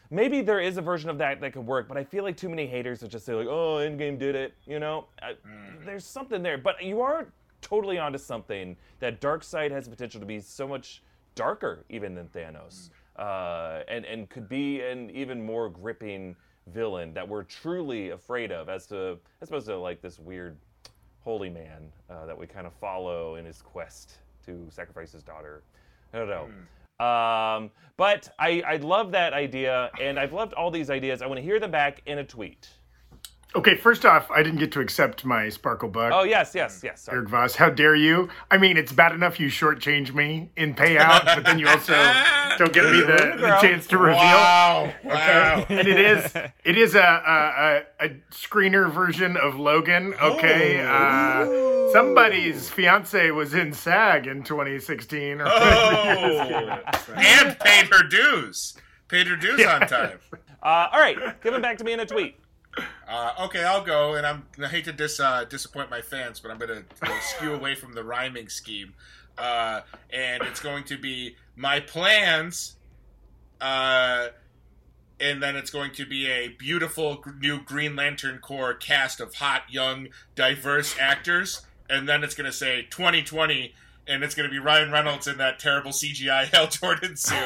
maybe 0.10 0.42
there 0.42 0.60
is 0.60 0.78
a 0.78 0.82
version 0.82 1.10
of 1.10 1.18
that 1.18 1.42
that 1.42 1.54
could 1.54 1.66
work, 1.66 1.88
but 1.88 1.98
I 1.98 2.04
feel 2.04 2.24
like 2.24 2.38
too 2.38 2.50
many 2.50 2.68
haters 2.68 3.02
would 3.02 3.12
just 3.12 3.26
say 3.26 3.34
like, 3.34 3.48
"Oh, 3.48 3.78
Endgame 3.78 4.18
did 4.18 4.36
it," 4.36 4.54
you 4.66 4.80
know. 4.80 5.06
I, 5.22 5.32
mm. 5.32 5.86
There's 5.86 6.06
something 6.06 6.44
there, 6.44 6.58
but 6.58 6.82
you 6.82 7.02
are 7.02 7.28
totally 7.62 7.98
onto 7.98 8.20
something. 8.20 8.78
That 9.00 9.20
Darkseid 9.20 9.72
has 9.72 9.86
the 9.86 9.92
potential 9.92 10.20
to 10.20 10.26
be 10.26 10.40
so 10.40 10.68
much 10.68 11.02
darker 11.36 11.84
even 11.90 12.14
than 12.14 12.28
Thanos, 12.28 12.90
mm. 12.90 12.92
uh, 13.18 13.84
and 13.88 14.06
and 14.06 14.30
could 14.30 14.48
be 14.48 14.82
an 14.82 15.10
even 15.10 15.44
more 15.44 15.70
gripping 15.70 16.36
villain 16.68 17.14
that 17.14 17.28
we're 17.28 17.44
truly 17.44 18.12
afraid 18.12 18.52
of, 18.52 18.70
as 18.70 18.86
to 18.88 19.18
as 19.42 19.50
opposed 19.50 19.68
to 19.68 19.78
like 19.78 20.02
this 20.02 20.20
weird 20.20 20.58
holy 21.22 21.50
man 21.50 21.92
uh, 22.10 22.26
that 22.26 22.38
we 22.38 22.46
kind 22.46 22.68
of 22.68 22.74
follow 22.74 23.36
in 23.36 23.46
his 23.46 23.62
quest 23.62 24.20
to 24.46 24.68
sacrifice 24.70 25.12
his 25.12 25.24
daughter. 25.24 25.64
I 26.14 26.18
don't 26.20 26.30
know. 26.30 26.48
Um, 27.04 27.72
but 27.98 28.30
I, 28.40 28.62
I 28.66 28.76
love 28.78 29.12
that 29.12 29.34
idea, 29.34 29.90
and 30.00 30.20
I've 30.20 30.34
loved 30.34 30.54
all 30.54 30.72
these 30.72 30.90
ideas. 30.90 31.22
I 31.22 31.28
want 31.28 31.38
to 31.38 31.44
hear 31.44 31.60
them 31.60 31.72
back 31.72 32.02
in 32.06 32.20
a 32.20 32.24
tweet. 32.24 32.70
Okay, 33.56 33.76
first 33.78 34.04
off, 34.04 34.32
I 34.32 34.42
didn't 34.42 34.58
get 34.60 34.72
to 34.72 34.80
accept 34.80 35.24
my 35.26 35.48
Sparkle 35.50 35.88
Buck. 35.90 36.12
Oh 36.14 36.24
yes, 36.24 36.54
yes, 36.56 36.82
yes. 36.84 37.02
Sorry. 37.04 37.18
Erik 37.20 37.30
Voss, 37.30 37.56
how 37.56 37.70
dare 37.70 37.94
you? 37.94 38.30
I 38.50 38.58
mean, 38.58 38.78
it's 38.78 38.92
bad 38.92 39.12
enough 39.14 39.40
you 39.40 39.48
shortchange 39.48 40.12
me 40.14 40.50
in 40.58 40.74
payout, 40.74 41.24
but 41.26 41.46
then 41.46 41.60
you 41.60 41.68
also 41.68 41.94
don't 42.58 42.74
give 42.74 42.86
me 42.86 43.02
the, 43.02 43.36
the 43.40 43.58
chance 43.62 43.86
to 43.88 43.98
reveal. 44.00 44.16
Wow. 44.18 44.92
Wow. 45.04 45.66
And 45.70 45.88
it 45.88 46.00
is 46.00 46.34
it 46.66 46.78
is 46.78 46.96
a 46.96 47.00
a, 47.00 48.06
a, 48.06 48.06
a 48.08 48.10
screener 48.32 48.92
version 48.92 49.38
of 49.38 49.56
Logan. 49.60 50.16
Okay, 50.20 50.82
uh, 50.82 51.92
somebody's 51.92 52.70
fiance 52.72 53.30
was 53.32 53.54
in 53.54 53.72
SAG 53.74 54.26
in 54.26 54.42
2016. 54.44 55.42
Or 55.42 55.48
Oh. 55.48 56.80
and 57.16 57.60
paid 57.60 57.88
her 57.94 58.04
dues. 58.08 58.76
Paid 59.10 59.28
her 59.28 59.36
dues 59.36 59.64
on 59.66 59.82
time. 59.88 60.18
Uh, 60.64 60.88
all 60.94 61.00
right, 61.02 61.18
give 61.44 61.52
them 61.52 61.62
back 61.62 61.78
to 61.78 61.84
me 61.84 61.92
in 61.92 62.00
a 62.00 62.06
tweet. 62.06 62.38
Uh, 63.08 63.32
okay, 63.42 63.64
I'll 63.64 63.84
go, 63.84 64.16
and 64.16 64.26
I'm 64.26 64.46
I 64.62 64.68
hate 64.68 64.86
to 64.86 64.92
dis, 64.92 65.20
uh, 65.20 65.46
disappoint 65.46 65.90
my 65.90 66.02
fans, 66.02 66.40
but 66.40 66.52
I'm 66.52 66.58
gonna 66.58 66.84
go 67.00 67.20
skew 67.22 67.54
away 67.56 67.76
from 67.76 67.94
the 67.94 68.04
rhyming 68.04 68.50
scheme, 68.50 68.94
uh, 69.38 69.82
and 70.12 70.42
it's 70.44 70.60
going 70.60 70.84
to 70.86 70.98
be 70.98 71.36
my 71.56 71.80
plans, 71.80 72.76
uh, 73.62 74.30
and 75.20 75.44
then 75.44 75.56
it's 75.56 75.70
going 75.70 75.92
to 75.92 76.06
be 76.06 76.28
a 76.28 76.50
beautiful 76.50 77.24
new 77.40 77.62
Green 77.62 77.96
Lantern 77.96 78.40
Corps 78.40 78.74
cast 78.74 79.20
of 79.20 79.36
hot, 79.36 79.64
young, 79.70 80.08
diverse 80.36 80.96
actors, 81.00 81.62
and 81.90 82.10
then 82.10 82.24
it's 82.24 82.36
gonna 82.36 82.52
say 82.52 82.88
2020. 82.90 83.74
And 84.06 84.22
it's 84.22 84.36
going 84.36 84.50
to 84.50 84.52
be 84.52 84.60
Ryan 84.60 84.92
Reynolds 84.92 85.28
in 85.28 85.38
that 85.38 85.60
terrible 85.60 85.92
CGI 85.92 86.48
Hal 86.54 86.68
Jordan 86.68 87.16
suit. 87.16 87.38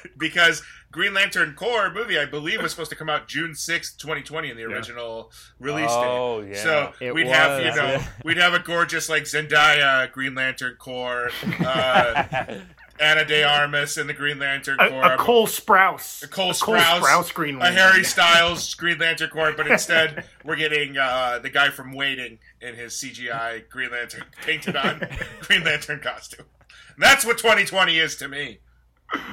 because 0.16 0.62
Green 0.96 1.12
Lantern 1.12 1.52
Corps 1.52 1.92
movie, 1.92 2.18
I 2.18 2.24
believe, 2.24 2.62
was 2.62 2.70
supposed 2.70 2.88
to 2.88 2.96
come 2.96 3.10
out 3.10 3.28
June 3.28 3.54
sixth, 3.54 3.98
2020 3.98 4.48
in 4.48 4.56
the 4.56 4.64
original 4.64 5.30
release 5.60 5.90
Oh, 5.90 6.40
date. 6.40 6.54
yeah. 6.56 6.62
So 6.62 6.92
It 7.00 7.14
we'd 7.14 7.26
have, 7.26 7.62
you 7.62 7.74
know, 7.74 8.02
we'd 8.24 8.38
have 8.38 8.54
a 8.54 8.58
gorgeous 8.60 9.10
like 9.10 9.24
Zendaya 9.24 10.10
Green 10.10 10.34
Lantern 10.34 10.76
Corps. 10.78 11.28
Uh, 11.62 12.60
Ana 12.98 13.26
de 13.26 13.42
Armas 13.44 13.98
in 13.98 14.06
the 14.06 14.14
Green 14.14 14.38
Lantern 14.38 14.78
A, 14.80 14.88
Corps. 14.88 15.12
a 15.12 15.16
Cole 15.18 15.46
Sprouse. 15.46 16.22
A 16.22 16.28
Cole 16.28 16.52
A 16.52 16.54
Sprouse, 16.54 17.00
Sprouse 17.02 17.34
Green 17.34 17.60
a 17.60 17.70
Harry 17.70 18.02
Styles 18.14 18.72
Green 18.72 18.96
Lantern 18.98 19.28
Corps, 19.28 19.52
but 19.54 19.66
instead 19.66 20.24
we're 20.46 20.56
getting 20.56 20.96
uh, 20.96 21.38
the 21.42 21.50
guy 21.50 21.68
from 21.68 21.92
Waiting 21.92 22.38
in 22.62 22.74
his 22.74 22.94
CGI 22.94 23.68
Green 23.68 23.90
Lantern 23.90 24.24
painted 24.46 24.76
on 24.76 25.06
Green 25.40 25.62
Lantern 25.62 26.00
costume. 26.00 26.46
And 26.94 27.02
that's 27.04 27.26
what 27.26 27.36
2020 27.36 27.98
is 27.98 28.16
to 28.16 28.28
me. 28.28 28.60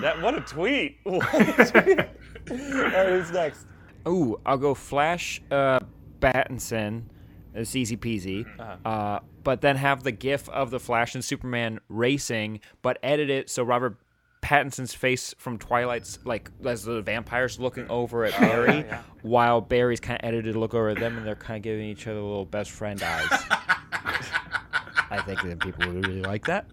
That 0.01 0.21
what 0.21 0.35
a 0.35 0.41
tweet! 0.41 0.97
What 1.03 1.33
a 1.33 1.65
tweet. 1.83 1.99
All 1.99 2.81
right, 2.83 3.09
who's 3.09 3.31
next? 3.31 3.65
Ooh, 4.07 4.39
I'll 4.45 4.57
go 4.57 4.73
Flash 4.73 5.41
uh, 5.49 5.79
Battinson. 6.19 7.03
It's 7.55 7.75
easy 7.75 7.95
peasy. 7.97 8.45
Uh-huh. 8.59 8.89
uh 8.89 9.19
but 9.43 9.59
then 9.61 9.75
have 9.75 10.03
the 10.03 10.11
gif 10.13 10.47
of 10.49 10.71
the 10.71 10.79
Flash 10.79 11.15
and 11.15 11.23
Superman 11.23 11.79
racing, 11.89 12.61
but 12.81 12.97
edit 13.03 13.29
it 13.29 13.49
so 13.49 13.61
Robert 13.63 13.97
Pattinson's 14.41 14.93
face 14.93 15.35
from 15.37 15.57
Twilight's 15.57 16.17
like 16.25 16.49
as 16.65 16.83
the 16.83 17.01
vampires 17.01 17.59
looking 17.59 17.87
over 17.89 18.23
at 18.25 18.37
Barry, 18.39 18.69
Oh, 18.69 18.77
yeah. 18.87 19.01
while 19.21 19.59
Barry's 19.61 19.99
kind 19.99 20.19
of 20.21 20.25
edited 20.27 20.53
to 20.53 20.59
look 20.59 20.73
over 20.73 20.89
at 20.89 20.99
them, 20.99 21.17
and 21.17 21.25
they're 21.27 21.35
kind 21.35 21.57
of 21.57 21.63
giving 21.63 21.85
each 21.85 22.07
other 22.07 22.19
little 22.21 22.45
best 22.45 22.71
friend 22.71 23.01
eyes. 23.03 23.27
I 25.09 25.21
think 25.25 25.41
that 25.43 25.59
people 25.59 25.85
would 25.93 26.07
really 26.07 26.21
like 26.21 26.45
that. 26.45 26.65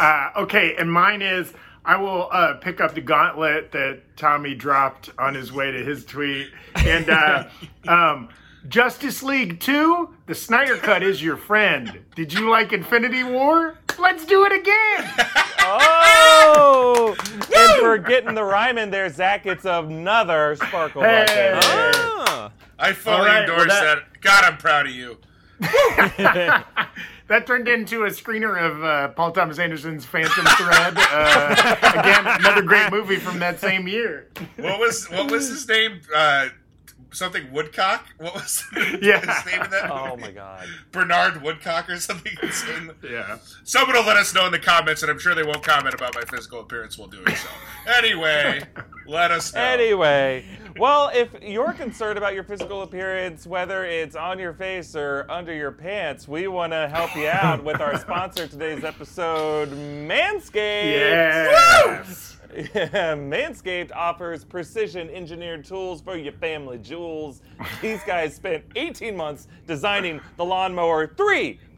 Uh, 0.00 0.30
okay, 0.36 0.74
and 0.76 0.90
mine 0.90 1.22
is 1.22 1.52
I 1.86 1.96
will 1.96 2.28
uh, 2.32 2.54
pick 2.54 2.80
up 2.80 2.94
the 2.96 3.00
gauntlet 3.00 3.70
that 3.70 4.00
Tommy 4.16 4.54
dropped 4.56 5.10
on 5.18 5.34
his 5.34 5.52
way 5.52 5.70
to 5.70 5.84
his 5.84 6.04
tweet. 6.04 6.48
And 6.74 7.08
uh, 7.08 7.48
um, 7.88 8.28
Justice 8.68 9.22
League 9.22 9.60
2, 9.60 10.12
the 10.26 10.34
Snyder 10.34 10.76
Cut 10.78 11.04
is 11.04 11.22
your 11.22 11.36
friend. 11.36 12.00
Did 12.16 12.32
you 12.32 12.50
like 12.50 12.72
Infinity 12.72 13.22
War? 13.22 13.78
Let's 14.00 14.24
do 14.26 14.44
it 14.44 14.52
again. 14.52 15.12
Oh! 15.60 17.16
and 17.56 17.80
for 17.80 17.98
getting 17.98 18.34
the 18.34 18.42
rhyme 18.44 18.78
in 18.78 18.90
there, 18.90 19.08
Zach 19.08 19.44
gets 19.44 19.64
another 19.64 20.56
sparkle 20.56 21.02
Hey. 21.02 21.24
bucket. 21.54 21.64
Ah. 21.64 22.50
I 22.80 22.92
fully 22.92 23.16
All 23.16 23.24
right, 23.24 23.48
well, 23.48 23.60
endorse 23.60 23.68
that- 23.78 23.98
that... 24.12 24.20
God, 24.20 24.44
I'm 24.44 24.56
proud 24.58 24.86
of 24.86 24.92
you. 24.92 25.18
That 27.28 27.46
turned 27.46 27.66
into 27.66 28.04
a 28.04 28.08
screener 28.10 28.56
of 28.60 28.84
uh, 28.84 29.08
Paul 29.08 29.32
Thomas 29.32 29.58
Anderson's 29.58 30.04
Phantom 30.04 30.44
Thread. 30.44 30.94
Uh, 30.96 31.76
again, 31.98 32.24
another 32.40 32.62
great 32.62 32.90
movie 32.92 33.16
from 33.16 33.40
that 33.40 33.58
same 33.60 33.88
year. 33.88 34.28
What 34.56 34.78
was 34.78 35.10
what 35.10 35.30
was 35.30 35.48
his 35.48 35.66
name? 35.68 36.00
Uh, 36.14 36.48
something 37.10 37.50
Woodcock. 37.50 38.06
What 38.18 38.34
was 38.34 38.62
Yeah. 39.02 39.18
his 39.42 39.46
name 39.52 39.62
in 39.62 39.70
that? 39.70 39.88
Movie? 39.88 40.00
Oh 40.12 40.16
my 40.16 40.30
god. 40.30 40.68
Bernard 40.92 41.42
Woodcock 41.42 41.88
or 41.90 41.96
something 41.98 42.32
insane. 42.42 42.92
Yeah. 43.02 43.38
Someone 43.64 43.96
will 43.96 44.04
let 44.06 44.16
us 44.16 44.32
know 44.32 44.46
in 44.46 44.52
the 44.52 44.58
comments, 44.60 45.02
and 45.02 45.10
I'm 45.10 45.18
sure 45.18 45.34
they 45.34 45.42
won't 45.42 45.64
comment 45.64 45.94
about 45.94 46.14
my 46.14 46.22
physical 46.22 46.60
appearance 46.60 46.96
while 46.96 47.08
doing 47.08 47.34
so. 47.34 47.48
Anyway, 47.96 48.62
let 49.06 49.32
us 49.32 49.52
know. 49.52 49.60
Anyway, 49.62 50.44
well, 50.78 51.10
if 51.14 51.30
you're 51.42 51.72
concerned 51.72 52.18
about 52.18 52.34
your 52.34 52.44
physical 52.44 52.82
appearance, 52.82 53.46
whether 53.46 53.84
it's 53.84 54.16
on 54.16 54.38
your 54.38 54.52
face 54.52 54.94
or 54.94 55.26
under 55.30 55.54
your 55.54 55.72
pants, 55.72 56.28
we 56.28 56.48
want 56.48 56.72
to 56.72 56.88
help 56.88 57.14
you 57.16 57.28
out 57.28 57.62
with 57.64 57.80
our 57.80 57.98
sponsor 57.98 58.46
today's 58.48 58.84
episode, 58.84 59.70
Manscaped. 59.70 60.52
Yes. 60.52 62.36
Manscaped 62.56 63.90
offers 63.94 64.44
precision 64.44 65.10
engineered 65.10 65.64
tools 65.64 66.00
for 66.00 66.16
your 66.16 66.32
family 66.32 66.78
jewels. 66.78 67.42
These 67.82 68.02
guys 68.04 68.34
spent 68.34 68.64
18 68.76 69.16
months 69.16 69.48
designing 69.66 70.20
the 70.36 70.44
Lawnmower 70.44 71.06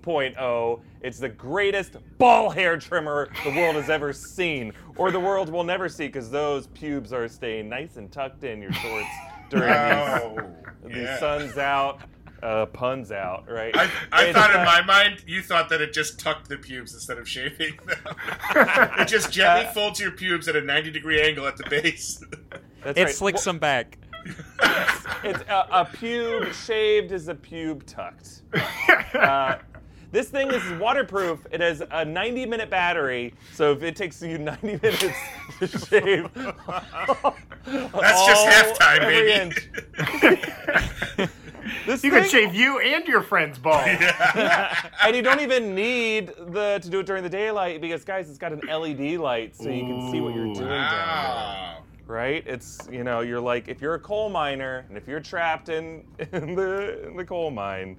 3.0. 0.03 0.81
It's 1.01 1.19
the 1.19 1.29
greatest 1.29 1.97
ball 2.19 2.51
hair 2.51 2.77
trimmer 2.77 3.29
the 3.45 3.51
world 3.51 3.77
has 3.77 3.89
ever 3.91 4.13
seen, 4.13 4.73
or 4.97 5.11
the 5.11 5.21
world 5.21 5.49
will 5.51 5.65
never 5.65 5.89
see, 5.89 6.07
because 6.07 6.31
those 6.31 6.67
pubes 6.69 7.13
are 7.13 7.29
staying 7.29 7.69
nice 7.69 7.97
and 7.97 8.11
tucked 8.11 8.45
in 8.45 8.61
your 8.61 8.73
shorts 8.73 9.09
during 9.51 9.73
Oh, 9.73 10.37
these, 10.85 10.95
these 10.95 11.03
yeah. 11.05 11.19
sun's 11.19 11.57
out, 11.57 12.01
uh, 12.43 12.67
puns 12.67 13.13
out, 13.13 13.49
right? 13.49 13.75
I, 13.77 13.91
I 14.13 14.33
thought 14.33 14.51
in 14.51 14.61
uh, 14.61 14.65
my 14.65 14.83
mind, 14.83 15.23
you 15.27 15.43
thought 15.43 15.69
that 15.71 15.81
it 15.81 15.93
just 15.93 16.19
tucked 16.21 16.49
the 16.49 16.57
pubes 16.57 16.95
instead 16.95 17.19
of 17.19 17.29
shaving 17.29 17.79
them. 17.87 17.99
it 18.99 19.09
just 19.09 19.33
gently 19.33 19.67
Uh, 19.67 19.73
folds 19.73 20.01
your 20.01 20.11
pubes 20.11 20.49
at 20.49 20.57
a 20.57 20.61
90 20.61 20.91
degree 20.91 21.21
angle 21.21 21.47
at 21.47 21.57
the 21.57 21.69
base. 21.71 22.23
that's 22.85 22.99
It 22.99 23.05
right. 23.05 23.15
slicks 23.15 23.45
them 23.45 23.59
back. 23.59 23.99
It's 25.25 25.41
a, 25.49 25.67
a 25.71 25.85
pube 25.87 26.53
shaved 26.53 27.13
is 27.13 27.29
a 27.29 27.35
pube 27.35 27.85
tucked. 27.87 28.43
Uh, 29.15 29.57
this 30.13 30.29
thing 30.29 30.51
is 30.51 30.63
waterproof. 30.81 31.47
It 31.51 31.61
has 31.61 31.83
a 31.91 32.05
90 32.05 32.47
minute 32.47 32.71
battery, 32.71 33.35
so 33.53 33.73
if 33.73 33.83
it 33.83 33.97
takes 33.97 34.21
you 34.23 34.39
90 34.39 34.67
minutes 34.83 35.15
to 35.61 35.67
shave, 35.67 36.29
That's 36.35 38.27
just 38.27 38.47
all- 38.47 38.51
halftime, 38.51 39.01
baby. 39.01 39.55
This 41.87 42.03
You 42.03 42.11
thing, 42.11 42.23
could 42.23 42.31
shave 42.31 42.55
you 42.55 42.79
and 42.81 43.07
your 43.07 43.23
friend's 43.23 43.59
balls. 43.59 43.87
and 43.87 45.15
you 45.17 45.21
don't 45.23 45.41
even 45.41 45.75
need 45.75 46.29
the 46.49 46.79
to 46.83 46.89
do 46.89 47.01
it 47.01 47.07
during 47.07 47.23
the 47.23 47.29
daylight 47.29 47.81
because 47.83 48.05
guys, 48.05 48.31
it's 48.31 48.39
got 48.39 48.53
an 48.53 48.61
LED 48.67 49.19
light, 49.19 49.55
so 49.55 49.69
you 49.69 49.83
can 49.83 50.11
see 50.11 50.21
what 50.21 50.35
you're 50.35 50.47
Ooh. 50.47 50.55
doing 50.55 50.67
down 50.69 50.91
there. 50.91 50.99
Wow. 50.99 51.83
right? 52.07 52.43
It's 52.47 52.89
you 52.91 53.05
know 53.05 53.21
you're 53.21 53.41
like 53.41 53.69
if 53.69 53.83
you're 53.83 53.95
a 53.95 54.01
coal 54.01 54.31
miner 54.31 54.87
and 54.89 54.97
if 54.97 55.07
you're 55.07 55.21
trapped 55.21 55.69
in 55.69 56.05
in 56.33 56.55
the 56.55 57.07
in 57.07 57.17
the 57.17 57.25
coal 57.25 57.51
mine, 57.51 57.97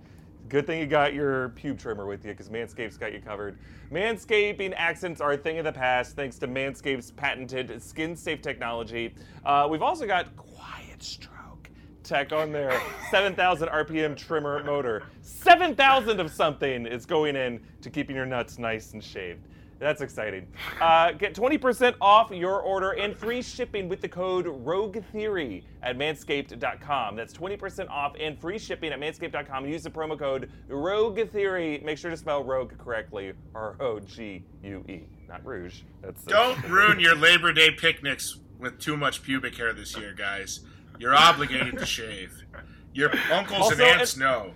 good 0.50 0.66
thing 0.66 0.80
you 0.80 0.88
got 0.88 1.14
your 1.14 1.50
pube 1.50 1.80
trimmer 1.80 2.08
with 2.08 2.26
you 2.26 2.32
because 2.32 2.50
Manscaped's 2.50 2.98
got 2.98 3.14
you 3.14 3.22
covered. 3.22 3.60
Manscaping 3.92 4.74
accents 4.76 5.22
are 5.22 5.34
a 5.34 5.38
thing 5.38 5.60
of 5.60 5.66
the 5.66 5.72
past 5.72 6.16
thanks 6.16 6.40
to 6.40 6.48
Manscaped's 6.48 7.12
patented 7.12 7.82
skin-safe 7.82 8.42
technology. 8.42 9.14
Uh, 9.46 9.68
we've 9.70 9.84
also 9.84 10.08
got 10.08 10.36
quiet 10.36 11.02
stroke 11.04 11.70
tech 12.04 12.34
on 12.34 12.52
there. 12.52 12.82
7,000 13.12 13.70
RPM 13.70 14.18
trimmer 14.18 14.64
motor. 14.64 15.04
7,000 15.22 16.20
of 16.20 16.32
something 16.32 16.88
is 16.88 17.06
going 17.06 17.36
in 17.36 17.62
to 17.82 17.92
keeping 17.92 18.16
your 18.16 18.26
nuts 18.26 18.58
nice 18.58 18.94
and 18.94 19.04
shaved. 19.04 19.48
That's 19.80 20.02
exciting. 20.02 20.46
Uh, 20.82 21.14
get 21.14 21.34
20% 21.34 21.96
off 22.02 22.32
your 22.32 22.60
order 22.60 22.92
and 22.92 23.16
free 23.16 23.42
shipping 23.42 23.88
with 23.88 24.02
the 24.02 24.10
code 24.10 24.46
Rogue 24.48 25.02
Theory 25.14 25.64
at 25.82 25.98
manscaped.com. 25.98 27.16
That's 27.16 27.34
20% 27.34 27.90
off 27.90 28.14
and 28.20 28.38
free 28.40 28.60
shipping 28.60 28.92
at 28.92 29.00
manscaped.com. 29.00 29.66
Use 29.66 29.84
the 29.84 29.90
promo 29.90 30.20
code 30.20 30.52
Rogue 30.68 31.30
Theory. 31.32 31.82
Make 31.86 31.98
sure 31.98 32.12
to 32.12 32.18
spell 32.18 32.44
Rogue 32.44 32.78
correctly. 32.78 33.32
R 33.56 33.76
O 33.80 34.00
G 34.02 34.44
U 34.64 34.84
E, 34.90 35.04
not 35.30 35.46
Rouge. 35.46 35.82
That's 36.02 36.24
Don't 36.26 36.62
ruin 36.68 37.00
your 37.00 37.16
Labor 37.16 37.54
Day 37.54 37.72
picnics 37.72 38.38
with 38.60 38.80
too 38.80 38.98
much 38.98 39.24
pubic 39.24 39.56
hair 39.56 39.72
this 39.72 39.98
year, 39.98 40.14
guys. 40.14 40.60
You're 40.98 41.16
obligated 41.16 41.78
to 41.80 41.86
shave. 41.86 42.44
Your 42.94 43.12
uncles 43.32 43.62
Also, 43.72 43.84
and 43.86 44.02
aunts 44.02 44.18
know. 44.18 44.54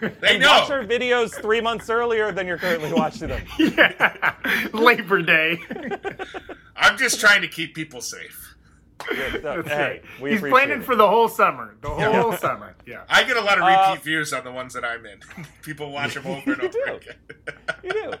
They 0.20 0.34
And 0.36 0.42
watch 0.44 0.70
our 0.70 0.84
videos 0.84 1.32
three 1.40 1.60
months 1.60 1.88
earlier 1.90 2.30
than 2.32 2.46
you're 2.46 2.58
currently 2.58 2.92
watching 2.92 3.28
them. 3.28 3.42
yeah. 3.58 4.34
Labor 4.72 5.22
Day. 5.22 5.58
I'm 6.76 6.96
just 6.98 7.20
trying 7.20 7.40
to 7.42 7.48
keep 7.48 7.74
people 7.74 8.00
safe. 8.00 8.42
Good 9.08 9.40
stuff. 9.40 9.66
Hey, 9.66 9.76
right. 9.78 10.02
we 10.22 10.32
He's 10.32 10.40
planning 10.40 10.80
it. 10.80 10.84
for 10.84 10.96
the 10.96 11.06
whole 11.06 11.28
summer. 11.28 11.76
The 11.82 11.88
whole 11.90 12.32
summer. 12.32 12.74
Yeah. 12.86 13.02
I 13.08 13.24
get 13.24 13.36
a 13.36 13.40
lot 13.40 13.58
of 13.58 13.64
Uh, 13.64 13.90
repeat 13.90 14.04
views 14.04 14.32
on 14.32 14.42
the 14.44 14.50
ones 14.52 14.72
that 14.74 14.84
I'm 14.84 15.04
in. 15.06 15.20
People 15.62 15.92
watch 15.92 16.14
them 16.14 16.26
over 16.26 16.52
and 16.52 16.60
over 16.62 16.68
do. 16.68 16.82
again. 16.94 17.14
You 17.82 17.90
do. 17.92 18.12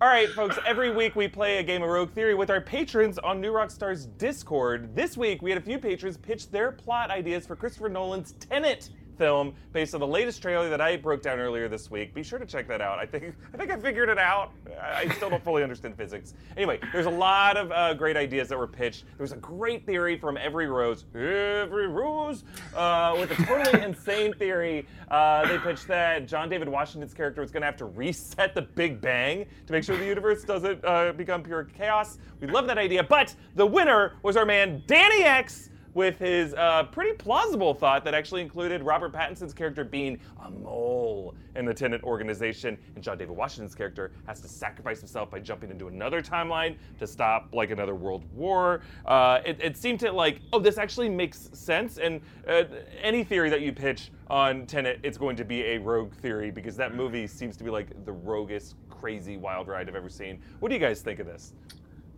All 0.00 0.08
right, 0.08 0.28
folks. 0.30 0.58
Every 0.66 0.90
week 0.90 1.14
we 1.14 1.28
play 1.28 1.58
a 1.58 1.62
game 1.62 1.82
of 1.82 1.90
Rogue 1.90 2.10
Theory 2.12 2.34
with 2.34 2.50
our 2.50 2.60
patrons 2.60 3.18
on 3.18 3.40
New 3.40 3.52
Rockstar's 3.52 4.06
Discord. 4.06 4.94
This 4.96 5.16
week 5.16 5.42
we 5.42 5.50
had 5.50 5.58
a 5.60 5.64
few 5.64 5.78
patrons 5.78 6.16
pitch 6.16 6.50
their 6.50 6.72
plot 6.72 7.10
ideas 7.10 7.46
for 7.46 7.54
Christopher 7.54 7.88
Nolan's 7.90 8.32
Tenet 8.32 8.88
film 9.16 9.54
based 9.72 9.94
on 9.94 10.00
the 10.00 10.06
latest 10.06 10.42
trailer 10.42 10.68
that 10.68 10.80
I 10.80 10.96
broke 10.96 11.22
down 11.22 11.38
earlier 11.38 11.68
this 11.68 11.90
week. 11.90 12.14
Be 12.14 12.22
sure 12.22 12.38
to 12.38 12.46
check 12.46 12.68
that 12.68 12.80
out. 12.80 12.98
I 12.98 13.06
think 13.06 13.34
I 13.52 13.56
think 13.56 13.70
I 13.70 13.76
figured 13.76 14.08
it 14.08 14.18
out. 14.18 14.52
I 14.80 15.08
still 15.16 15.30
don't 15.30 15.42
fully 15.42 15.62
understand 15.62 15.96
physics. 15.96 16.34
Anyway, 16.56 16.80
there's 16.92 17.06
a 17.06 17.10
lot 17.10 17.56
of 17.56 17.70
uh, 17.72 17.94
great 17.94 18.16
ideas 18.16 18.48
that 18.48 18.58
were 18.58 18.66
pitched. 18.66 19.04
There 19.16 19.24
was 19.24 19.32
a 19.32 19.36
great 19.36 19.86
theory 19.86 20.18
from 20.18 20.36
Every 20.36 20.66
Rose, 20.66 21.04
Every 21.14 21.88
Rose, 21.88 22.44
uh, 22.74 23.16
with 23.18 23.30
a 23.30 23.46
totally 23.46 23.82
insane 23.84 24.32
theory. 24.34 24.86
Uh, 25.10 25.46
they 25.46 25.58
pitched 25.58 25.86
that 25.88 26.26
John 26.26 26.48
David 26.48 26.68
Washington's 26.68 27.14
character 27.14 27.40
was 27.40 27.50
going 27.50 27.62
to 27.62 27.66
have 27.66 27.76
to 27.76 27.84
reset 27.84 28.54
the 28.54 28.62
Big 28.62 29.00
Bang 29.00 29.46
to 29.66 29.72
make 29.72 29.84
sure 29.84 29.96
the 29.96 30.04
universe 30.06 30.44
doesn't 30.44 30.84
uh, 30.84 31.12
become 31.12 31.42
pure 31.42 31.64
chaos. 31.64 32.18
We 32.40 32.48
love 32.48 32.66
that 32.66 32.78
idea, 32.78 33.02
but 33.02 33.34
the 33.54 33.66
winner 33.66 34.14
was 34.22 34.36
our 34.36 34.46
man 34.46 34.82
Danny 34.86 35.22
X 35.22 35.70
with 35.94 36.18
his 36.18 36.54
uh, 36.54 36.84
pretty 36.84 37.14
plausible 37.16 37.74
thought 37.74 38.04
that 38.04 38.14
actually 38.14 38.40
included 38.40 38.82
Robert 38.82 39.12
Pattinson's 39.12 39.52
character 39.52 39.84
being 39.84 40.18
a 40.44 40.50
mole 40.50 41.34
in 41.54 41.66
the 41.66 41.74
Tenet 41.74 42.02
organization, 42.02 42.78
and 42.94 43.04
John 43.04 43.18
David 43.18 43.36
Washington's 43.36 43.74
character 43.74 44.12
has 44.26 44.40
to 44.40 44.48
sacrifice 44.48 45.00
himself 45.00 45.30
by 45.30 45.38
jumping 45.38 45.70
into 45.70 45.88
another 45.88 46.22
timeline 46.22 46.76
to 46.98 47.06
stop 47.06 47.48
like 47.52 47.70
another 47.70 47.94
world 47.94 48.24
war. 48.34 48.82
Uh, 49.04 49.40
it, 49.44 49.58
it 49.60 49.76
seemed 49.76 50.00
to 50.00 50.10
like, 50.10 50.40
oh, 50.52 50.58
this 50.58 50.78
actually 50.78 51.08
makes 51.08 51.50
sense, 51.52 51.98
and 51.98 52.20
uh, 52.48 52.64
any 53.00 53.22
theory 53.22 53.50
that 53.50 53.60
you 53.60 53.72
pitch 53.72 54.10
on 54.28 54.66
Tenet, 54.66 55.00
it's 55.02 55.18
going 55.18 55.36
to 55.36 55.44
be 55.44 55.62
a 55.62 55.78
rogue 55.78 56.14
theory 56.14 56.50
because 56.50 56.76
that 56.76 56.94
movie 56.94 57.26
seems 57.26 57.56
to 57.58 57.64
be 57.64 57.70
like 57.70 58.04
the 58.06 58.12
roguest, 58.12 58.76
crazy 58.88 59.36
wild 59.36 59.68
ride 59.68 59.88
I've 59.88 59.94
ever 59.94 60.08
seen. 60.08 60.40
What 60.60 60.70
do 60.70 60.74
you 60.74 60.80
guys 60.80 61.02
think 61.02 61.18
of 61.18 61.26
this? 61.26 61.52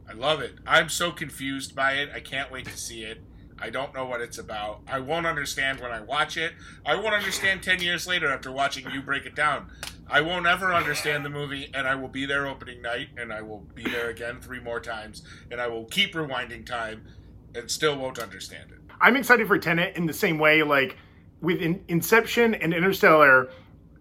I 0.09 0.13
love 0.13 0.41
it. 0.41 0.53
I'm 0.67 0.89
so 0.89 1.11
confused 1.11 1.75
by 1.75 1.95
it. 1.95 2.11
I 2.15 2.21
can't 2.21 2.53
wait 2.53 2.67
to 2.67 2.77
see 2.77 3.03
it. 3.03 3.23
I 3.59 3.71
don't 3.71 3.95
know 3.95 4.05
what 4.05 4.21
it's 4.21 4.39
about. 4.39 4.81
I 4.87 4.99
won't 4.99 5.27
understand 5.27 5.81
when 5.81 5.93
I 5.93 6.01
watch 6.01 6.37
it. 6.37 6.53
I 6.85 6.95
won't 6.97 7.15
understand 7.15 7.63
10 7.63 7.81
years 7.81 8.07
later 8.07 8.31
after 8.31 8.51
watching 8.51 8.91
you 8.91 9.01
break 9.01 9.27
it 9.27 9.35
down. 9.35 9.71
I 10.09 10.21
won't 10.21 10.47
ever 10.47 10.75
understand 10.75 11.25
the 11.25 11.31
movie, 11.31 11.71
and 11.73 11.87
I 11.87 11.95
will 11.95 12.09
be 12.09 12.27
there 12.27 12.47
opening 12.47 12.83
night, 12.83 13.09
and 13.17 13.33
I 13.33 13.43
will 13.43 13.61
be 13.75 13.85
there 13.85 14.11
again 14.11 14.41
three 14.41 14.61
more 14.61 14.81
times, 14.81 15.23
and 15.51 15.61
I 15.61 15.69
will 15.69 15.85
keep 15.87 16.15
rewinding 16.15 16.67
time, 16.67 17.07
and 17.55 17.71
still 17.71 17.97
won't 17.97 18.19
understand 18.19 18.71
it. 18.71 18.79
I'm 19.01 19.17
excited 19.17 19.47
for 19.47 19.59
Tenet 19.59 19.97
in 19.97 20.07
the 20.07 20.13
same 20.13 20.39
way, 20.39 20.63
like 20.63 20.97
with 21.41 21.61
in- 21.61 21.85
Inception 21.89 22.55
and 22.55 22.75
Interstellar. 22.75 23.51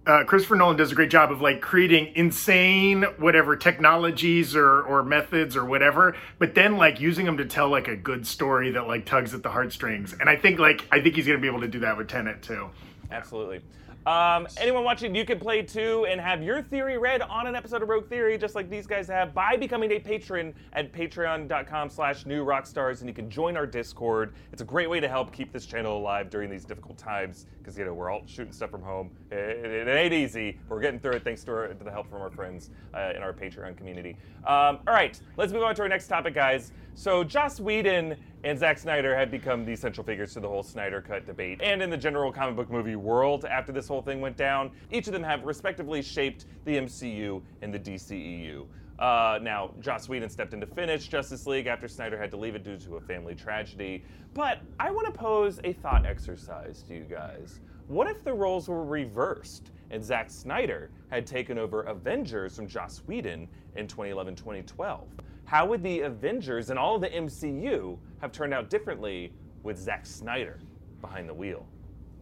Uh, 0.05 0.25
Christopher 0.25 0.57
Nolan 0.57 0.75
does 0.75 0.91
a 0.91 0.95
great 0.95 1.09
job 1.09 1.31
of 1.31 1.41
like 1.41 1.61
creating 1.61 2.11
insane 2.15 3.03
whatever 3.17 3.55
technologies 3.55 4.53
or 4.53 4.81
or 4.81 5.01
methods 5.01 5.55
or 5.55 5.63
whatever, 5.63 6.15
but 6.39 6.55
then 6.55 6.75
like 6.75 6.99
using 6.99 7.25
them 7.25 7.37
to 7.37 7.45
tell 7.45 7.69
like 7.69 7.87
a 7.87 7.95
good 7.95 8.27
story 8.27 8.71
that 8.71 8.85
like 8.85 9.05
tugs 9.05 9.33
at 9.33 9.43
the 9.43 9.49
heartstrings. 9.49 10.13
And 10.19 10.29
I 10.29 10.35
think 10.35 10.59
like 10.59 10.85
I 10.91 10.99
think 10.99 11.15
he's 11.15 11.25
gonna 11.25 11.39
be 11.39 11.47
able 11.47 11.61
to 11.61 11.69
do 11.69 11.79
that 11.79 11.95
with 11.97 12.09
Tenet 12.09 12.41
too. 12.41 12.69
Absolutely. 13.11 13.61
Um, 14.05 14.47
anyone 14.57 14.83
watching, 14.83 15.15
you 15.15 15.23
can 15.23 15.39
play 15.39 15.61
too 15.61 16.05
and 16.09 16.19
have 16.19 16.43
your 16.43 16.61
theory 16.61 16.97
read 16.97 17.21
on 17.21 17.47
an 17.47 17.55
episode 17.55 17.81
of 17.81 17.87
Rogue 17.87 18.09
Theory, 18.09 18.37
just 18.37 18.53
like 18.53 18.69
these 18.69 18.85
guys 18.85 19.07
have, 19.07 19.33
by 19.33 19.55
becoming 19.55 19.91
a 19.91 19.99
patron 19.99 20.53
at 20.73 20.91
patreon.com 20.91 21.89
slash 21.89 22.25
new 22.25 22.43
rockstars, 22.43 22.99
and 22.99 23.07
you 23.07 23.13
can 23.13 23.29
join 23.29 23.55
our 23.55 23.65
Discord. 23.65 24.33
It's 24.51 24.61
a 24.61 24.65
great 24.65 24.89
way 24.89 24.99
to 24.99 25.07
help 25.07 25.31
keep 25.31 25.53
this 25.53 25.65
channel 25.65 25.97
alive 25.97 26.29
during 26.29 26.49
these 26.49 26.65
difficult 26.65 26.97
times, 26.97 27.45
because, 27.59 27.77
you 27.77 27.85
know, 27.85 27.93
we're 27.93 28.09
all 28.09 28.23
shooting 28.25 28.51
stuff 28.51 28.71
from 28.71 28.81
home. 28.81 29.09
It, 29.31 29.37
it, 29.37 29.87
it 29.87 29.91
ain't 29.91 30.13
easy. 30.13 30.59
but 30.67 30.75
We're 30.75 30.81
getting 30.81 30.99
through 30.99 31.13
it 31.13 31.23
thanks 31.23 31.43
to, 31.45 31.51
our, 31.51 31.67
to 31.69 31.83
the 31.83 31.91
help 31.91 32.09
from 32.09 32.21
our 32.21 32.29
friends 32.29 32.71
uh, 32.93 33.13
in 33.15 33.23
our 33.23 33.31
Patreon 33.31 33.77
community. 33.77 34.17
Um, 34.45 34.79
all 34.85 34.93
right, 34.93 35.17
let's 35.37 35.53
move 35.53 35.63
on 35.63 35.75
to 35.75 35.81
our 35.81 35.87
next 35.87 36.07
topic, 36.07 36.33
guys. 36.33 36.73
So, 36.95 37.23
Joss 37.23 37.59
Whedon 37.59 38.15
and 38.43 38.59
Zack 38.59 38.77
Snyder 38.77 39.15
have 39.15 39.31
become 39.31 39.65
the 39.65 39.75
central 39.75 40.05
figures 40.05 40.33
to 40.33 40.39
the 40.39 40.47
whole 40.47 40.61
Snyder 40.61 41.01
Cut 41.01 41.25
debate. 41.25 41.59
And 41.63 41.81
in 41.81 41.89
the 41.89 41.97
general 41.97 42.31
comic 42.31 42.55
book 42.55 42.69
movie 42.69 42.95
world, 42.95 43.45
after 43.45 43.71
this 43.71 43.87
whole 43.87 44.03
thing 44.03 44.21
went 44.21 44.37
down, 44.37 44.71
each 44.91 45.07
of 45.07 45.13
them 45.13 45.23
have 45.23 45.43
respectively 45.43 46.03
shaped 46.03 46.45
the 46.65 46.77
MCU 46.77 47.41
and 47.63 47.73
the 47.73 47.79
DCEU. 47.79 48.67
Uh, 48.99 49.39
now, 49.41 49.71
Joss 49.79 50.07
Whedon 50.07 50.29
stepped 50.29 50.53
in 50.53 50.61
to 50.61 50.67
finish 50.67 51.07
Justice 51.07 51.47
League 51.47 51.65
after 51.65 51.87
Snyder 51.87 52.17
had 52.17 52.29
to 52.29 52.37
leave 52.37 52.53
it 52.53 52.63
due 52.63 52.77
to 52.77 52.97
a 52.97 53.01
family 53.01 53.33
tragedy. 53.33 54.03
But 54.35 54.59
I 54.79 54.91
want 54.91 55.07
to 55.07 55.11
pose 55.11 55.59
a 55.63 55.73
thought 55.73 56.05
exercise 56.05 56.83
to 56.83 56.93
you 56.93 57.05
guys. 57.05 57.59
What 57.87 58.07
if 58.07 58.23
the 58.23 58.33
roles 58.33 58.69
were 58.69 58.85
reversed 58.85 59.71
and 59.89 60.03
Zack 60.03 60.29
Snyder 60.29 60.91
had 61.09 61.25
taken 61.25 61.57
over 61.57 61.81
Avengers 61.81 62.55
from 62.55 62.67
Joss 62.67 62.99
Whedon 63.07 63.47
in 63.75 63.87
2011 63.87 64.35
2012? 64.35 65.07
How 65.53 65.67
would 65.67 65.83
the 65.83 65.99
Avengers 65.99 66.71
and 66.71 66.79
all 66.79 66.95
of 66.95 67.01
the 67.01 67.09
MCU 67.09 67.99
have 68.21 68.31
turned 68.31 68.55
out 68.55 68.71
differently 68.71 69.31
with 69.61 69.77
Zack 69.77 70.03
Snyder 70.03 70.57
behind 70.99 71.29
the 71.29 71.33
wheel? 71.35 71.67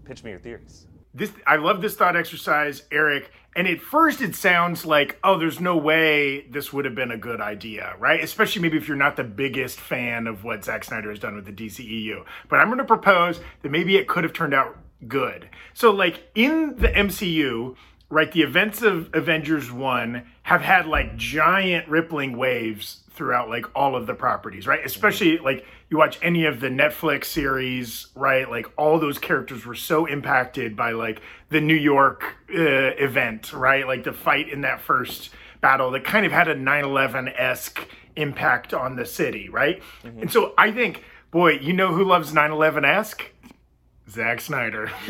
Pitch 0.04 0.22
me 0.26 0.32
your 0.32 0.40
theories. 0.42 0.88
This 1.14 1.32
I 1.48 1.56
love 1.56 1.82
this 1.82 1.96
thought 1.96 2.18
exercise, 2.18 2.84
Erik. 2.92 3.32
And 3.56 3.70
at 3.70 3.80
first 3.80 4.20
it 4.20 4.36
sounds 4.36 4.86
like, 4.86 5.18
oh, 5.24 5.40
there's 5.40 5.62
no 5.62 5.78
way 5.78 6.42
this 6.50 6.74
would 6.74 6.84
have 6.84 6.94
been 6.94 7.12
a 7.12 7.18
good 7.18 7.40
idea, 7.40 7.96
right? 8.00 8.22
Especially 8.22 8.62
maybe 8.62 8.76
if 8.76 8.90
you're 8.90 8.98
not 8.98 9.16
the 9.16 9.24
biggest 9.24 9.80
fan 9.80 10.28
of 10.28 10.44
what 10.44 10.66
Zack 10.66 10.84
Snyder 10.84 11.10
has 11.10 11.20
done 11.20 11.36
with 11.36 11.46
the 11.46 11.54
DCEU. 11.54 12.26
But 12.50 12.58
I'm 12.58 12.68
gonna 12.68 12.84
propose 12.84 13.40
that 13.62 13.72
maybe 13.72 13.96
it 13.96 14.10
could 14.10 14.26
have 14.26 14.34
turned 14.34 14.54
out 14.54 14.78
good. 15.08 15.48
So 15.74 15.92
like 15.92 16.30
in 16.36 16.76
the 16.76 16.90
MCU, 16.90 17.78
right, 18.12 18.32
the 18.32 18.42
events 18.42 18.82
of 18.84 19.10
Avengers 19.14 19.72
1 19.72 20.24
have 20.44 20.62
had 20.62 20.86
like 20.86 21.16
giant 21.18 21.88
rippling 21.88 22.38
waves 22.38 23.00
throughout 23.14 23.50
like 23.50 23.66
all 23.76 23.96
of 23.96 24.06
the 24.06 24.14
properties, 24.14 24.68
right? 24.68 24.86
Especially 24.86 25.38
like 25.38 25.66
you 25.90 25.98
watch 25.98 26.20
any 26.22 26.46
of 26.46 26.60
the 26.60 26.68
Netflix 26.68 27.26
series, 27.26 28.08
right? 28.16 28.50
Like 28.50 28.68
all 28.78 29.00
those 29.00 29.18
characters 29.18 29.66
were 29.66 29.76
so 29.76 30.06
impacted 30.06 30.76
by 30.76 30.92
like 30.92 31.22
the 31.50 31.62
New 31.62 31.76
York 31.76 32.36
uh, 32.54 32.62
event, 32.62 33.54
right? 33.54 33.88
Like 33.88 34.04
the 34.04 34.14
fight 34.14 34.50
in 34.50 34.62
that 34.62 34.82
first 34.82 35.30
battle 35.62 35.92
that 35.92 36.04
kind 36.04 36.26
of 36.26 36.32
had 36.32 36.48
a 36.48 36.56
9/11 36.56 37.34
esque 37.38 37.88
impact 38.16 38.74
on 38.74 38.96
the 38.96 39.06
city, 39.06 39.50
right? 39.50 39.82
And 40.04 40.32
so 40.32 40.54
I 40.58 40.72
think, 40.72 41.04
boy, 41.32 41.60
you 41.60 41.74
know 41.74 41.94
who 41.94 42.04
loves 42.04 42.34
9/11 42.34 42.86
esque? 42.86 43.24
Zack 44.10 44.42
Snyder. 44.42 44.92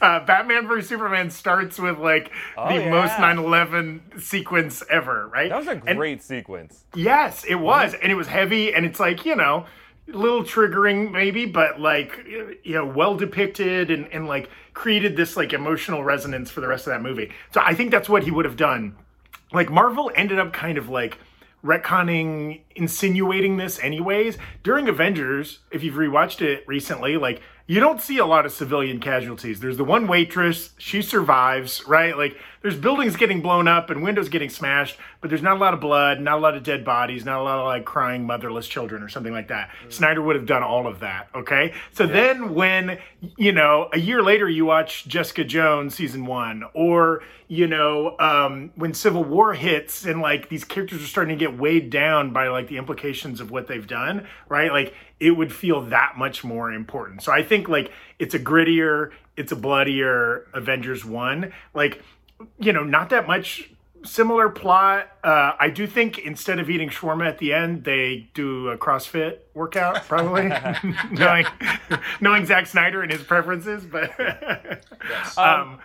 uh, 0.00 0.20
Batman 0.24 0.66
vs 0.66 0.88
Superman 0.88 1.30
starts 1.30 1.78
with 1.78 1.98
like 1.98 2.30
Oh, 2.56 2.68
the 2.68 2.82
yeah. 2.84 2.90
most 2.90 3.12
9/11 3.14 4.20
sequence 4.22 4.82
ever, 4.90 5.28
right? 5.28 5.48
That 5.50 5.58
was 5.58 5.66
a 5.68 5.82
And- 5.86 5.96
great 5.98 6.22
sequence. 6.22 6.84
Yes, 6.94 7.44
it 7.44 7.56
was, 7.56 7.94
and 7.94 8.10
it 8.10 8.14
was 8.14 8.28
heavy, 8.28 8.72
and 8.72 8.86
it's 8.86 9.00
like 9.00 9.24
you 9.26 9.36
know, 9.36 9.66
a 10.12 10.16
little 10.16 10.42
triggering 10.44 11.10
maybe, 11.12 11.46
but 11.46 11.80
like 11.80 12.24
you 12.26 12.74
know, 12.74 12.86
well 12.86 13.16
depicted 13.16 13.90
and 13.90 14.06
and 14.12 14.26
like 14.26 14.48
created 14.74 15.16
this 15.16 15.36
like 15.36 15.52
emotional 15.52 16.04
resonance 16.04 16.50
for 16.50 16.60
the 16.60 16.68
rest 16.68 16.86
of 16.86 16.92
that 16.92 17.02
movie. 17.02 17.32
So 17.52 17.60
I 17.62 17.74
think 17.74 17.90
that's 17.90 18.08
what 18.08 18.22
he 18.22 18.30
would 18.30 18.44
have 18.44 18.56
done. 18.56 18.96
Like 19.52 19.70
Marvel 19.70 20.10
ended 20.14 20.38
up 20.38 20.52
kind 20.52 20.78
of 20.78 20.88
like 20.88 21.18
retconning, 21.66 22.60
insinuating 22.74 23.56
this 23.56 23.78
anyways. 23.80 24.38
During 24.62 24.88
Avengers, 24.88 25.60
if 25.70 25.82
you've 25.82 25.96
rewatched 25.96 26.40
it 26.40 26.64
recently, 26.66 27.16
like 27.16 27.42
you 27.66 27.80
don't 27.80 28.00
see 28.00 28.18
a 28.18 28.26
lot 28.26 28.46
of 28.46 28.52
civilian 28.52 29.00
casualties. 29.00 29.58
There's 29.58 29.76
the 29.76 29.84
one 29.84 30.06
waitress, 30.06 30.70
she 30.78 31.02
survives, 31.02 31.84
right? 31.86 32.16
Like 32.16 32.36
there's 32.62 32.76
buildings 32.76 33.16
getting 33.16 33.42
blown 33.42 33.66
up 33.66 33.90
and 33.90 34.02
windows 34.02 34.28
getting 34.28 34.50
smashed, 34.50 34.96
but 35.20 35.30
there's 35.30 35.42
not 35.42 35.56
a 35.56 35.60
lot 35.60 35.74
of 35.74 35.80
blood, 35.80 36.20
not 36.20 36.38
a 36.38 36.40
lot 36.40 36.56
of 36.56 36.62
dead 36.62 36.84
bodies, 36.84 37.24
not 37.24 37.40
a 37.40 37.42
lot 37.42 37.58
of 37.58 37.66
like 37.66 37.84
crying 37.84 38.24
motherless 38.24 38.68
children 38.68 39.02
or 39.02 39.08
something 39.08 39.32
like 39.32 39.48
that. 39.48 39.70
Snyder 39.88 40.22
would 40.22 40.36
have 40.36 40.46
done 40.46 40.62
all 40.62 40.86
of 40.86 41.00
that, 41.00 41.28
okay? 41.34 41.74
So 41.92 42.06
then 42.06 42.54
when, 42.54 42.98
you 43.36 43.52
know, 43.52 43.88
a 43.92 43.98
year 43.98 44.22
later 44.22 44.48
you 44.48 44.64
watch 44.64 45.06
Jessica 45.08 45.42
Jones 45.42 45.94
season 45.96 46.24
1 46.24 46.64
or, 46.74 47.22
you 47.48 47.66
know, 47.66 48.16
um 48.18 48.70
when 48.76 48.94
Civil 48.94 49.24
War 49.24 49.54
hits 49.54 50.04
and 50.04 50.20
like 50.20 50.48
these 50.48 50.64
characters 50.64 51.02
are 51.02 51.06
starting 51.06 51.36
to 51.36 51.44
get 51.44 51.58
weighed 51.58 51.90
down 51.90 52.32
by 52.32 52.48
like 52.48 52.68
the 52.68 52.76
implications 52.76 53.40
of 53.40 53.50
what 53.50 53.66
they've 53.66 53.86
done, 53.86 54.26
right? 54.48 54.70
Like 54.70 54.94
it 55.18 55.30
would 55.30 55.52
feel 55.52 55.80
that 55.82 56.14
much 56.16 56.44
more 56.44 56.72
important. 56.72 57.22
So 57.22 57.32
I 57.32 57.42
think 57.42 57.68
like 57.68 57.92
it's 58.18 58.34
a 58.34 58.38
grittier, 58.38 59.12
it's 59.36 59.52
a 59.52 59.56
bloodier 59.56 60.46
Avengers 60.52 61.04
1. 61.04 61.52
Like 61.74 62.02
you 62.58 62.72
know, 62.72 62.84
not 62.84 63.10
that 63.10 63.26
much 63.26 63.70
similar 64.04 64.48
plot. 64.48 65.08
Uh, 65.22 65.52
I 65.58 65.70
do 65.70 65.86
think 65.86 66.18
instead 66.18 66.58
of 66.58 66.70
eating 66.70 66.88
shawarma 66.88 67.26
at 67.26 67.38
the 67.38 67.52
end, 67.52 67.84
they 67.84 68.28
do 68.34 68.68
a 68.68 68.78
CrossFit 68.78 69.38
workout, 69.54 70.04
probably, 70.06 70.48
knowing 71.10 71.46
knowing 72.20 72.46
Zack 72.46 72.66
Snyder 72.66 73.02
and 73.02 73.12
his 73.12 73.22
preferences. 73.22 73.84
But 73.84 74.12
um, 75.36 75.80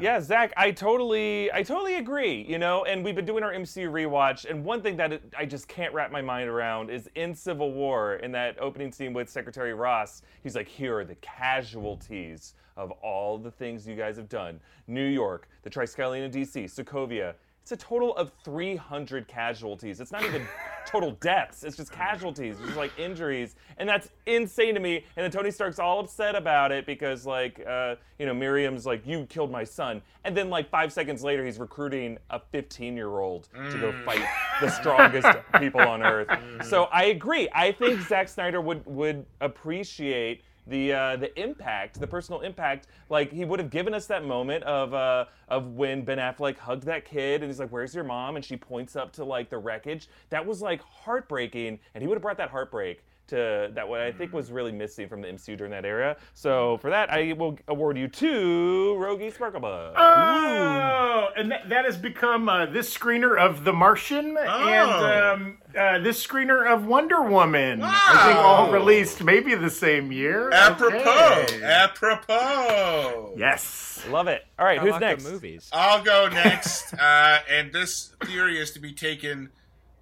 Yeah, 0.00 0.20
Zach, 0.20 0.52
I 0.56 0.70
totally, 0.70 1.50
I 1.52 1.62
totally 1.62 1.96
agree. 1.96 2.44
You 2.48 2.58
know, 2.58 2.84
and 2.84 3.04
we've 3.04 3.14
been 3.14 3.24
doing 3.24 3.42
our 3.42 3.52
MCU 3.52 3.90
rewatch, 3.90 4.48
and 4.48 4.64
one 4.64 4.82
thing 4.82 4.96
that 4.98 5.20
I 5.36 5.46
just 5.46 5.68
can't 5.68 5.92
wrap 5.92 6.12
my 6.12 6.22
mind 6.22 6.48
around 6.48 6.90
is 6.90 7.08
in 7.14 7.34
Civil 7.34 7.72
War, 7.72 8.16
in 8.16 8.32
that 8.32 8.58
opening 8.60 8.92
scene 8.92 9.12
with 9.12 9.28
Secretary 9.28 9.74
Ross, 9.74 10.22
he's 10.42 10.54
like, 10.54 10.68
"Here 10.68 10.98
are 10.98 11.04
the 11.04 11.16
casualties 11.16 12.54
of 12.76 12.90
all 13.02 13.38
the 13.38 13.50
things 13.50 13.86
you 13.86 13.96
guys 13.96 14.16
have 14.16 14.28
done: 14.28 14.60
New 14.86 15.06
York, 15.06 15.48
the 15.62 15.70
Triskelion 15.70 16.26
of 16.26 16.32
DC, 16.32 16.64
Sokovia." 16.64 17.34
It's 17.62 17.72
a 17.72 17.76
total 17.76 18.16
of 18.16 18.32
300 18.44 19.28
casualties. 19.28 20.00
It's 20.00 20.12
not 20.12 20.24
even 20.24 20.46
total 20.86 21.12
deaths. 21.12 21.64
It's 21.64 21.76
just 21.76 21.92
casualties. 21.92 22.56
It's 22.58 22.66
just 22.66 22.76
like 22.76 22.92
injuries, 22.98 23.54
and 23.78 23.88
that's 23.88 24.10
insane 24.26 24.74
to 24.74 24.80
me. 24.80 25.04
And 25.16 25.24
then 25.24 25.30
Tony 25.30 25.50
Stark's 25.50 25.78
all 25.78 26.00
upset 26.00 26.34
about 26.34 26.72
it 26.72 26.86
because, 26.86 27.26
like, 27.26 27.64
uh, 27.66 27.96
you 28.18 28.26
know, 28.26 28.34
Miriam's 28.34 28.86
like, 28.86 29.06
"You 29.06 29.26
killed 29.26 29.50
my 29.50 29.64
son," 29.64 30.02
and 30.24 30.36
then 30.36 30.50
like 30.50 30.68
five 30.70 30.92
seconds 30.92 31.22
later, 31.22 31.44
he's 31.44 31.58
recruiting 31.58 32.18
a 32.30 32.40
15-year-old 32.52 33.48
to 33.70 33.78
go 33.78 33.92
fight 34.04 34.22
the 34.60 34.68
strongest 34.70 35.28
people 35.58 35.80
on 35.80 36.02
Earth. 36.02 36.28
So 36.66 36.84
I 36.84 37.04
agree. 37.04 37.48
I 37.54 37.72
think 37.72 38.00
Zack 38.02 38.28
Snyder 38.28 38.60
would 38.60 38.84
would 38.86 39.26
appreciate 39.40 40.42
the 40.70 40.92
uh, 40.92 41.16
the 41.16 41.38
impact, 41.38 42.00
the 42.00 42.06
personal 42.06 42.40
impact. 42.40 42.86
Like 43.10 43.30
he 43.30 43.44
would 43.44 43.60
have 43.60 43.70
given 43.70 43.92
us 43.92 44.06
that 44.06 44.24
moment 44.24 44.64
of 44.64 44.94
uh, 44.94 45.26
of 45.48 45.72
when 45.74 46.02
Ben 46.02 46.18
Affleck 46.18 46.56
hugged 46.56 46.84
that 46.84 47.04
kid 47.04 47.42
and 47.42 47.50
he's 47.50 47.60
like, 47.60 47.70
"Where's 47.70 47.94
your 47.94 48.04
mom?" 48.04 48.36
and 48.36 48.44
she 48.44 48.56
points 48.56 48.96
up 48.96 49.12
to 49.14 49.24
like 49.24 49.50
the 49.50 49.58
wreckage. 49.58 50.08
That 50.30 50.46
was 50.46 50.62
like 50.62 50.80
heartbreaking, 50.80 51.78
and 51.94 52.02
he 52.02 52.08
would 52.08 52.14
have 52.14 52.22
brought 52.22 52.38
that 52.38 52.50
heartbreak 52.50 53.02
to 53.30 53.70
that 53.74 53.88
what 53.88 54.00
I 54.00 54.12
think 54.12 54.32
was 54.32 54.50
really 54.52 54.72
missing 54.72 55.08
from 55.08 55.22
the 55.22 55.28
MCU 55.28 55.56
during 55.56 55.70
that 55.72 55.84
era. 55.84 56.16
So 56.34 56.78
for 56.78 56.90
that, 56.90 57.10
I 57.10 57.32
will 57.32 57.58
award 57.68 57.96
you 57.98 58.06
two 58.08 58.96
Rogie 58.98 59.30
Sparklebug. 59.30 59.94
oh, 59.96 61.28
and 61.36 61.50
that, 61.50 61.68
that 61.68 61.84
has 61.84 61.96
become 61.96 62.48
uh, 62.48 62.66
this 62.66 62.96
screener 62.96 63.38
of 63.38 63.64
The 63.64 63.72
Martian 63.72 64.36
and 64.36 65.40
um, 65.40 65.58
uh, 65.78 65.98
this 66.00 66.24
screener 66.24 66.70
of 66.72 66.86
Wonder 66.86 67.22
Woman. 67.22 67.80
I 67.82 68.24
think 68.26 68.38
all 68.38 68.70
released 68.70 69.22
maybe 69.22 69.54
the 69.54 69.70
same 69.70 70.12
year. 70.12 70.50
Apropos. 70.52 71.44
Okay. 71.44 71.62
Apropos. 71.62 73.34
Yes. 73.36 74.04
Love 74.10 74.28
it. 74.28 74.44
All 74.58 74.64
right, 74.64 74.78
I 74.78 74.82
who's 74.82 74.92
like 74.92 75.00
next? 75.00 75.24
movies. 75.24 75.68
I'll 75.72 76.02
go 76.02 76.28
next. 76.32 76.94
uh, 76.94 77.38
and 77.50 77.72
this 77.72 78.14
theory 78.24 78.58
is 78.58 78.70
to 78.72 78.80
be 78.80 78.92
taken 78.92 79.50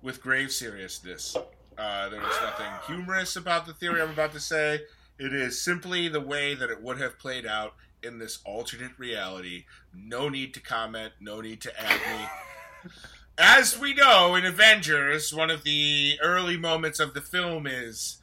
with 0.02 0.22
grave 0.22 0.52
seriousness. 0.52 1.36
Uh, 1.78 2.08
there 2.08 2.20
is 2.20 2.36
nothing 2.42 2.66
humorous 2.86 3.36
about 3.36 3.64
the 3.64 3.72
theory 3.72 4.02
I'm 4.02 4.10
about 4.10 4.32
to 4.32 4.40
say. 4.40 4.80
It 5.18 5.32
is 5.32 5.62
simply 5.62 6.08
the 6.08 6.20
way 6.20 6.54
that 6.54 6.70
it 6.70 6.82
would 6.82 7.00
have 7.00 7.18
played 7.18 7.46
out 7.46 7.74
in 8.02 8.18
this 8.18 8.40
alternate 8.44 8.98
reality. 8.98 9.64
No 9.94 10.28
need 10.28 10.54
to 10.54 10.60
comment, 10.60 11.12
no 11.20 11.40
need 11.40 11.60
to 11.62 11.80
add 11.80 12.00
me. 12.00 12.90
As 13.38 13.78
we 13.78 13.94
know 13.94 14.34
in 14.34 14.44
Avengers, 14.44 15.32
one 15.32 15.50
of 15.50 15.62
the 15.62 16.18
early 16.20 16.56
moments 16.56 16.98
of 16.98 17.14
the 17.14 17.20
film 17.20 17.66
is 17.68 18.18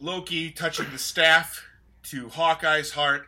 Loki 0.00 0.50
touching 0.50 0.90
the 0.90 0.98
staff 0.98 1.66
to 2.04 2.30
Hawkeye's 2.30 2.92
heart, 2.92 3.26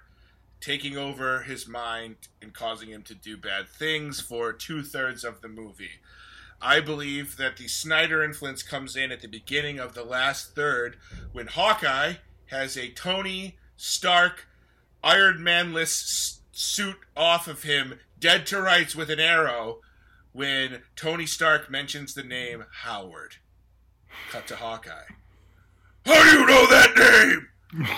taking 0.61 0.97
over 0.97 1.43
his 1.43 1.69
mind 1.69 2.17
and 2.41 2.55
causing 2.55 2.89
him 2.89 3.03
to 3.03 3.15
do 3.15 3.37
bad 3.37 3.69
things 3.69 4.21
for 4.21 4.53
two 4.55 4.83
thirds 4.83 5.25
of 5.25 5.43
the 5.43 5.49
movie. 5.49 6.01
I 6.61 6.81
believe 6.81 7.37
that 7.37 7.57
the 7.57 7.69
Snyder 7.69 8.23
influence 8.23 8.63
comes 8.63 8.97
in 8.97 9.13
at 9.13 9.21
the 9.21 9.29
beginning 9.29 9.79
of 9.79 9.95
the 9.95 10.05
last 10.05 10.55
third 10.55 10.97
when 11.33 11.47
Hawkeye 11.49 12.15
has 12.47 12.77
a 12.77 12.91
Tony 12.91 13.57
Stark 13.77 14.47
Iron 15.03 15.39
Manless 15.39 16.39
suit 16.53 16.97
off 17.17 17.47
of 17.49 17.63
him, 17.65 17.99
dead 18.19 18.47
to 18.47 18.61
rights 18.63 18.97
with 18.97 19.11
an 19.11 19.21
arrow, 19.21 19.81
when 20.33 20.83
Tony 20.97 21.27
Stark 21.27 21.71
mentions 21.71 22.15
the 22.15 22.23
name 22.23 22.65
Howard. 22.83 23.37
Cut 24.31 24.47
to 24.49 24.57
Hawkeye. 24.57 25.05
How 26.07 26.23
do 26.23 26.39
you 26.39 26.47
know 26.47 26.67
that 26.69 26.97
name? 26.97 27.87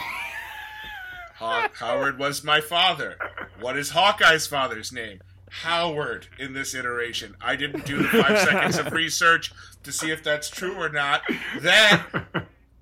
Haw- 1.37 1.69
Howard 1.75 2.19
was 2.19 2.43
my 2.43 2.61
father. 2.61 3.17
What 3.61 3.77
is 3.77 3.91
Hawkeye's 3.91 4.47
father's 4.47 4.93
name? 4.93 5.21
Howard 5.63 6.27
in 6.39 6.53
this 6.53 6.75
iteration. 6.75 7.35
I 7.41 7.57
didn't 7.57 7.85
do 7.87 7.99
the 7.99 8.09
five 8.09 8.39
seconds 8.41 8.79
of 8.79 8.93
research 8.93 9.53
to 9.85 9.93
see 9.93 10.11
if 10.11 10.23
that's 10.23 10.51
true 10.51 10.75
or 10.75 10.89
not. 10.89 11.23
That 11.61 12.05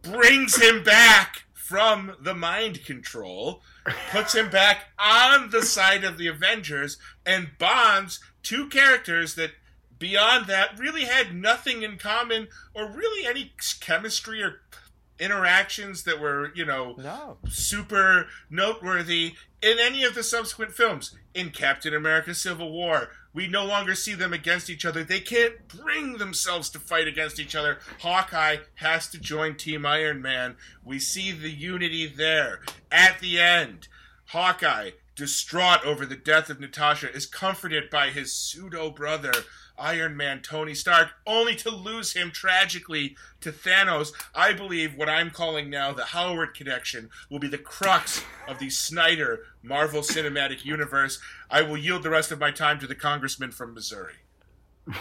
brings 0.02 0.56
him 0.60 0.82
back 0.82 1.44
from 1.52 2.16
the 2.20 2.34
mind 2.34 2.84
control, 2.84 3.62
puts 4.10 4.34
him 4.34 4.50
back 4.50 4.86
on 4.98 5.50
the 5.50 5.62
side 5.62 6.04
of 6.04 6.18
the 6.18 6.26
Avengers, 6.26 6.98
and 7.24 7.50
bonds 7.58 8.20
two 8.42 8.68
characters 8.68 9.34
that 9.36 9.52
beyond 9.98 10.46
that 10.46 10.78
really 10.78 11.04
had 11.04 11.34
nothing 11.34 11.82
in 11.82 11.96
common 11.96 12.48
or 12.74 12.90
really 12.90 13.26
any 13.26 13.52
chemistry 13.80 14.42
or 14.42 14.60
interactions 15.18 16.02
that 16.02 16.20
were, 16.20 16.52
you 16.54 16.64
know, 16.64 16.96
No. 16.98 17.38
super 17.48 18.26
noteworthy 18.50 19.34
in 19.62 19.78
any 19.78 20.02
of 20.04 20.14
the 20.14 20.22
subsequent 20.24 20.72
films. 20.72 21.14
In 21.34 21.50
Captain 21.50 21.92
America 21.92 22.32
Civil 22.32 22.70
War, 22.70 23.10
we 23.32 23.48
no 23.48 23.64
longer 23.64 23.96
see 23.96 24.14
them 24.14 24.32
against 24.32 24.70
each 24.70 24.84
other. 24.84 25.02
They 25.02 25.18
can't 25.18 25.66
bring 25.66 26.18
themselves 26.18 26.70
to 26.70 26.78
fight 26.78 27.08
against 27.08 27.40
each 27.40 27.56
other. 27.56 27.78
Hawkeye 27.98 28.58
has 28.76 29.08
to 29.08 29.18
join 29.18 29.56
Team 29.56 29.84
Iron 29.84 30.22
Man. 30.22 30.54
We 30.84 31.00
see 31.00 31.32
the 31.32 31.50
unity 31.50 32.06
there. 32.06 32.60
At 32.92 33.18
the 33.18 33.40
end, 33.40 33.88
Hawkeye, 34.26 34.92
distraught 35.16 35.84
over 35.84 36.06
the 36.06 36.14
death 36.14 36.50
of 36.50 36.60
Natasha, 36.60 37.12
is 37.12 37.26
comforted 37.26 37.90
by 37.90 38.10
his 38.10 38.32
pseudo 38.32 38.90
brother, 38.90 39.32
Iron 39.78 40.16
Man 40.16 40.40
Tony 40.42 40.74
Stark, 40.74 41.10
only 41.26 41.54
to 41.56 41.70
lose 41.70 42.12
him 42.12 42.30
tragically 42.30 43.16
to 43.40 43.52
Thanos. 43.52 44.12
I 44.34 44.52
believe 44.52 44.96
what 44.96 45.08
I'm 45.08 45.30
calling 45.30 45.70
now 45.70 45.92
the 45.92 46.06
Howard 46.06 46.54
connection 46.54 47.10
will 47.30 47.38
be 47.38 47.48
the 47.48 47.58
crux 47.58 48.22
of 48.48 48.58
the 48.58 48.70
Snyder 48.70 49.40
Marvel 49.62 50.02
Cinematic 50.02 50.64
Universe. 50.64 51.18
I 51.50 51.62
will 51.62 51.76
yield 51.76 52.02
the 52.02 52.10
rest 52.10 52.30
of 52.32 52.40
my 52.40 52.50
time 52.50 52.78
to 52.80 52.86
the 52.86 52.94
congressman 52.94 53.50
from 53.50 53.74
Missouri. 53.74 54.14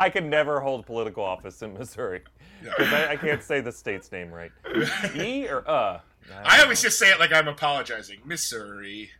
I 0.00 0.10
could 0.10 0.24
never 0.24 0.60
hold 0.60 0.86
political 0.86 1.24
office 1.24 1.62
in 1.62 1.74
Missouri 1.74 2.22
because 2.62 2.92
I, 2.92 3.12
I 3.12 3.16
can't 3.16 3.42
say 3.42 3.60
the 3.60 3.72
state's 3.72 4.10
name 4.10 4.30
right. 4.32 4.50
E 5.14 5.46
or 5.46 5.68
uh? 5.68 6.00
I 6.44 6.62
always 6.62 6.82
just 6.82 6.98
say 6.98 7.10
it 7.10 7.18
like 7.18 7.32
I'm 7.32 7.48
apologizing. 7.48 8.18
Missouri. 8.24 9.10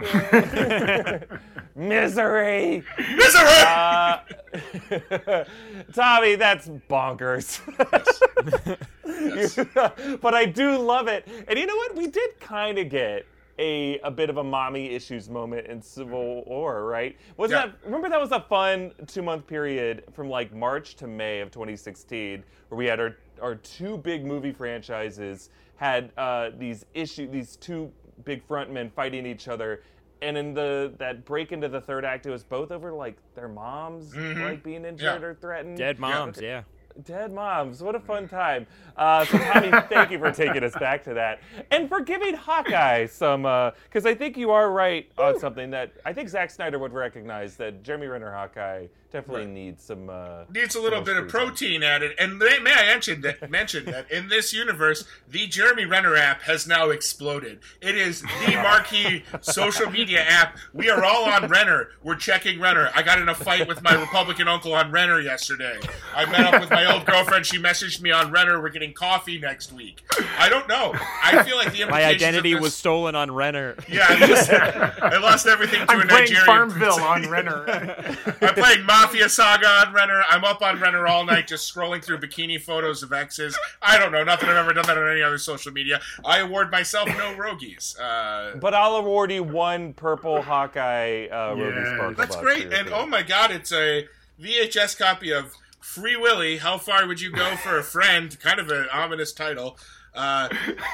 Misery. 1.76 2.82
Misery. 3.16 3.62
Uh, 3.66 4.18
Tommy, 5.94 6.34
that's 6.36 6.68
bonkers. 6.88 7.60
but 10.20 10.34
I 10.34 10.44
do 10.46 10.78
love 10.78 11.08
it. 11.08 11.28
And 11.48 11.58
you 11.58 11.66
know 11.66 11.76
what? 11.76 11.94
We 11.96 12.06
did 12.06 12.38
kind 12.40 12.78
of 12.78 12.88
get 12.88 13.26
a 13.58 13.98
a 14.00 14.10
bit 14.10 14.30
of 14.30 14.38
a 14.38 14.44
mommy 14.44 14.90
issues 14.90 15.28
moment 15.28 15.66
in 15.66 15.82
Civil 15.82 16.44
War, 16.44 16.84
right? 16.86 17.16
Was 17.36 17.50
Yeah. 17.50 17.66
that 17.66 17.76
remember 17.84 18.08
that 18.08 18.20
was 18.20 18.32
a 18.32 18.40
fun 18.40 18.92
two 19.06 19.22
month 19.22 19.46
period 19.46 20.04
from 20.12 20.28
like 20.30 20.52
March 20.54 20.96
to 20.96 21.06
May 21.06 21.40
of 21.40 21.50
2016 21.50 22.42
where 22.68 22.78
we 22.78 22.86
had 22.86 23.00
our 23.00 23.16
our 23.42 23.54
two 23.56 23.98
big 23.98 24.24
movie 24.24 24.52
franchises 24.52 25.50
had 25.76 26.10
uh, 26.16 26.50
these 26.58 26.84
issue 26.94 27.28
these 27.30 27.56
two 27.56 27.90
big 28.24 28.46
frontmen 28.46 28.92
fighting 28.92 29.26
each 29.26 29.48
other. 29.48 29.82
And 30.22 30.36
in 30.36 30.52
the 30.52 30.92
that 30.98 31.24
break 31.24 31.50
into 31.52 31.68
the 31.68 31.80
third 31.80 32.04
act, 32.04 32.26
it 32.26 32.30
was 32.30 32.44
both 32.44 32.70
over 32.70 32.92
like 32.92 33.16
their 33.34 33.48
moms 33.48 34.14
like 34.14 34.62
being 34.62 34.84
injured 34.84 35.22
Yeah. 35.22 35.26
or 35.28 35.34
threatened. 35.34 35.78
Dead 35.78 35.98
moms, 35.98 36.40
yeah. 36.40 36.62
Dead 37.04 37.32
moms. 37.32 37.82
What 37.82 37.94
a 37.94 38.00
fun 38.00 38.28
time. 38.28 38.66
Uh, 38.96 39.24
so, 39.24 39.38
Tommy, 39.38 39.70
thank 39.88 40.10
you 40.10 40.18
for 40.18 40.30
taking 40.32 40.62
us 40.62 40.74
back 40.74 41.04
to 41.04 41.14
that. 41.14 41.40
And 41.70 41.88
for 41.88 42.00
giving 42.00 42.34
Hawkeye 42.34 43.06
some, 43.06 43.42
because 43.84 44.04
I 44.04 44.14
think 44.14 44.36
you 44.36 44.50
are 44.50 44.70
right 44.70 45.10
on 45.16 45.38
something 45.38 45.70
that 45.70 45.92
I 46.04 46.12
think 46.12 46.28
Zack 46.28 46.50
Snyder 46.50 46.78
would 46.78 46.92
recognize 46.92 47.56
that 47.56 47.82
Jeremy 47.82 48.08
Renner 48.08 48.32
Hawkeye 48.32 48.88
definitely 49.12 49.46
needs 49.46 49.84
some. 49.84 50.08
Uh, 50.10 50.44
needs 50.52 50.74
a 50.74 50.80
little 50.80 51.00
bit 51.00 51.16
of 51.16 51.28
screen 51.28 51.42
time. 51.44 51.48
protein 51.50 51.82
added. 51.82 52.12
And 52.18 52.38
may, 52.38 52.58
may 52.60 52.72
I 52.72 52.86
mention 52.86 53.20
that, 53.22 53.50
mention 53.50 53.84
that 53.86 54.10
in 54.10 54.28
this 54.28 54.52
universe, 54.52 55.04
the 55.28 55.46
Jeremy 55.46 55.84
Renner 55.84 56.16
app 56.16 56.42
has 56.42 56.66
now 56.66 56.90
exploded. 56.90 57.60
It 57.80 57.96
is 57.96 58.22
the 58.22 58.52
marquee 58.62 59.24
social 59.40 59.90
media 59.90 60.20
app. 60.28 60.56
We 60.72 60.90
are 60.90 61.04
all 61.04 61.24
on 61.30 61.48
Renner. 61.48 61.88
We're 62.02 62.16
checking 62.16 62.60
Renner. 62.60 62.90
I 62.94 63.02
got 63.02 63.18
in 63.20 63.28
a 63.28 63.34
fight 63.34 63.66
with 63.68 63.82
my 63.82 63.94
Republican 64.00 64.48
uncle 64.48 64.72
on 64.74 64.90
Renner 64.90 65.20
yesterday. 65.20 65.78
I 66.14 66.26
met 66.26 66.40
up 66.54 66.60
with 66.60 66.70
my 66.70 66.92
old 66.92 67.06
girlfriend. 67.06 67.46
She 67.46 67.58
messaged 67.58 68.00
me 68.00 68.10
on 68.10 68.30
Renner. 68.30 68.60
We're 68.60 68.70
getting 68.70 68.92
coffee 68.92 69.38
next 69.38 69.72
week. 69.72 70.02
I 70.38 70.48
don't 70.48 70.68
know. 70.68 70.94
I 71.22 71.42
feel 71.42 71.56
like 71.56 71.72
the 71.72 71.84
My 71.86 72.04
identity 72.04 72.52
this- 72.54 72.62
was 72.62 72.74
stolen 72.74 73.14
on 73.14 73.30
Renner. 73.30 73.76
Yeah, 73.88 74.06
I 74.08 74.26
lost, 74.26 74.50
I 75.02 75.16
lost 75.18 75.46
everything 75.46 75.86
to 75.86 75.92
I'm 75.92 76.00
a 76.02 76.06
playing 76.06 76.24
Nigerian. 76.32 76.46
Farmville 76.46 77.00
on 77.00 77.28
Renner. 77.28 77.64
I'm 78.40 78.54
playing 78.54 78.84
Mafia 79.00 79.30
Saga 79.30 79.66
on 79.66 79.94
Renner. 79.94 80.22
I'm 80.28 80.44
up 80.44 80.60
on 80.60 80.78
Renner 80.78 81.06
all 81.06 81.24
night 81.24 81.46
just 81.46 81.72
scrolling 81.74 82.04
through 82.04 82.18
bikini 82.18 82.60
photos 82.60 83.02
of 83.02 83.14
exes. 83.14 83.58
I 83.80 83.98
don't 83.98 84.12
know. 84.12 84.22
Not 84.24 84.40
that 84.40 84.50
I've 84.50 84.56
ever 84.56 84.74
done 84.74 84.84
that 84.86 84.98
on 84.98 85.10
any 85.10 85.22
other 85.22 85.38
social 85.38 85.72
media. 85.72 86.02
I 86.22 86.40
award 86.40 86.70
myself 86.70 87.08
no 87.08 87.34
rogies. 87.34 87.98
Uh, 87.98 88.56
But 88.58 88.74
I'll 88.74 88.96
award 88.96 89.32
you 89.32 89.42
one 89.42 89.94
purple 89.94 90.42
Hawkeye 90.42 91.28
uh, 91.28 91.54
Ruby 91.54 91.76
Yes. 91.80 91.94
Sparkle 91.94 92.14
that's 92.14 92.36
great. 92.36 92.70
And 92.74 92.90
oh 92.90 93.06
my 93.06 93.22
god, 93.22 93.50
it's 93.50 93.72
a 93.72 94.06
VHS 94.38 94.98
copy 94.98 95.32
of 95.32 95.54
Free 95.80 96.16
Willy. 96.16 96.58
How 96.58 96.76
far 96.76 97.06
would 97.06 97.22
you 97.22 97.32
go 97.32 97.56
for 97.56 97.78
a 97.78 97.82
friend? 97.82 98.38
Kind 98.38 98.60
of 98.60 98.68
an 98.68 98.86
ominous 98.92 99.32
title. 99.32 99.78
Uh, 100.14 100.48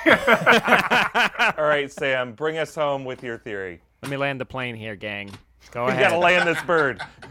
All 1.59 1.65
right, 1.65 1.91
Sam, 1.91 2.35
bring 2.35 2.57
us 2.57 2.73
home 2.77 3.05
with 3.05 3.25
your 3.25 3.39
theory. 3.39 3.81
Let 4.03 4.11
me 4.13 4.17
land 4.17 4.41
the 4.41 4.45
plane 4.47 4.77
here, 4.77 4.95
gang. 4.95 5.31
Go 5.71 5.85
You 5.85 5.91
ahead. 5.91 6.11
gotta 6.11 6.19
land 6.19 6.49
this 6.49 6.63
bird. 6.63 7.01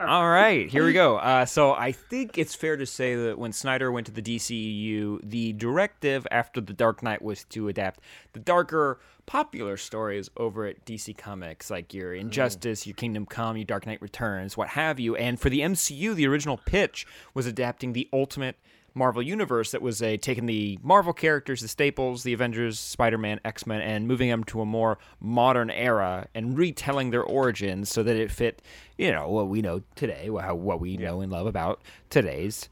All 0.00 0.28
right, 0.28 0.68
here 0.68 0.84
we 0.84 0.92
go. 0.92 1.16
Uh, 1.16 1.44
so 1.46 1.72
I 1.72 1.92
think 1.92 2.38
it's 2.38 2.54
fair 2.54 2.76
to 2.76 2.86
say 2.86 3.14
that 3.14 3.38
when 3.38 3.52
Snyder 3.52 3.90
went 3.90 4.06
to 4.06 4.12
the 4.12 4.22
DCEU, 4.22 5.20
the 5.22 5.52
directive 5.54 6.26
after 6.30 6.60
The 6.60 6.72
Dark 6.72 7.02
Knight 7.02 7.22
was 7.22 7.44
to 7.44 7.68
adapt 7.68 8.00
the 8.32 8.40
darker, 8.40 9.00
popular 9.26 9.76
stories 9.76 10.30
over 10.36 10.66
at 10.66 10.84
DC 10.84 11.16
Comics, 11.16 11.70
like 11.70 11.92
your 11.94 12.14
Injustice, 12.14 12.86
your 12.86 12.94
Kingdom 12.94 13.26
Come, 13.26 13.56
your 13.56 13.64
Dark 13.64 13.86
Knight 13.86 14.00
Returns, 14.02 14.56
what 14.56 14.68
have 14.68 15.00
you. 15.00 15.16
And 15.16 15.40
for 15.40 15.50
the 15.50 15.60
MCU, 15.60 16.14
the 16.14 16.26
original 16.26 16.56
pitch 16.58 17.06
was 17.34 17.46
adapting 17.46 17.92
the 17.92 18.08
Ultimate 18.12 18.56
Marvel 18.98 19.22
Universe 19.22 19.70
that 19.70 19.80
was 19.80 20.02
a 20.02 20.16
taking 20.18 20.46
the 20.46 20.78
Marvel 20.82 21.12
characters, 21.12 21.62
the 21.62 21.68
staples, 21.68 22.24
the 22.24 22.32
Avengers, 22.32 22.78
Spider-Man, 22.78 23.40
X-Men, 23.44 23.80
and 23.80 24.06
moving 24.06 24.28
them 24.28 24.44
to 24.44 24.60
a 24.60 24.66
more 24.66 24.98
modern 25.20 25.70
era 25.70 26.26
and 26.34 26.58
retelling 26.58 27.10
their 27.10 27.22
origins 27.22 27.88
so 27.88 28.02
that 28.02 28.16
it 28.16 28.30
fit, 28.30 28.60
you 28.98 29.10
know, 29.10 29.28
what 29.28 29.48
we 29.48 29.62
know 29.62 29.82
today, 29.94 30.28
what 30.28 30.80
we 30.80 30.96
know 30.96 31.20
and 31.20 31.32
love 31.32 31.46
about 31.46 31.80
today's 32.10 32.68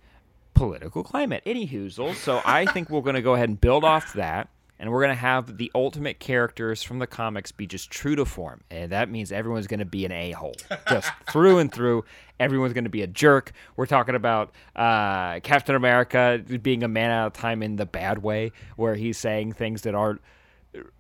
political 0.53 1.03
climate. 1.03 1.43
Any. 1.47 1.67
So 1.87 2.43
I 2.45 2.67
think 2.67 2.91
we're 2.91 3.03
going 3.03 3.15
to 3.17 3.23
go 3.23 3.35
ahead 3.35 3.49
and 3.49 3.61
build 3.61 3.85
off 3.85 4.13
that. 4.15 4.49
And 4.79 4.93
we're 4.93 5.03
going 5.03 5.15
to 5.15 5.21
have 5.21 5.57
the 5.57 5.71
ultimate 5.75 6.21
characters 6.21 6.83
from 6.83 6.99
the 6.99 7.07
comics 7.07 7.51
be 7.51 7.67
just 7.67 7.91
true 7.91 8.15
to 8.17 8.25
form. 8.25 8.61
And 8.71 8.93
that 8.93 9.09
means 9.09 9.33
everyone's 9.33 9.67
going 9.67 9.81
to 9.81 9.87
be 9.87 10.05
an 10.05 10.13
a 10.13 10.33
hole. 10.33 10.57
Just 10.91 11.11
through 11.31 11.59
and 11.59 11.73
through. 11.73 12.05
Everyone's 12.39 12.75
going 12.75 12.85
to 12.85 12.91
be 12.91 13.03
a 13.03 13.07
jerk. 13.07 13.53
We're 13.77 13.87
talking 13.87 14.15
about 14.15 14.53
uh, 14.75 15.41
Captain 15.41 15.75
America 15.75 16.43
being 16.61 16.83
a 16.83 16.89
man 16.89 17.11
out 17.11 17.29
of 17.29 17.33
time 17.33 17.63
in 17.63 17.77
the 17.77 17.87
bad 17.87 18.23
way, 18.23 18.53
where 18.77 18.95
he's 18.95 19.17
saying 19.17 19.53
things 19.53 19.83
that 19.83 19.95
aren't 19.95 20.21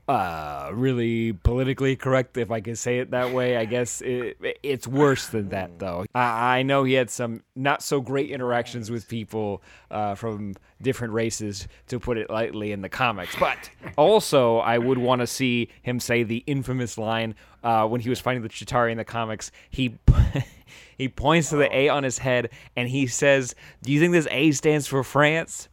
uh, 0.08 0.70
really 0.72 1.32
politically 1.32 1.96
correct, 1.96 2.36
if 2.36 2.50
I 2.50 2.60
can 2.60 2.76
say 2.76 3.00
it 3.00 3.10
that 3.10 3.32
way. 3.32 3.56
I 3.56 3.64
guess 3.64 4.00
it, 4.02 4.38
it's 4.62 4.86
worse 4.86 5.26
than 5.28 5.48
that, 5.48 5.78
though. 5.78 6.06
I, 6.14 6.58
I 6.58 6.62
know 6.62 6.84
he 6.84 6.92
had 6.94 7.10
some 7.10 7.42
not 7.54 7.82
so 7.82 8.00
great 8.00 8.30
interactions 8.30 8.90
with 8.90 9.08
people 9.08 9.62
uh, 9.90 10.14
from 10.14 10.54
different 10.80 11.12
races, 11.12 11.66
to 11.88 11.98
put 11.98 12.18
it 12.18 12.30
lightly, 12.30 12.72
in 12.72 12.82
the 12.82 12.88
comics. 12.88 13.34
But 13.36 13.70
also, 13.96 14.58
I 14.58 14.78
would 14.78 14.98
want 14.98 15.22
to 15.22 15.26
see 15.26 15.70
him 15.82 15.98
say 15.98 16.22
the 16.22 16.44
infamous 16.46 16.98
line 16.98 17.34
uh, 17.64 17.86
when 17.86 18.00
he 18.00 18.08
was 18.08 18.20
fighting 18.20 18.42
the 18.42 18.48
Chitauri 18.48 18.92
in 18.92 18.98
the 18.98 19.04
comics. 19.04 19.50
He. 19.70 19.98
He 20.96 21.08
points 21.08 21.50
to 21.50 21.56
the 21.56 21.74
A 21.74 21.88
on 21.88 22.04
his 22.04 22.18
head 22.18 22.50
and 22.76 22.88
he 22.88 23.06
says, 23.06 23.54
Do 23.82 23.92
you 23.92 24.00
think 24.00 24.12
this 24.12 24.28
A 24.30 24.52
stands 24.52 24.86
for 24.86 25.02
France? 25.02 25.68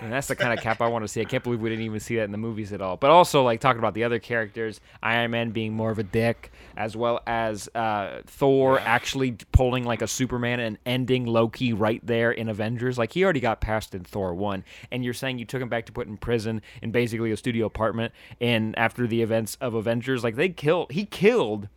And 0.00 0.12
that's 0.12 0.28
the 0.28 0.36
kind 0.36 0.56
of 0.56 0.62
cap 0.62 0.80
I 0.80 0.88
want 0.88 1.04
to 1.04 1.08
see. 1.08 1.20
I 1.20 1.24
can't 1.24 1.42
believe 1.42 1.60
we 1.60 1.70
didn't 1.70 1.84
even 1.84 2.00
see 2.00 2.16
that 2.16 2.24
in 2.24 2.32
the 2.32 2.38
movies 2.38 2.72
at 2.72 2.82
all. 2.82 2.96
But 2.96 3.10
also, 3.10 3.42
like, 3.42 3.60
talking 3.60 3.78
about 3.78 3.94
the 3.94 4.04
other 4.04 4.18
characters, 4.18 4.80
Iron 5.02 5.30
Man 5.30 5.50
being 5.50 5.72
more 5.72 5.90
of 5.90 5.98
a 5.98 6.02
dick, 6.02 6.52
as 6.76 6.96
well 6.96 7.20
as 7.26 7.68
uh, 7.74 8.20
Thor 8.26 8.78
actually 8.80 9.32
pulling 9.52 9.84
like 9.84 10.02
a 10.02 10.06
Superman 10.06 10.60
and 10.60 10.78
ending 10.84 11.24
Loki 11.24 11.72
right 11.72 12.04
there 12.06 12.30
in 12.30 12.48
Avengers. 12.48 12.98
Like, 12.98 13.12
he 13.12 13.24
already 13.24 13.40
got 13.40 13.60
past 13.60 13.94
in 13.94 14.04
Thor 14.04 14.34
1. 14.34 14.64
And 14.90 15.04
you're 15.04 15.14
saying 15.14 15.38
you 15.38 15.46
took 15.46 15.62
him 15.62 15.68
back 15.68 15.86
to 15.86 15.92
put 15.92 16.06
in 16.06 16.16
prison 16.16 16.62
in 16.82 16.90
basically 16.90 17.32
a 17.32 17.36
studio 17.36 17.66
apartment. 17.66 18.12
And 18.40 18.78
after 18.78 19.06
the 19.06 19.22
events 19.22 19.56
of 19.60 19.74
Avengers, 19.74 20.22
like, 20.22 20.36
they 20.36 20.50
killed, 20.50 20.92
he 20.92 21.06
killed 21.06 21.68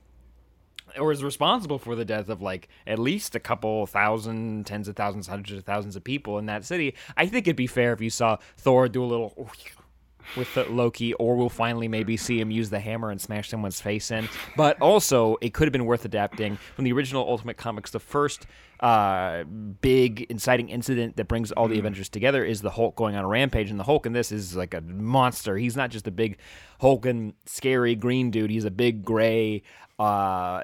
or 0.98 1.12
is 1.12 1.24
responsible 1.24 1.80
for 1.80 1.96
the 1.96 2.06
death 2.06 2.30
of 2.30 2.42
like 2.42 2.70
at 2.88 3.00
least 3.00 3.36
a 3.36 3.40
couple 3.40 3.86
thousand, 3.86 4.66
tens 4.66 4.88
of 4.88 4.96
thousands, 4.96 5.28
hundreds 5.28 5.60
of 5.60 5.66
thousands 5.66 5.96
of 5.96 6.04
people 6.04 6.38
in 6.38 6.46
that 6.48 6.66
city. 6.66 6.96
I 7.18 7.28
think 7.28 7.48
it'd 7.48 7.56
be 7.56 7.68
fair 7.68 7.94
if 7.94 8.02
you 8.02 8.10
saw 8.10 8.38
Thor 8.58 8.88
do 8.88 9.04
a 9.04 9.06
little 9.06 9.50
with 10.36 10.54
the 10.54 10.64
Loki, 10.66 11.14
or 11.14 11.36
we'll 11.36 11.50
finally 11.50 11.88
maybe 11.88 12.18
see 12.18 12.40
him 12.40 12.52
use 12.52 12.70
the 12.70 12.80
hammer 12.80 13.10
and 13.10 13.20
smash 13.20 13.50
someone's 13.50 13.82
face 13.82 14.12
in. 14.12 14.28
But 14.56 14.80
also, 14.82 15.38
it 15.42 15.54
could 15.54 15.68
have 15.68 15.72
been 15.72 15.86
worth 15.86 16.06
adapting 16.06 16.58
from 16.76 16.86
the 16.86 16.92
original 16.94 17.28
Ultimate 17.28 17.58
Comics. 17.58 17.92
The 17.92 18.00
first 18.00 18.46
uh, 18.80 19.44
big 19.44 20.22
inciting 20.30 20.70
incident 20.70 21.18
that 21.18 21.28
brings 21.28 21.52
all 21.52 21.68
the 21.68 21.80
Avengers 21.80 22.10
together 22.10 22.44
is 22.44 22.62
the 22.62 22.70
Hulk 22.72 22.96
going 22.96 23.16
on 23.16 23.26
a 23.26 23.28
rampage, 23.28 23.70
and 23.70 23.80
the 23.80 23.84
Hulk 23.84 24.06
in 24.06 24.14
this 24.14 24.32
is 24.32 24.56
like 24.56 24.74
a 24.74 24.82
monster. 24.82 25.58
He's 25.58 25.76
not 25.76 25.90
just 25.90 26.08
a 26.08 26.12
big 26.12 26.38
hulking, 26.80 27.34
scary 27.46 27.96
green 27.96 28.32
dude. 28.32 28.52
He's 28.52 28.66
a 28.66 28.72
big 28.72 29.04
gray 29.04 29.64
uh, 30.00 30.64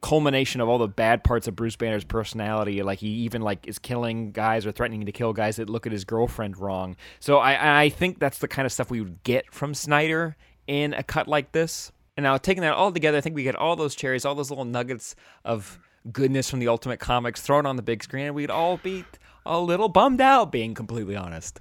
culmination 0.00 0.60
of 0.60 0.68
all 0.68 0.78
the 0.78 0.88
bad 0.88 1.24
parts 1.24 1.48
of 1.48 1.56
Bruce 1.56 1.74
Banner's 1.74 2.04
personality. 2.04 2.82
Like 2.82 3.00
he 3.00 3.08
even 3.08 3.42
like 3.42 3.66
is 3.66 3.78
killing 3.80 4.30
guys 4.30 4.64
or 4.64 4.70
threatening 4.70 5.04
to 5.06 5.12
kill 5.12 5.32
guys 5.32 5.56
that 5.56 5.68
look 5.68 5.86
at 5.86 5.92
his 5.92 6.04
girlfriend 6.04 6.56
wrong. 6.56 6.96
So 7.18 7.38
I 7.38 7.82
I 7.82 7.88
think 7.88 8.20
that's 8.20 8.38
the 8.38 8.48
kind 8.48 8.66
of 8.66 8.72
stuff 8.72 8.90
we 8.90 9.00
would 9.00 9.22
get 9.24 9.52
from 9.52 9.74
Snyder 9.74 10.36
in 10.68 10.94
a 10.94 11.02
cut 11.02 11.26
like 11.26 11.50
this. 11.50 11.90
And 12.16 12.22
now 12.24 12.36
taking 12.36 12.62
that 12.62 12.74
all 12.74 12.92
together, 12.92 13.18
I 13.18 13.20
think 13.20 13.34
we 13.34 13.42
get 13.42 13.56
all 13.56 13.74
those 13.74 13.96
cherries, 13.96 14.24
all 14.24 14.36
those 14.36 14.50
little 14.50 14.64
nuggets 14.64 15.16
of 15.44 15.80
goodness 16.12 16.48
from 16.48 16.60
the 16.60 16.68
Ultimate 16.68 17.00
Comics 17.00 17.40
thrown 17.40 17.66
on 17.66 17.76
the 17.76 17.82
big 17.82 18.04
screen, 18.04 18.26
and 18.26 18.34
we'd 18.34 18.50
all 18.50 18.76
be 18.76 19.04
a 19.44 19.58
little 19.60 19.88
bummed 19.88 20.20
out, 20.20 20.52
being 20.52 20.74
completely 20.74 21.16
honest. 21.16 21.60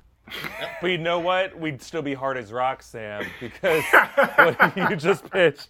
But 0.82 0.88
you 0.88 0.98
know 1.00 1.20
what? 1.20 1.58
We'd 1.60 1.82
still 1.82 2.04
be 2.04 2.14
hard 2.14 2.38
as 2.38 2.52
rock, 2.52 2.84
Sam, 2.84 3.26
because 3.40 3.84
what 4.36 4.78
you 4.78 4.96
just 4.96 5.30
pitched 5.32 5.70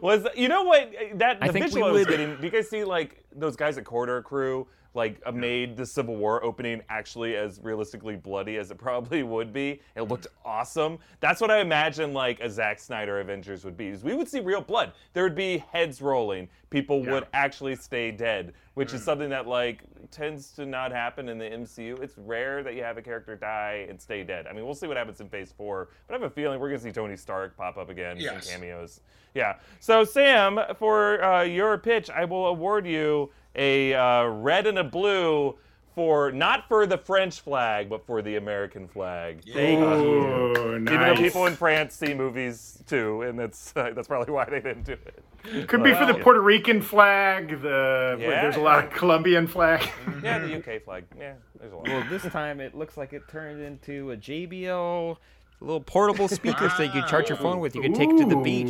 was. 0.00 0.26
You 0.34 0.48
know 0.48 0.62
what? 0.62 0.92
That 1.14 1.40
the 1.40 1.46
I 1.46 1.48
think 1.48 1.66
visual 1.66 1.84
we 1.84 1.90
I 1.90 1.92
was 1.92 2.06
getting. 2.06 2.36
Do 2.36 2.44
you 2.44 2.50
guys 2.50 2.68
see 2.68 2.84
like 2.84 3.24
those 3.34 3.56
guys 3.56 3.78
at 3.78 3.84
Corridor 3.84 4.22
Crew? 4.22 4.66
Like 4.94 5.20
uh, 5.26 5.32
made 5.32 5.76
the 5.76 5.84
Civil 5.84 6.16
War 6.16 6.42
opening 6.44 6.80
actually 6.88 7.34
as 7.36 7.60
realistically 7.62 8.14
bloody 8.16 8.56
as 8.58 8.70
it 8.70 8.78
probably 8.78 9.22
would 9.24 9.52
be. 9.52 9.80
It 9.96 10.02
looked 10.02 10.28
awesome. 10.44 10.98
That's 11.20 11.40
what 11.40 11.50
I 11.50 11.58
imagine 11.60 12.12
like 12.12 12.40
a 12.40 12.48
Zack 12.48 12.78
Snyder 12.78 13.20
Avengers 13.20 13.64
would 13.64 13.76
be. 13.76 13.88
Is 13.88 14.04
we 14.04 14.14
would 14.14 14.28
see 14.28 14.40
real 14.40 14.60
blood. 14.60 14.92
There 15.12 15.24
would 15.24 15.34
be 15.34 15.58
heads 15.72 16.00
rolling. 16.00 16.48
People 16.70 17.04
would 17.04 17.26
actually 17.34 17.76
stay 17.76 18.10
dead, 18.10 18.52
which 18.74 18.92
is 18.94 19.02
something 19.04 19.28
that 19.30 19.46
like 19.46 19.82
tends 20.10 20.50
to 20.52 20.66
not 20.66 20.90
happen 20.92 21.28
in 21.28 21.38
the 21.38 21.44
MCU. 21.44 22.00
It's 22.00 22.18
rare 22.18 22.62
that 22.64 22.74
you 22.74 22.82
have 22.82 22.98
a 22.98 23.02
character 23.02 23.36
die 23.36 23.86
and 23.88 24.00
stay 24.00 24.24
dead. 24.24 24.46
I 24.48 24.52
mean, 24.52 24.64
we'll 24.64 24.74
see 24.74 24.86
what 24.88 24.96
happens 24.96 25.20
in 25.20 25.28
Phase 25.28 25.52
Four, 25.56 25.88
but 26.06 26.14
I 26.14 26.18
have 26.18 26.30
a 26.30 26.34
feeling 26.34 26.58
we're 26.60 26.68
gonna 26.68 26.80
see 26.80 26.90
Tony 26.92 27.16
Stark 27.16 27.56
pop 27.56 27.76
up 27.76 27.90
again 27.90 28.16
Yes. 28.18 28.46
in 28.46 28.52
cameos. 28.60 29.00
Yeah. 29.34 29.56
So 29.80 30.04
Sam, 30.04 30.58
for 30.76 31.22
uh, 31.24 31.42
your 31.42 31.78
pitch, 31.78 32.10
I 32.10 32.24
will 32.24 32.46
award 32.46 32.86
you 32.86 33.30
a 33.54 33.94
uh, 33.94 34.24
red 34.26 34.66
and 34.66 34.78
a 34.78 34.84
blue 34.84 35.56
for 35.94 36.32
not 36.32 36.66
for 36.68 36.86
the 36.86 36.98
French 36.98 37.40
flag, 37.40 37.88
but 37.88 38.04
for 38.04 38.20
the 38.20 38.36
American 38.36 38.88
flag. 38.88 39.42
Thank 39.52 39.80
Ooh, 39.80 40.74
Even 40.76 40.84
though 40.84 41.14
people 41.14 41.46
in 41.46 41.54
France 41.54 41.94
see 41.94 42.14
movies 42.14 42.82
too, 42.86 43.22
and 43.22 43.38
that's 43.38 43.72
uh, 43.76 43.90
that's 43.94 44.08
probably 44.08 44.32
why 44.32 44.44
they 44.44 44.60
didn't 44.60 44.84
do 44.84 44.92
it. 44.92 45.68
Could 45.68 45.82
be 45.84 45.92
for 45.92 46.06
the 46.06 46.14
Puerto 46.14 46.40
Rican 46.40 46.80
flag. 46.80 47.60
The 47.60 48.16
Yeah. 48.18 48.42
there's 48.42 48.56
a 48.56 48.60
lot 48.60 48.84
of 48.84 48.90
Colombian 48.90 49.46
flag. 49.46 49.88
Yeah, 50.22 50.38
the 50.38 50.56
UK 50.56 50.82
flag. 50.82 51.04
Yeah, 51.18 51.34
there's 51.60 51.72
a 51.72 51.76
lot. 51.76 51.86
Well, 51.86 52.04
this 52.08 52.22
time 52.22 52.58
it 52.60 52.74
looks 52.74 52.96
like 52.96 53.12
it 53.12 53.28
turned 53.28 53.60
into 53.62 54.10
a 54.12 54.16
JBL 54.16 55.18
little 55.60 55.80
portable 55.80 56.28
speaker 56.28 56.68
so 56.76 56.82
you 56.82 56.90
could 56.90 57.06
charge 57.06 57.28
your 57.28 57.38
phone 57.38 57.58
with. 57.60 57.74
You 57.74 57.82
could 57.82 57.94
take 57.94 58.10
it 58.10 58.18
to 58.18 58.26
the 58.26 58.36
beach. 58.36 58.68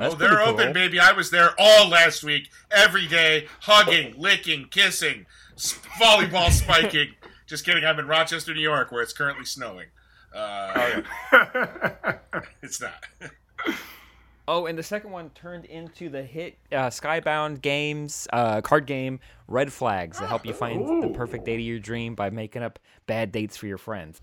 That's 0.00 0.14
Oh, 0.14 0.18
they're 0.18 0.38
cool. 0.38 0.48
open, 0.54 0.72
baby. 0.72 0.98
I 0.98 1.12
was 1.12 1.30
there 1.30 1.50
all 1.58 1.88
last 1.88 2.24
week, 2.24 2.50
every 2.70 3.06
day, 3.06 3.46
hugging, 3.60 4.14
licking, 4.16 4.66
kissing, 4.70 5.26
volleyball 5.56 6.50
spiking. 6.62 7.14
Just 7.46 7.64
kidding. 7.64 7.84
I'm 7.84 7.98
in 7.98 8.06
Rochester, 8.08 8.54
New 8.54 8.60
York, 8.62 8.90
where 8.90 9.02
it's 9.02 9.12
currently 9.12 9.44
snowing. 9.44 9.86
Uh, 10.34 11.02
it's 12.62 12.80
not. 12.80 13.04
Oh, 14.46 14.66
and 14.66 14.76
the 14.76 14.82
second 14.82 15.10
one 15.10 15.30
turned 15.30 15.64
into 15.64 16.10
the 16.10 16.22
hit 16.22 16.56
uh, 16.70 16.88
Skybound 16.90 17.62
Games 17.62 18.28
uh, 18.32 18.60
card 18.60 18.84
game 18.86 19.20
Red 19.48 19.72
Flags 19.72 20.18
that 20.18 20.28
help 20.28 20.44
you 20.44 20.52
find 20.52 21.02
the 21.02 21.08
perfect 21.08 21.46
date 21.46 21.54
of 21.54 21.60
your 21.60 21.78
dream 21.78 22.14
by 22.14 22.28
making 22.28 22.62
up 22.62 22.78
bad 23.06 23.32
dates 23.32 23.56
for 23.56 23.66
your 23.66 23.78
friends. 23.78 24.20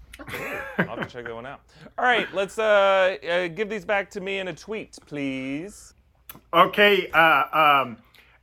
I'll 0.77 0.85
have 0.85 0.99
to 0.99 1.05
check 1.05 1.25
that 1.25 1.33
one 1.33 1.47
out. 1.47 1.61
All 1.97 2.05
right, 2.05 2.27
let's 2.35 2.59
uh, 2.59 3.17
uh, 3.27 3.47
give 3.47 3.67
these 3.69 3.83
back 3.83 4.11
to 4.11 4.21
me 4.21 4.37
in 4.37 4.47
a 4.47 4.53
tweet, 4.53 4.97
please. 5.07 5.95
Okay, 6.53 7.09
uh, 7.11 7.43
um, 7.83 7.97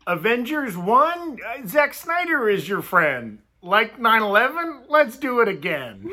Avengers 0.09 0.77
1, 0.77 1.39
uh, 1.47 1.67
Zack 1.67 1.95
Snyder 1.95 2.49
is 2.49 2.69
your 2.69 2.83
friend. 2.83 3.39
Like 3.63 4.01
9 4.01 4.23
11? 4.23 4.85
Let's 4.89 5.17
do 5.17 5.41
it 5.41 5.49
again. 5.49 6.09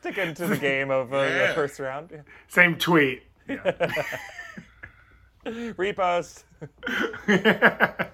Sticking 0.00 0.34
to 0.34 0.46
the 0.46 0.56
game 0.56 0.90
of 0.90 1.12
uh, 1.12 1.22
the 1.22 1.28
Yeah. 1.28 1.52
first 1.54 1.78
round. 1.78 2.24
Same 2.48 2.76
tweet. 2.76 3.22
Repost. 5.46 6.44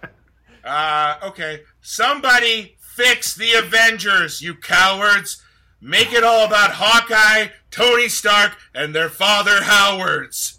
Uh, 0.63 1.17
okay. 1.25 1.63
Somebody 1.81 2.77
fix 2.79 3.35
the 3.35 3.53
Avengers, 3.55 4.43
you 4.43 4.55
cowards. 4.55 5.43
Make 5.81 6.13
it 6.13 6.23
all 6.23 6.45
about 6.45 6.73
Hawkeye, 6.73 7.49
Tony 7.71 8.09
Stark, 8.09 8.59
and 8.75 8.95
their 8.95 9.09
father 9.09 9.63
Howards. 9.63 10.59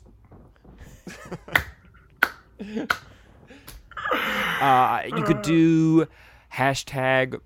Uh, 4.60 5.04
you 5.06 5.24
could 5.24 5.42
do 5.42 6.06
hashtag 6.54 7.40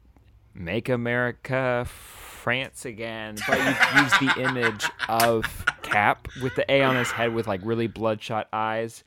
Make 0.55 0.89
America 0.89 1.85
France 1.87 2.85
again, 2.85 3.35
but 3.47 3.57
you 3.59 4.01
use 4.01 4.11
the 4.19 4.41
image 4.41 4.89
of 5.07 5.65
Cap 5.85 6.27
with 6.41 6.55
the 6.55 6.69
A 6.71 6.81
on 6.83 6.95
his 6.95 7.11
head 7.11 7.33
with 7.33 7.47
like 7.47 7.61
really 7.63 7.87
bloodshot 7.87 8.47
eyes. 8.51 9.03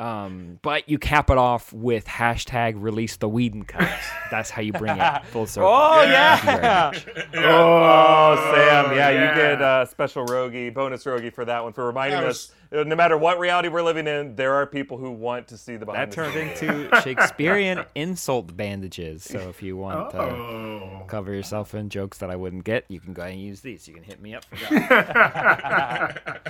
Um, 0.00 0.58
but 0.62 0.88
you 0.88 0.98
cap 0.98 1.30
it 1.30 1.38
off 1.38 1.72
with 1.72 2.04
hashtag 2.06 2.74
release 2.76 3.16
the 3.16 3.28
Whedon 3.28 3.62
cuts. 3.64 4.04
That's 4.30 4.50
how 4.50 4.60
you 4.60 4.72
bring 4.72 4.98
it 4.98 5.24
full 5.30 5.46
circle. 5.46 5.70
Oh 5.72 6.02
Yeah. 6.02 6.40
yeah! 6.44 6.90
Oh 7.36 8.36
Sam, 8.54 8.96
yeah, 8.96 9.10
yeah. 9.10 9.30
you 9.30 9.36
get 9.40 9.62
uh, 9.62 9.84
special 9.86 10.24
Rogie, 10.24 10.70
bonus 10.70 11.06
Rogie 11.06 11.30
for 11.30 11.44
that 11.44 11.62
one 11.62 11.72
for 11.72 11.86
reminding 11.86 12.20
That 12.20 12.28
us. 12.28 12.52
Uh, 12.72 12.82
No 12.84 12.94
matter 12.96 13.16
what 13.18 13.38
reality 13.38 13.68
we're 13.68 13.82
living 13.82 14.06
in, 14.06 14.36
there 14.36 14.54
are 14.54 14.66
people 14.66 14.96
who 14.98 15.10
want 15.10 15.48
to 15.48 15.56
see 15.58 15.76
the 15.76 15.86
behind 15.86 16.12
That 16.12 16.16
the 16.16 16.30
turned 16.30 16.36
into 16.50 17.00
Shakespearean 17.02 17.84
insult 17.94 18.56
bandages. 18.56 19.22
So 19.24 19.38
if 19.48 19.62
you 19.62 19.76
want 19.76 20.10
to 20.12 20.18
Oh. 20.20 21.04
cover 21.06 21.32
yourself 21.34 21.74
in 21.74 21.88
jokes 21.88 22.18
that 22.18 22.30
I 22.30 22.36
wouldn't 22.36 22.64
get, 22.64 22.84
you 22.88 23.00
can 23.00 23.12
go 23.12 23.22
ahead 23.22 23.34
and 23.34 23.42
use 23.42 23.60
these. 23.60 23.86
You 23.88 23.94
can 23.94 24.02
hit 24.02 24.20
me 24.20 24.34
up 24.34 24.44
for 24.44 24.56
that. 24.74 26.40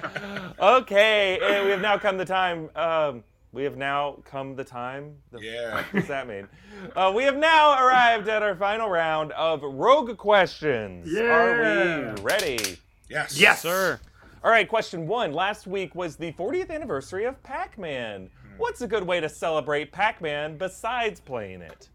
Okay, 0.60 1.38
and 1.42 1.64
we 1.64 1.70
have 1.72 1.80
now 1.80 1.98
come 1.98 2.16
the 2.16 2.24
time. 2.24 2.70
Um, 2.76 3.22
we 3.52 3.64
have 3.64 3.76
now 3.76 4.18
come 4.24 4.56
the 4.56 4.64
time. 4.64 5.16
The 5.30 5.40
Yeah. 5.40 5.74
What 5.76 5.92
does 5.92 6.06
that 6.08 6.26
mean? 6.26 6.48
Uh, 6.96 7.12
we 7.14 7.24
have 7.24 7.36
now 7.36 7.84
arrived 7.84 8.28
at 8.28 8.42
our 8.42 8.54
final 8.56 8.88
round 8.88 9.32
of 9.32 9.62
rogue 9.62 10.16
questions. 10.16 11.06
Yeah. 11.10 11.22
Are 11.22 12.14
we 12.16 12.22
ready? 12.22 12.78
Yes. 13.08 13.38
Yes. 13.38 13.62
Sir. 13.62 14.00
All 14.44 14.50
right, 14.50 14.68
question 14.68 15.06
one. 15.06 15.32
Last 15.32 15.66
week 15.66 15.94
was 15.94 16.16
the 16.16 16.32
40th 16.32 16.70
anniversary 16.70 17.24
of 17.24 17.42
Pac 17.42 17.78
Man. 17.78 18.28
What's 18.58 18.82
a 18.82 18.86
good 18.86 19.02
way 19.02 19.18
to 19.18 19.28
celebrate 19.28 19.90
Pac 19.90 20.20
Man 20.20 20.58
besides 20.58 21.18
playing 21.18 21.62
it? 21.62 21.88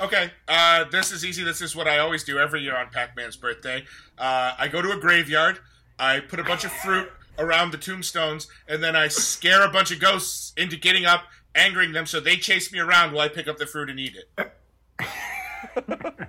Okay, 0.00 0.30
uh, 0.48 0.84
this 0.90 1.12
is 1.12 1.22
easy. 1.22 1.44
This 1.44 1.60
is 1.60 1.76
what 1.76 1.86
I 1.86 1.98
always 1.98 2.24
do 2.24 2.38
every 2.38 2.62
year 2.62 2.74
on 2.74 2.88
Pac 2.88 3.14
Man's 3.14 3.36
birthday. 3.36 3.84
Uh, 4.16 4.54
I 4.58 4.68
go 4.68 4.80
to 4.80 4.90
a 4.92 4.96
graveyard 4.96 5.60
I 5.98 6.20
put 6.20 6.40
a 6.40 6.44
bunch 6.44 6.64
of 6.64 6.72
fruit 6.72 7.10
around 7.38 7.72
the 7.72 7.78
tombstones, 7.78 8.48
and 8.68 8.82
then 8.82 8.96
I 8.96 9.08
scare 9.08 9.62
a 9.62 9.70
bunch 9.70 9.90
of 9.90 10.00
ghosts 10.00 10.52
into 10.56 10.76
getting 10.76 11.06
up, 11.06 11.24
angering 11.54 11.92
them, 11.92 12.06
so 12.06 12.20
they 12.20 12.36
chase 12.36 12.72
me 12.72 12.78
around 12.78 13.12
while 13.12 13.24
I 13.24 13.28
pick 13.28 13.48
up 13.48 13.56
the 13.58 13.66
fruit 13.66 13.90
and 13.90 13.98
eat 13.98 14.16
it. 14.38 14.52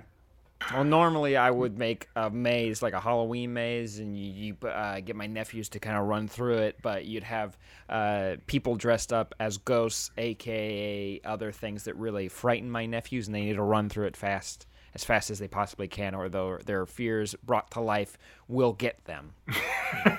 Well, 0.72 0.84
normally 0.84 1.36
I 1.36 1.50
would 1.50 1.78
make 1.78 2.08
a 2.14 2.28
maze, 2.28 2.82
like 2.82 2.92
a 2.92 3.00
Halloween 3.00 3.52
maze, 3.54 3.98
and 3.98 4.16
you, 4.16 4.54
you 4.60 4.68
uh, 4.68 5.00
get 5.00 5.16
my 5.16 5.26
nephews 5.26 5.68
to 5.70 5.78
kind 5.78 5.96
of 5.96 6.06
run 6.06 6.28
through 6.28 6.58
it. 6.58 6.78
But 6.82 7.06
you'd 7.06 7.24
have 7.24 7.56
uh, 7.88 8.36
people 8.46 8.76
dressed 8.76 9.12
up 9.12 9.34
as 9.40 9.56
ghosts, 9.56 10.10
aka 10.18 11.20
other 11.24 11.52
things 11.52 11.84
that 11.84 11.96
really 11.96 12.28
frighten 12.28 12.70
my 12.70 12.86
nephews, 12.86 13.26
and 13.28 13.34
they 13.34 13.42
need 13.42 13.54
to 13.54 13.62
run 13.62 13.88
through 13.88 14.06
it 14.06 14.16
fast, 14.16 14.66
as 14.94 15.04
fast 15.04 15.30
as 15.30 15.38
they 15.38 15.48
possibly 15.48 15.88
can, 15.88 16.14
or 16.14 16.28
though 16.28 16.58
their 16.66 16.84
fears 16.84 17.34
brought 17.42 17.70
to 17.70 17.80
life 17.80 18.18
will 18.46 18.74
get 18.74 19.02
them. 19.06 19.32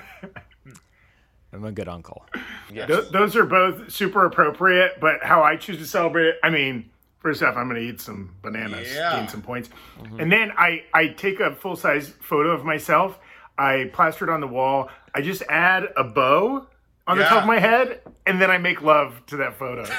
I'm 1.52 1.64
a 1.64 1.72
good 1.72 1.88
uncle. 1.88 2.24
Yes. 2.72 2.88
Th- 2.88 3.10
those 3.10 3.34
are 3.34 3.44
both 3.44 3.90
super 3.90 4.24
appropriate, 4.24 5.00
but 5.00 5.22
how 5.22 5.42
I 5.42 5.56
choose 5.56 5.78
to 5.78 5.86
celebrate 5.86 6.26
it, 6.26 6.36
I 6.44 6.50
mean, 6.50 6.90
first 7.20 7.42
off, 7.42 7.56
I'm 7.56 7.68
going 7.68 7.80
to 7.80 7.88
eat 7.88 8.00
some 8.00 8.34
bananas, 8.42 8.92
Yeah. 8.94 9.18
gain 9.18 9.28
some 9.28 9.42
points. 9.42 9.68
Mm-hmm. 10.00 10.20
And 10.20 10.32
then 10.32 10.52
I, 10.58 10.84
I 10.92 11.08
take 11.08 11.40
a 11.40 11.54
full 11.54 11.76
size 11.76 12.08
photo 12.20 12.50
of 12.50 12.64
myself, 12.64 13.18
I 13.58 13.90
plaster 13.92 14.24
it 14.28 14.30
on 14.32 14.40
the 14.40 14.46
wall, 14.48 14.88
I 15.14 15.20
just 15.22 15.42
add 15.48 15.84
a 15.96 16.04
bow 16.04 16.66
on 17.06 17.18
the 17.18 17.24
top 17.24 17.42
of 17.42 17.46
my 17.46 17.58
head, 17.58 18.00
and 18.26 18.40
then 18.40 18.50
I 18.50 18.58
make 18.58 18.82
love 18.82 19.20
to 19.26 19.36
that 19.38 19.58
photo. 19.58 19.84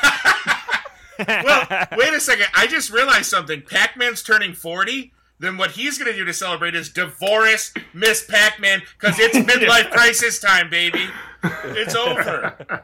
Well, 1.28 1.68
wait 1.98 2.14
a 2.16 2.20
second. 2.20 2.48
I 2.56 2.66
just 2.66 2.90
realized 2.90 3.26
something. 3.28 3.62
Pac 3.62 3.96
Man's 3.96 4.24
turning 4.24 4.54
40. 4.54 5.14
Then 5.38 5.56
what 5.56 5.72
he's 5.72 6.00
going 6.00 6.12
to 6.12 6.18
do 6.18 6.26
to 6.26 6.34
celebrate 6.34 6.74
is 6.74 6.90
divorce 6.90 7.74
Miss 7.94 8.26
Pac 8.26 8.60
Man 8.60 8.82
because 9.00 9.20
it's 9.20 9.38
midlife 9.52 9.92
crisis 9.92 10.40
time, 10.40 10.72
baby. 10.72 11.06
It's 11.44 11.94
over. 11.94 12.84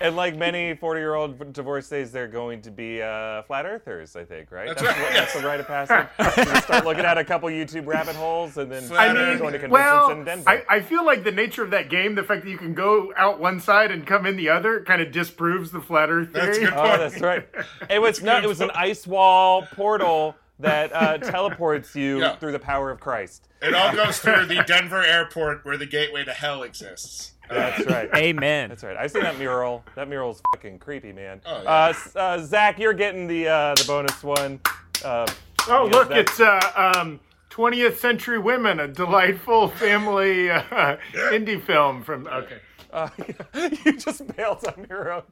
And 0.00 0.14
like 0.14 0.36
many 0.36 0.74
40 0.76 1.00
year 1.00 1.14
old 1.14 1.52
divorcees, 1.52 2.12
they're 2.12 2.28
going 2.28 2.62
to 2.62 2.70
be 2.70 3.02
uh, 3.02 3.42
flat 3.42 3.66
earthers, 3.66 4.14
I 4.14 4.24
think, 4.24 4.52
right? 4.52 4.68
That's 4.68 4.82
right, 4.82 4.96
what- 4.96 5.12
yes. 5.12 5.32
that's 5.32 5.40
the 5.42 5.46
rite 5.46 5.60
of 5.60 5.66
passage. 5.66 6.06
You 6.48 6.60
start 6.60 6.84
looking 6.84 7.04
at 7.04 7.18
a 7.18 7.24
couple 7.24 7.48
YouTube 7.48 7.86
rabbit 7.86 8.14
holes 8.14 8.56
and 8.58 8.70
then 8.70 8.84
I 8.92 9.08
Earth. 9.08 9.38
going 9.40 9.52
to 9.54 9.58
mean, 9.58 9.68
conventions 9.68 9.72
well, 9.72 10.10
in 10.10 10.24
Denver. 10.24 10.48
I, 10.48 10.62
I 10.68 10.80
feel 10.80 11.04
like 11.04 11.24
the 11.24 11.32
nature 11.32 11.64
of 11.64 11.70
that 11.72 11.90
game, 11.90 12.14
the 12.14 12.22
fact 12.22 12.44
that 12.44 12.50
you 12.50 12.58
can 12.58 12.74
go 12.74 13.12
out 13.16 13.40
one 13.40 13.58
side 13.60 13.90
and 13.90 14.06
come 14.06 14.24
in 14.26 14.36
the 14.36 14.48
other, 14.50 14.82
kind 14.84 15.02
of 15.02 15.10
disproves 15.10 15.72
the 15.72 15.80
flat 15.80 16.10
Earth 16.10 16.32
theory. 16.32 16.46
That's 16.46 16.58
a 16.58 16.60
good 16.60 16.72
Oh, 16.74 16.96
that's 16.98 17.20
right. 17.20 17.48
It 17.90 18.00
was 18.00 18.22
no, 18.22 18.38
it 18.38 18.46
was 18.46 18.60
an 18.60 18.70
ice 18.74 19.06
wall 19.06 19.62
portal 19.72 20.36
that 20.58 20.90
uh, 20.94 21.18
teleports 21.18 21.94
you 21.94 22.20
Yeah. 22.20 22.36
through 22.36 22.52
the 22.52 22.58
power 22.58 22.90
of 22.90 23.00
Christ. 23.00 23.48
It 23.62 23.74
all 23.74 23.94
goes 23.94 24.18
through 24.20 24.46
the 24.46 24.62
Denver 24.66 25.02
airport 25.02 25.64
where 25.64 25.76
the 25.76 25.86
gateway 25.86 26.24
to 26.24 26.32
hell 26.32 26.62
exists. 26.62 27.32
That's 27.50 27.86
right. 27.86 28.10
Amen. 28.14 28.68
That's 28.68 28.84
right. 28.84 28.96
I've 28.96 29.10
seen 29.10 29.22
that 29.22 29.38
mural. 29.38 29.82
That 29.94 30.08
mural's 30.08 30.42
fucking 30.54 30.80
creepy, 30.80 31.12
man. 31.14 31.40
Oh, 31.46 31.62
yeah. 31.62 31.70
uh, 32.14 32.18
uh, 32.18 32.38
Zach, 32.44 32.78
you're 32.78 32.92
getting 32.92 33.26
the 33.26 33.48
uh, 33.48 33.74
the 33.74 33.84
bonus 33.86 34.22
one. 34.22 34.60
Uh, 35.04 35.26
Oh, 35.70 35.86
Yeah, 35.86 35.92
look, 35.92 36.08
that- 36.08 36.18
it's 36.18 36.40
uh, 36.40 36.60
um, 36.96 37.20
20th 37.50 37.96
Century 37.96 38.38
Women, 38.38 38.80
a 38.80 38.88
delightful 38.88 39.68
family 39.68 40.50
uh, 40.50 40.96
indie 41.14 41.60
film 41.62 42.02
from. 42.02 42.26
Okay. 42.26 42.58
uh, 42.92 43.08
you 43.84 43.98
just 43.98 44.26
bailed 44.36 44.64
on 44.66 44.86
your 44.88 45.12
own. 45.12 45.22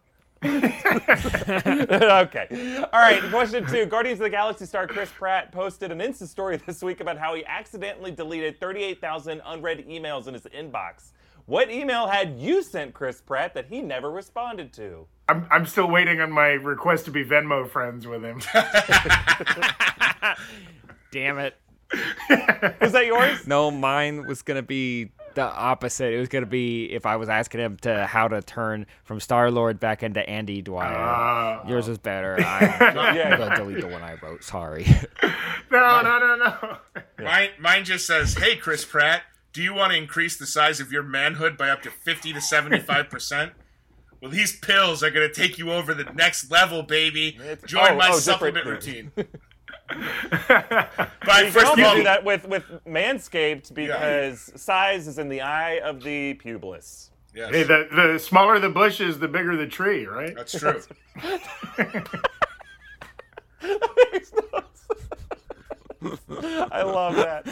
okay. 0.44 2.46
All 2.92 3.00
right. 3.00 3.22
Question 3.30 3.66
two. 3.66 3.86
Guardians 3.86 4.20
of 4.20 4.24
the 4.24 4.30
Galaxy 4.30 4.66
star 4.66 4.86
Chris 4.86 5.10
Pratt 5.10 5.50
posted 5.50 5.90
an 5.90 5.98
Insta 5.98 6.26
story 6.26 6.56
this 6.66 6.82
week 6.82 7.00
about 7.00 7.16
how 7.16 7.34
he 7.34 7.44
accidentally 7.46 8.10
deleted 8.10 8.60
38,000 8.60 9.40
unread 9.46 9.86
emails 9.88 10.26
in 10.26 10.34
his 10.34 10.42
inbox. 10.44 11.12
What 11.46 11.70
email 11.70 12.08
had 12.08 12.38
you 12.38 12.62
sent 12.62 12.92
Chris 12.92 13.20
Pratt 13.20 13.54
that 13.54 13.66
he 13.66 13.80
never 13.80 14.10
responded 14.10 14.72
to? 14.74 15.06
I'm, 15.28 15.46
I'm 15.50 15.64
still 15.64 15.88
waiting 15.88 16.20
on 16.20 16.32
my 16.32 16.48
request 16.48 17.04
to 17.06 17.10
be 17.12 17.24
Venmo 17.24 17.70
friends 17.70 18.06
with 18.06 18.22
him. 18.22 18.40
Damn 21.12 21.38
it. 21.38 21.56
Was 22.80 22.92
that 22.92 23.06
yours? 23.06 23.46
No, 23.46 23.70
mine 23.70 24.26
was 24.26 24.42
gonna 24.42 24.62
be 24.62 25.12
the 25.36 25.44
opposite. 25.44 26.12
It 26.12 26.18
was 26.18 26.28
gonna 26.28 26.46
be 26.46 26.86
if 26.86 27.06
I 27.06 27.16
was 27.16 27.28
asking 27.28 27.60
him 27.60 27.76
to 27.82 28.06
how 28.06 28.26
to 28.26 28.42
turn 28.42 28.86
from 29.04 29.20
Star 29.20 29.50
Lord 29.50 29.78
back 29.78 30.02
into 30.02 30.28
Andy 30.28 30.62
Dwyer. 30.62 30.96
Ah. 30.96 31.68
Yours 31.68 31.88
was 31.88 31.98
better. 31.98 32.34
I'm 32.40 33.14
Yeah. 33.14 33.36
gonna 33.36 33.54
delete 33.54 33.80
the 33.82 33.86
one 33.86 34.02
I 34.02 34.14
wrote. 34.14 34.42
Sorry. 34.42 34.86
No, 35.68 36.00
no, 36.00 36.18
no, 36.20 36.36
no. 36.36 36.76
Mine, 37.24 37.48
mine 37.58 37.84
just 37.84 38.06
says, 38.06 38.34
"Hey, 38.34 38.54
Chris 38.54 38.84
Pratt, 38.84 39.22
do 39.52 39.60
you 39.60 39.74
want 39.74 39.90
to 39.90 39.98
increase 39.98 40.36
the 40.36 40.46
size 40.46 40.78
of 40.78 40.92
your 40.92 41.02
manhood 41.02 41.56
by 41.56 41.70
up 41.70 41.82
to 41.82 41.90
fifty 41.90 42.32
to 42.32 42.40
seventy-five 42.40 43.10
percent? 43.10 43.52
Well, 44.22 44.30
these 44.30 44.56
pills 44.56 45.02
are 45.02 45.10
going 45.10 45.28
to 45.28 45.34
take 45.34 45.58
you 45.58 45.72
over 45.72 45.92
the 45.92 46.04
next 46.14 46.52
level, 46.52 46.84
baby. 46.84 47.36
Join 47.66 47.90
oh, 47.90 47.96
my 47.96 48.10
oh, 48.12 48.18
supplement 48.18 48.64
routine." 48.64 49.10
But 49.88 49.98
You 49.98 51.44
can 51.44 51.52
first 51.52 51.72
of 51.72 51.78
all, 51.84 51.96
do 51.96 52.02
that 52.04 52.24
with, 52.24 52.46
with 52.48 52.64
Manscaped 52.86 53.72
because 53.74 54.52
size 54.56 55.06
is 55.08 55.18
in 55.18 55.28
the 55.28 55.40
eye 55.40 55.80
of 55.84 56.02
the 56.02 56.34
pubis. 56.34 57.10
yes, 57.34 57.50
Hey, 57.52 57.62
the, 57.62 57.88
the 57.94 58.18
smaller 58.18 58.58
the 58.58 58.68
bush 58.70 59.00
is, 59.00 59.18
the 59.18 59.28
bigger 59.28 59.56
the 59.56 59.66
tree, 59.66 60.06
right? 60.06 60.34
that's 60.34 60.58
true. 60.58 60.80
I 66.02 66.82
love 66.82 67.16
that. 67.16 67.46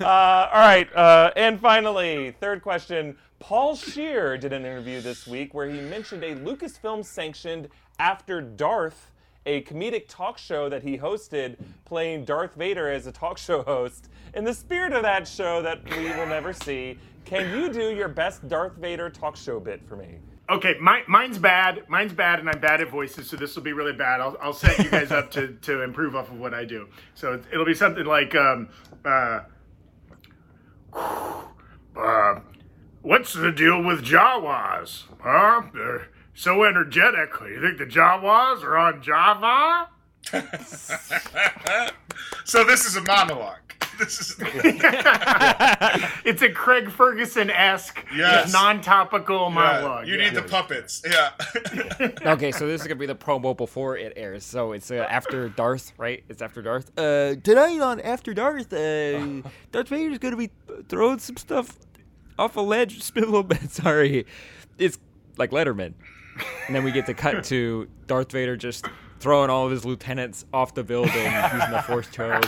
Uh, 0.00 0.48
all 0.52 0.60
right, 0.60 0.88
uh, 0.94 1.30
and 1.36 1.60
finally, 1.60 2.32
third 2.40 2.62
question. 2.62 3.16
Paul 3.38 3.76
Scheer 3.76 4.36
did 4.38 4.52
an 4.52 4.64
interview 4.64 5.00
this 5.00 5.26
week 5.26 5.54
where 5.54 5.68
he 5.68 5.80
mentioned 5.80 6.22
a 6.24 6.34
Lucasfilm 6.34 7.04
sanctioned 7.04 7.68
After 7.98 8.40
Darth, 8.40 9.10
a 9.46 9.62
comedic 9.62 10.04
talk 10.08 10.38
show 10.38 10.68
that 10.68 10.82
he 10.82 10.98
hosted, 10.98 11.56
playing 11.84 12.24
Darth 12.24 12.54
Vader 12.54 12.90
as 12.90 13.06
a 13.06 13.12
talk 13.12 13.38
show 13.38 13.62
host. 13.62 14.08
In 14.34 14.44
the 14.44 14.54
spirit 14.54 14.92
of 14.92 15.02
that 15.02 15.28
show 15.28 15.62
that 15.62 15.84
we 15.96 16.06
will 16.10 16.26
never 16.26 16.52
see, 16.52 16.98
can 17.24 17.56
you 17.58 17.72
do 17.72 17.94
your 17.94 18.08
best 18.08 18.46
Darth 18.48 18.74
Vader 18.76 19.10
talk 19.10 19.36
show 19.36 19.60
bit 19.60 19.80
for 19.88 19.96
me? 19.96 20.16
Okay, 20.50 20.74
my, 20.80 21.02
mine's 21.08 21.38
bad. 21.38 21.84
Mine's 21.88 22.12
bad, 22.12 22.38
and 22.38 22.50
I'm 22.50 22.60
bad 22.60 22.80
at 22.82 22.90
voices, 22.90 23.30
so 23.30 23.36
this 23.36 23.56
will 23.56 23.62
be 23.62 23.72
really 23.72 23.94
bad. 23.94 24.20
I'll, 24.20 24.36
I'll 24.42 24.52
set 24.52 24.78
you 24.78 24.90
guys 24.90 25.10
up 25.10 25.30
to, 25.32 25.48
to 25.62 25.82
improve 25.82 26.14
off 26.14 26.30
of 26.30 26.38
what 26.38 26.52
I 26.52 26.64
do. 26.64 26.88
So 27.14 27.34
it- 27.34 27.44
it'll 27.52 27.64
be 27.64 27.74
something 27.74 28.04
like, 28.04 28.34
um, 28.34 28.68
uh, 29.04 29.40
uh, 31.96 32.40
what's 33.02 33.32
the 33.32 33.50
deal 33.52 33.82
with 33.82 34.04
Jawas? 34.04 35.04
Huh? 35.20 35.62
They're 35.72 36.08
so 36.34 36.64
energetic. 36.64 37.30
You 37.40 37.60
think 37.60 37.78
the 37.78 37.86
Jawas 37.86 38.62
are 38.62 38.76
on 38.76 39.02
Java? 39.02 39.88
so 42.44 42.64
this 42.64 42.84
is 42.84 42.96
a 42.96 43.02
monologue. 43.02 43.58
This 43.96 44.18
is 44.20 44.34
It's 46.24 46.42
a 46.42 46.50
Craig 46.50 46.90
Ferguson 46.90 47.48
esque, 47.48 48.04
Yes. 48.12 48.52
non-topical 48.52 49.50
monologue. 49.50 50.08
you 50.08 50.16
yeah. 50.16 50.24
need 50.24 50.34
the 50.34 50.42
puppets. 50.42 51.00
Yeah. 51.08 51.30
okay, 52.32 52.50
so 52.50 52.66
this 52.66 52.80
is 52.80 52.86
gonna 52.88 52.98
be 52.98 53.06
the 53.06 53.14
promo 53.14 53.56
before 53.56 53.96
it 53.96 54.12
airs. 54.16 54.42
So 54.44 54.72
it's 54.72 54.90
uh, 54.90 55.06
after 55.08 55.48
Darth, 55.48 55.92
right? 55.96 56.24
It's 56.28 56.42
after 56.42 56.60
Darth. 56.60 56.90
Uh, 56.98 57.36
tonight 57.44 57.78
on 57.80 58.00
After 58.00 58.34
Darth, 58.34 58.72
uh, 58.72 59.48
Darth 59.70 59.88
Vader's 59.88 60.18
gonna 60.18 60.36
be 60.36 60.50
throwing 60.88 61.20
some 61.20 61.36
stuff 61.36 61.78
off 62.36 62.56
a 62.56 62.60
ledge. 62.60 63.00
Spin 63.00 63.22
a 63.22 63.26
little 63.26 63.44
bit. 63.44 63.70
Sorry, 63.70 64.26
it's 64.76 64.98
like 65.38 65.52
Letterman. 65.52 65.94
And 66.66 66.74
then 66.74 66.84
we 66.84 66.92
get 66.92 67.06
to 67.06 67.14
cut 67.14 67.44
to 67.44 67.88
Darth 68.06 68.32
Vader 68.32 68.56
just 68.56 68.86
throwing 69.20 69.50
all 69.50 69.64
of 69.64 69.70
his 69.70 69.84
lieutenants 69.84 70.44
off 70.52 70.74
the 70.74 70.84
building 70.84 71.12
using 71.14 71.70
the 71.70 71.82
Force 71.86 72.08
choke. 72.10 72.44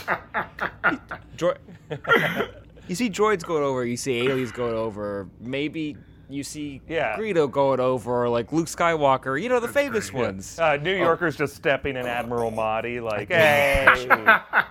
Dro- 1.36 1.54
you 2.88 2.94
see 2.94 3.08
droids 3.10 3.44
going 3.44 3.62
over. 3.62 3.84
You 3.84 3.96
see 3.96 4.26
aliens 4.26 4.52
going 4.52 4.74
over. 4.74 5.28
Maybe 5.40 5.96
you 6.28 6.42
see 6.42 6.80
Yeah. 6.88 7.16
Greedo 7.16 7.50
going 7.50 7.78
over, 7.80 8.24
or 8.24 8.28
like 8.28 8.52
Luke 8.52 8.66
Skywalker. 8.66 9.40
You 9.40 9.48
know 9.48 9.60
the 9.60 9.68
famous 9.68 10.10
great, 10.10 10.20
yeah. 10.20 10.26
ones. 10.26 10.58
Uh, 10.58 10.76
New 10.76 10.96
Yorkers 10.96 11.36
just 11.36 11.54
stepping 11.54 11.96
in 11.96 12.04
Admiral 12.06 12.50
Motti, 12.50 13.00
like, 13.02 13.28
hey, 13.28 13.86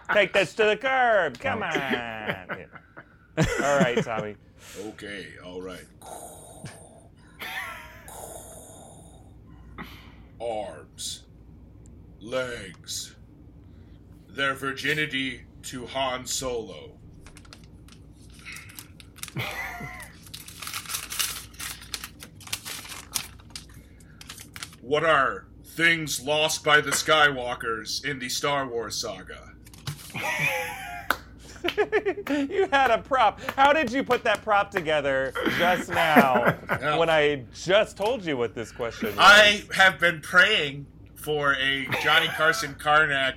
take 0.14 0.34
this 0.34 0.54
to 0.56 0.64
the 0.66 0.78
curb. 0.78 1.40
Come 1.40 1.64
on. 1.64 1.72
Yeah. 1.74 2.66
All 3.38 3.80
right, 3.80 4.04
Tommy. 4.04 4.36
okay. 4.88 5.28
All 5.46 5.62
right. 5.62 5.86
Arms, 10.40 11.24
legs, 12.20 13.16
their 14.28 14.54
virginity 14.54 15.44
to 15.64 15.86
Han 15.88 16.26
Solo. 16.26 16.92
what 24.82 25.04
are 25.04 25.48
things 25.64 26.22
lost 26.22 26.64
by 26.64 26.80
the 26.80 26.92
Skywalkers 26.92 28.06
in 28.06 28.20
the 28.20 28.30
Star 28.30 28.68
Wars 28.68 28.96
saga? 28.96 29.54
you 32.50 32.68
had 32.72 32.92
a 32.92 33.00
prop. 33.00 33.40
How 33.56 33.74
did 33.74 33.92
you 33.92 34.04
put 34.04 34.24
that 34.24 34.44
prop 34.44 34.72
together 34.72 35.34
just 35.58 35.90
now 35.90 36.56
Yeah. 36.70 36.98
when 36.98 37.10
I 37.10 37.44
just 37.54 37.98
told 37.98 38.26
you 38.26 38.38
what 38.38 38.54
this 38.54 38.72
question 38.72 39.10
was? 39.10 39.18
I 39.20 39.64
have 39.74 40.00
been 40.00 40.22
praying 40.22 40.86
for 41.16 41.54
a 41.56 41.88
Johnny 42.04 42.28
Carson 42.28 42.76
Karnak 42.76 43.36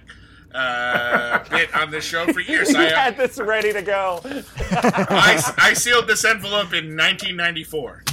uh, 0.54 1.44
bit 1.50 1.74
on 1.74 1.90
this 1.90 2.04
show 2.04 2.26
for 2.32 2.40
years. 2.40 2.70
you 2.72 2.78
I, 2.78 2.88
had 2.90 3.16
this 3.16 3.38
ready 3.38 3.72
to 3.72 3.82
go. 3.82 4.20
I, 4.24 5.54
I 5.58 5.72
sealed 5.74 6.06
this 6.06 6.24
envelope 6.24 6.72
in 6.72 6.96
1994. 6.96 8.04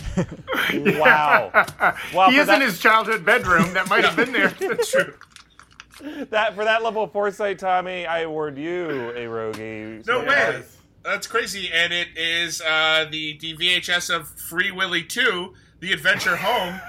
Wow. 0.99 1.51
Wow, 2.13 2.30
he 2.30 2.38
is 2.38 2.47
that, 2.47 2.61
in 2.61 2.68
his 2.68 2.80
childhood 2.80 3.26
bedroom. 3.26 3.74
That 3.74 3.89
might 3.89 4.05
have 4.05 4.16
been 4.16 4.32
there. 4.32 4.49
That's 4.49 4.91
true. 4.91 5.13
That, 6.01 6.55
for 6.55 6.63
that 6.63 6.83
level 6.83 7.03
of 7.03 7.11
foresight, 7.11 7.59
Tommy, 7.59 8.05
I 8.05 8.21
award 8.21 8.57
you 8.57 9.11
a 9.15 9.27
Rogie. 9.27 10.01
No 10.05 10.19
way. 10.19 10.63
That's 11.03 11.27
crazy. 11.27 11.69
And 11.71 11.93
it 11.93 12.09
is 12.17 12.61
uh, 12.61 13.05
the 13.09 13.37
DVHS 13.37 14.13
of 14.13 14.27
Free 14.27 14.71
Willy 14.71 15.03
2, 15.03 15.53
The 15.79 15.93
Adventure 15.93 16.35
Home. 16.35 16.79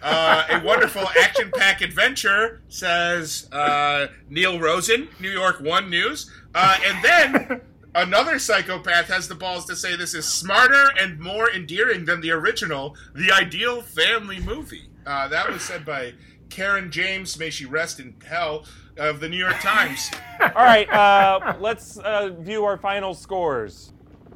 Uh, 0.00 0.44
a 0.50 0.64
wonderful 0.64 1.06
action 1.20 1.50
pack 1.54 1.80
adventure, 1.80 2.62
says 2.68 3.48
uh, 3.52 4.06
Neil 4.30 4.60
Rosen, 4.60 5.08
New 5.20 5.30
York 5.30 5.60
One 5.60 5.90
News. 5.90 6.30
Uh, 6.54 6.78
and 6.86 7.04
then 7.04 7.60
another 7.94 8.38
psychopath 8.38 9.08
has 9.08 9.28
the 9.28 9.34
balls 9.34 9.64
to 9.66 9.76
say 9.76 9.96
this 9.96 10.14
is 10.14 10.24
smarter 10.24 10.86
and 10.98 11.18
more 11.18 11.50
endearing 11.50 12.04
than 12.04 12.20
the 12.20 12.30
original, 12.30 12.96
The 13.14 13.32
Ideal 13.32 13.82
Family 13.82 14.38
Movie. 14.40 14.88
Uh, 15.04 15.26
that 15.28 15.50
was 15.50 15.62
said 15.62 15.84
by 15.84 16.12
Caryn 16.50 16.90
James, 16.90 17.38
may 17.38 17.50
she 17.50 17.64
rest 17.66 18.00
in 18.00 18.14
hell, 18.26 18.64
of 18.96 19.20
the 19.20 19.28
New 19.28 19.36
York 19.36 19.58
Times. 19.60 20.10
All 20.40 20.48
right, 20.64 20.88
uh, 20.90 21.56
let's 21.60 21.98
uh, 21.98 22.30
view 22.38 22.64
our 22.64 22.76
final 22.76 23.14
scores. 23.14 23.92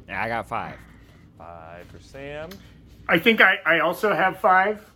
Yeah, 0.07 0.23
I 0.23 0.27
got 0.27 0.47
five. 0.47 0.77
Five 1.37 1.85
for 1.87 1.99
Sam. 1.99 2.49
I 3.07 3.19
think 3.19 3.41
I, 3.41 3.57
I 3.65 3.79
also 3.79 4.13
have 4.13 4.39
five. 4.39 4.89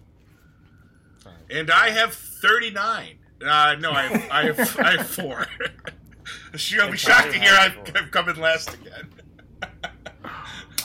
and 1.50 1.70
I 1.70 1.90
have 1.90 2.14
39. 2.14 3.18
Uh, 3.46 3.76
no, 3.80 3.92
I 3.92 4.04
have, 4.04 4.32
I 4.32 4.44
have, 4.46 4.80
I 4.80 4.98
have 4.98 5.08
four. 5.08 5.48
She'll 6.56 6.90
be 6.90 6.98
shocked 6.98 7.34
to 7.34 7.40
hear 7.40 7.54
I've, 7.54 7.78
I've 7.96 8.12
come 8.12 8.30
in 8.30 8.40
last 8.40 8.74
again. 8.74 9.10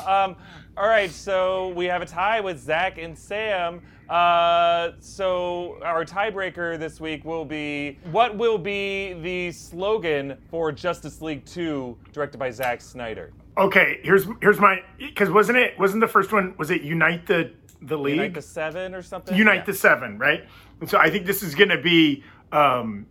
Um, 0.07 0.37
all 0.77 0.89
right, 0.89 1.11
so 1.11 1.69
we 1.71 1.85
have 1.87 2.03
a 2.03 2.07
tie 2.07 2.41
with 2.41 2.59
Zach 2.59 2.99
and 2.99 3.17
Sam. 3.17 3.83
Uh, 4.09 4.93
so 5.01 5.79
our 5.83 6.05
tiebreaker 6.05 6.79
this 6.79 7.01
week 7.01 7.25
will 7.25 7.45
be 7.45 7.99
what 8.11 8.37
will 8.37 8.59
be 8.59 9.15
the 9.15 9.51
slogan 9.53 10.37
for 10.51 10.71
Justice 10.73 11.23
League 11.23 11.45
2, 11.47 11.97
directed 12.13 12.39
by 12.39 12.51
Zack 12.51 12.81
Snyder? 12.81 13.33
Okay, 13.57 14.01
here's 14.03 14.27
here's 14.41 14.59
my 14.61 14.81
because 14.99 15.31
wasn't 15.31 15.59
it 15.59 15.79
wasn't 15.79 16.01
the 16.01 16.09
first 16.09 16.33
one 16.33 16.55
was 16.59 16.71
it 16.71 16.83
unite 16.83 17.27
the 17.27 17.53
the 17.83 17.97
league 17.99 18.17
Unite 18.17 18.35
the 18.35 18.43
Seven 18.43 18.95
or 18.95 19.03
something? 19.03 19.37
unite 19.37 19.57
Yeah. 19.61 19.65
the 19.65 19.75
seven 19.75 20.19
right? 20.19 20.45
And 20.81 20.89
so 20.89 20.99
I 20.99 21.11
think 21.11 21.27
this 21.27 21.43
is 21.43 21.55
gonna 21.55 21.81
be 21.81 22.23
um, 22.51 23.07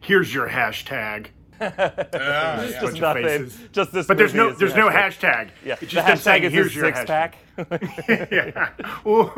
here's 0.00 0.32
your 0.32 0.48
hashtag. 0.48 1.28
Uh, 1.60 1.70
yeah. 1.78 2.78
Just 2.80 3.00
nothing. 3.00 3.22
faces. 3.24 3.58
Just 3.72 3.92
this. 3.92 4.06
But 4.06 4.16
there's 4.16 4.34
no 4.34 4.48
is 4.48 4.54
the 4.58 4.64
there's 4.66 4.74
no 4.76 4.88
hashtag. 4.88 5.20
hashtag. 5.46 5.50
Yeah, 5.64 5.72
It's 5.72 5.80
the 5.80 5.86
just 5.86 6.24
saying, 6.24 6.42
hashtag 6.42 6.46
is 6.46 6.52
here's 6.52 6.74
your 6.74 6.86
six 6.86 6.98
hashtag." 7.00 7.06
pack. 7.06 7.36
Yeah. 8.08 8.70
Ooh. 9.06 9.30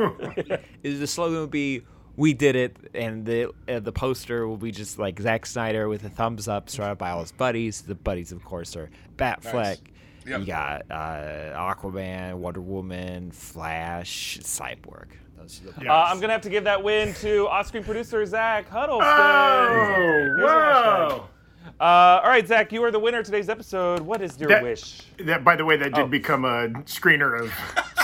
Is 0.83 1.01
the 1.01 1.07
slogan 1.07 1.39
will 1.39 1.47
be 1.47 1.83
"We 2.17 2.35
did 2.35 2.57
it," 2.57 2.77
and 2.95 3.25
the 3.25 3.53
uh, 3.69 3.81
the 3.81 3.93
poster 3.93 4.47
will 4.47 4.57
be 4.57 4.71
just 4.71 4.99
like 4.99 5.21
Zack 5.21 5.47
Snyder 5.47 5.89
with 5.89 6.05
a 6.05 6.09
thumbs 6.11 6.49
up, 6.49 6.69
surrounded 6.71 6.99
by 6.99 7.11
all 7.11 7.21
his 7.21 7.33
buddies. 7.33 7.83
The 7.83 7.95
buddies, 7.95 8.33
of 8.33 8.45
course, 8.45 8.77
are 8.77 8.91
Batfleck. 9.17 9.79
Yep. 10.27 10.41
You 10.41 10.47
got 10.47 10.83
uh, 10.91 11.75
Aquaman, 11.75 12.35
Wonder 12.37 12.63
Woman, 12.63 13.31
Flash, 13.31 14.39
Cyborg. 14.43 15.09
Those 15.37 15.61
are 15.61 15.73
the 15.73 15.85
Yeah. 15.85 15.93
Uh, 15.95 16.07
I'm 16.09 16.19
gonna 16.21 16.33
have 16.33 16.43
to 16.43 16.51
give 16.51 16.65
that 16.65 16.83
win 16.83 17.13
to 17.15 17.47
off-screen 17.49 17.85
producer 17.85 18.25
Zach 18.25 18.69
Huddleston. 18.69 19.07
Oh, 19.07 19.75
Here's 19.75 20.39
your 20.39 20.47
whoa! 20.49 21.29
Uh, 21.81 22.21
all 22.23 22.29
right, 22.29 22.47
Zach, 22.47 22.73
you 22.73 22.83
are 22.85 22.91
the 22.91 22.99
winner 22.99 23.19
of 23.21 23.25
today's 23.25 23.49
episode. 23.49 24.01
What 24.01 24.21
is 24.23 24.39
your 24.39 24.49
That- 24.49 24.63
wish? 24.63 25.01
That, 25.19 25.45
by 25.45 25.57
the 25.57 25.65
way, 25.65 25.77
that 25.77 25.93
did 25.95 26.03
Oh. 26.05 26.07
become 26.07 26.45
a 26.45 26.69
screener 26.87 27.39
of 27.41 27.53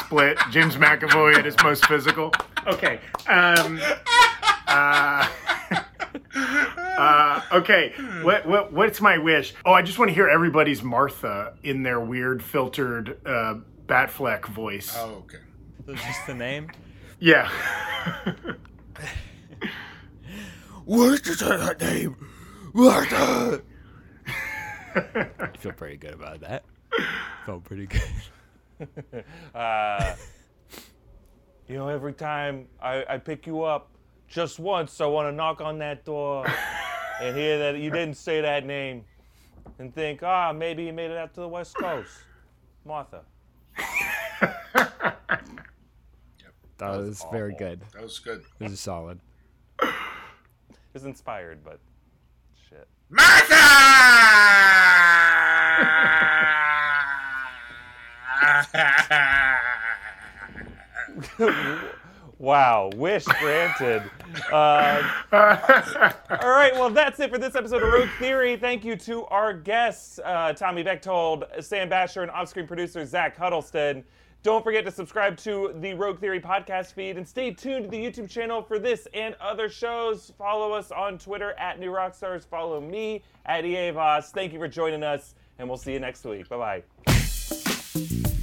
Split. 0.00 0.38
James 0.50 0.76
McAvoy 0.76 1.36
at 1.36 1.44
his 1.44 1.56
most 1.62 1.86
physical. 1.86 2.32
Okay. 2.66 3.00
Um, 3.28 3.80
uh, 4.66 5.28
uh, 6.36 7.42
okay. 7.52 7.92
What, 8.22 8.46
what 8.46 8.72
what's 8.72 9.00
my 9.00 9.18
wish? 9.18 9.54
Oh, 9.64 9.72
I 9.72 9.82
just 9.82 9.98
want 9.98 10.08
to 10.08 10.14
hear 10.14 10.28
everybody's 10.28 10.82
Martha 10.82 11.54
in 11.62 11.82
their 11.82 12.00
weird 12.00 12.42
filtered 12.42 13.18
uh, 13.26 13.56
Batfleck 13.86 14.46
voice. 14.46 14.94
Oh, 14.96 15.24
okay. 15.24 15.38
That's 15.86 16.02
just 16.04 16.26
the 16.26 16.34
name. 16.34 16.70
Yeah. 17.18 17.48
What's 20.86 21.38
the 21.38 21.76
name? 21.78 22.16
Martha. 22.72 23.62
I 24.94 25.48
feel 25.58 25.72
pretty 25.72 25.96
good 25.96 26.14
about 26.14 26.40
that. 26.40 26.64
Felt 27.46 27.64
pretty 27.64 27.86
good. 27.86 28.02
Uh, 29.54 30.16
you 31.68 31.76
know, 31.76 31.88
every 31.88 32.14
time 32.14 32.66
I, 32.80 33.04
I 33.06 33.18
pick 33.18 33.46
you 33.46 33.62
up, 33.62 33.90
just 34.26 34.58
once, 34.58 35.02
I 35.02 35.06
want 35.06 35.28
to 35.28 35.32
knock 35.32 35.60
on 35.60 35.78
that 35.80 36.06
door 36.06 36.46
and 37.20 37.36
hear 37.36 37.58
that 37.58 37.78
you 37.78 37.90
didn't 37.90 38.16
say 38.16 38.40
that 38.40 38.64
name 38.64 39.04
and 39.78 39.94
think, 39.94 40.22
ah, 40.22 40.50
maybe 40.54 40.84
you 40.84 40.94
made 40.94 41.10
it 41.10 41.18
out 41.18 41.34
to 41.34 41.40
the 41.42 41.48
West 41.48 41.74
Coast. 41.74 42.10
Martha. 42.86 43.20
That 46.80 46.96
was 46.96 47.22
very 47.30 47.54
good. 47.54 47.82
That 47.92 48.02
was 48.02 48.18
good. 48.18 48.42
This 48.58 48.72
is 48.72 48.80
solid. 48.80 49.20
It's 50.94 51.04
inspired, 51.04 51.62
but 51.62 51.72
shit. 51.72 51.89
Martha! 53.10 53.56
Wow, 62.40 62.90
wish 62.96 63.26
granted. 63.26 64.02
Uh, 64.50 65.02
all 65.30 66.48
right, 66.48 66.72
well, 66.72 66.88
that's 66.88 67.20
it 67.20 67.30
for 67.30 67.36
this 67.36 67.54
episode 67.54 67.82
of 67.82 67.92
Rogue 67.92 68.08
Theory. 68.18 68.56
Thank 68.56 68.82
you 68.82 68.96
to 68.96 69.26
our 69.26 69.52
guests, 69.52 70.18
uh, 70.24 70.54
Tommy 70.54 70.82
Bechtold, 70.82 71.44
Sam 71.60 71.90
Bashor, 71.90 72.22
and 72.22 72.30
off-screen 72.30 72.66
producer 72.66 73.04
Zach 73.04 73.36
Huddleston. 73.36 74.02
Don't 74.42 74.64
forget 74.64 74.86
to 74.86 74.90
subscribe 74.90 75.36
to 75.38 75.74
the 75.80 75.92
Rogue 75.92 76.18
Theory 76.18 76.40
podcast 76.40 76.94
feed 76.94 77.18
and 77.18 77.28
stay 77.28 77.50
tuned 77.50 77.84
to 77.84 77.90
the 77.90 78.02
YouTube 78.02 78.30
channel 78.30 78.62
for 78.62 78.78
this 78.78 79.06
and 79.12 79.34
other 79.38 79.68
shows. 79.68 80.32
Follow 80.38 80.72
us 80.72 80.90
on 80.90 81.18
Twitter 81.18 81.52
at 81.58 81.78
New 81.78 81.90
Rockstars. 81.90 82.46
Follow 82.46 82.80
me 82.80 83.22
at 83.44 83.66
EA 83.66 83.90
Voss. 83.90 84.32
Thank 84.32 84.54
you 84.54 84.58
for 84.58 84.68
joining 84.68 85.02
us, 85.02 85.34
and 85.58 85.68
we'll 85.68 85.76
see 85.76 85.92
you 85.92 86.00
next 86.00 86.24
week. 86.24 86.48
Bye 86.48 86.82
bye. 87.06 88.39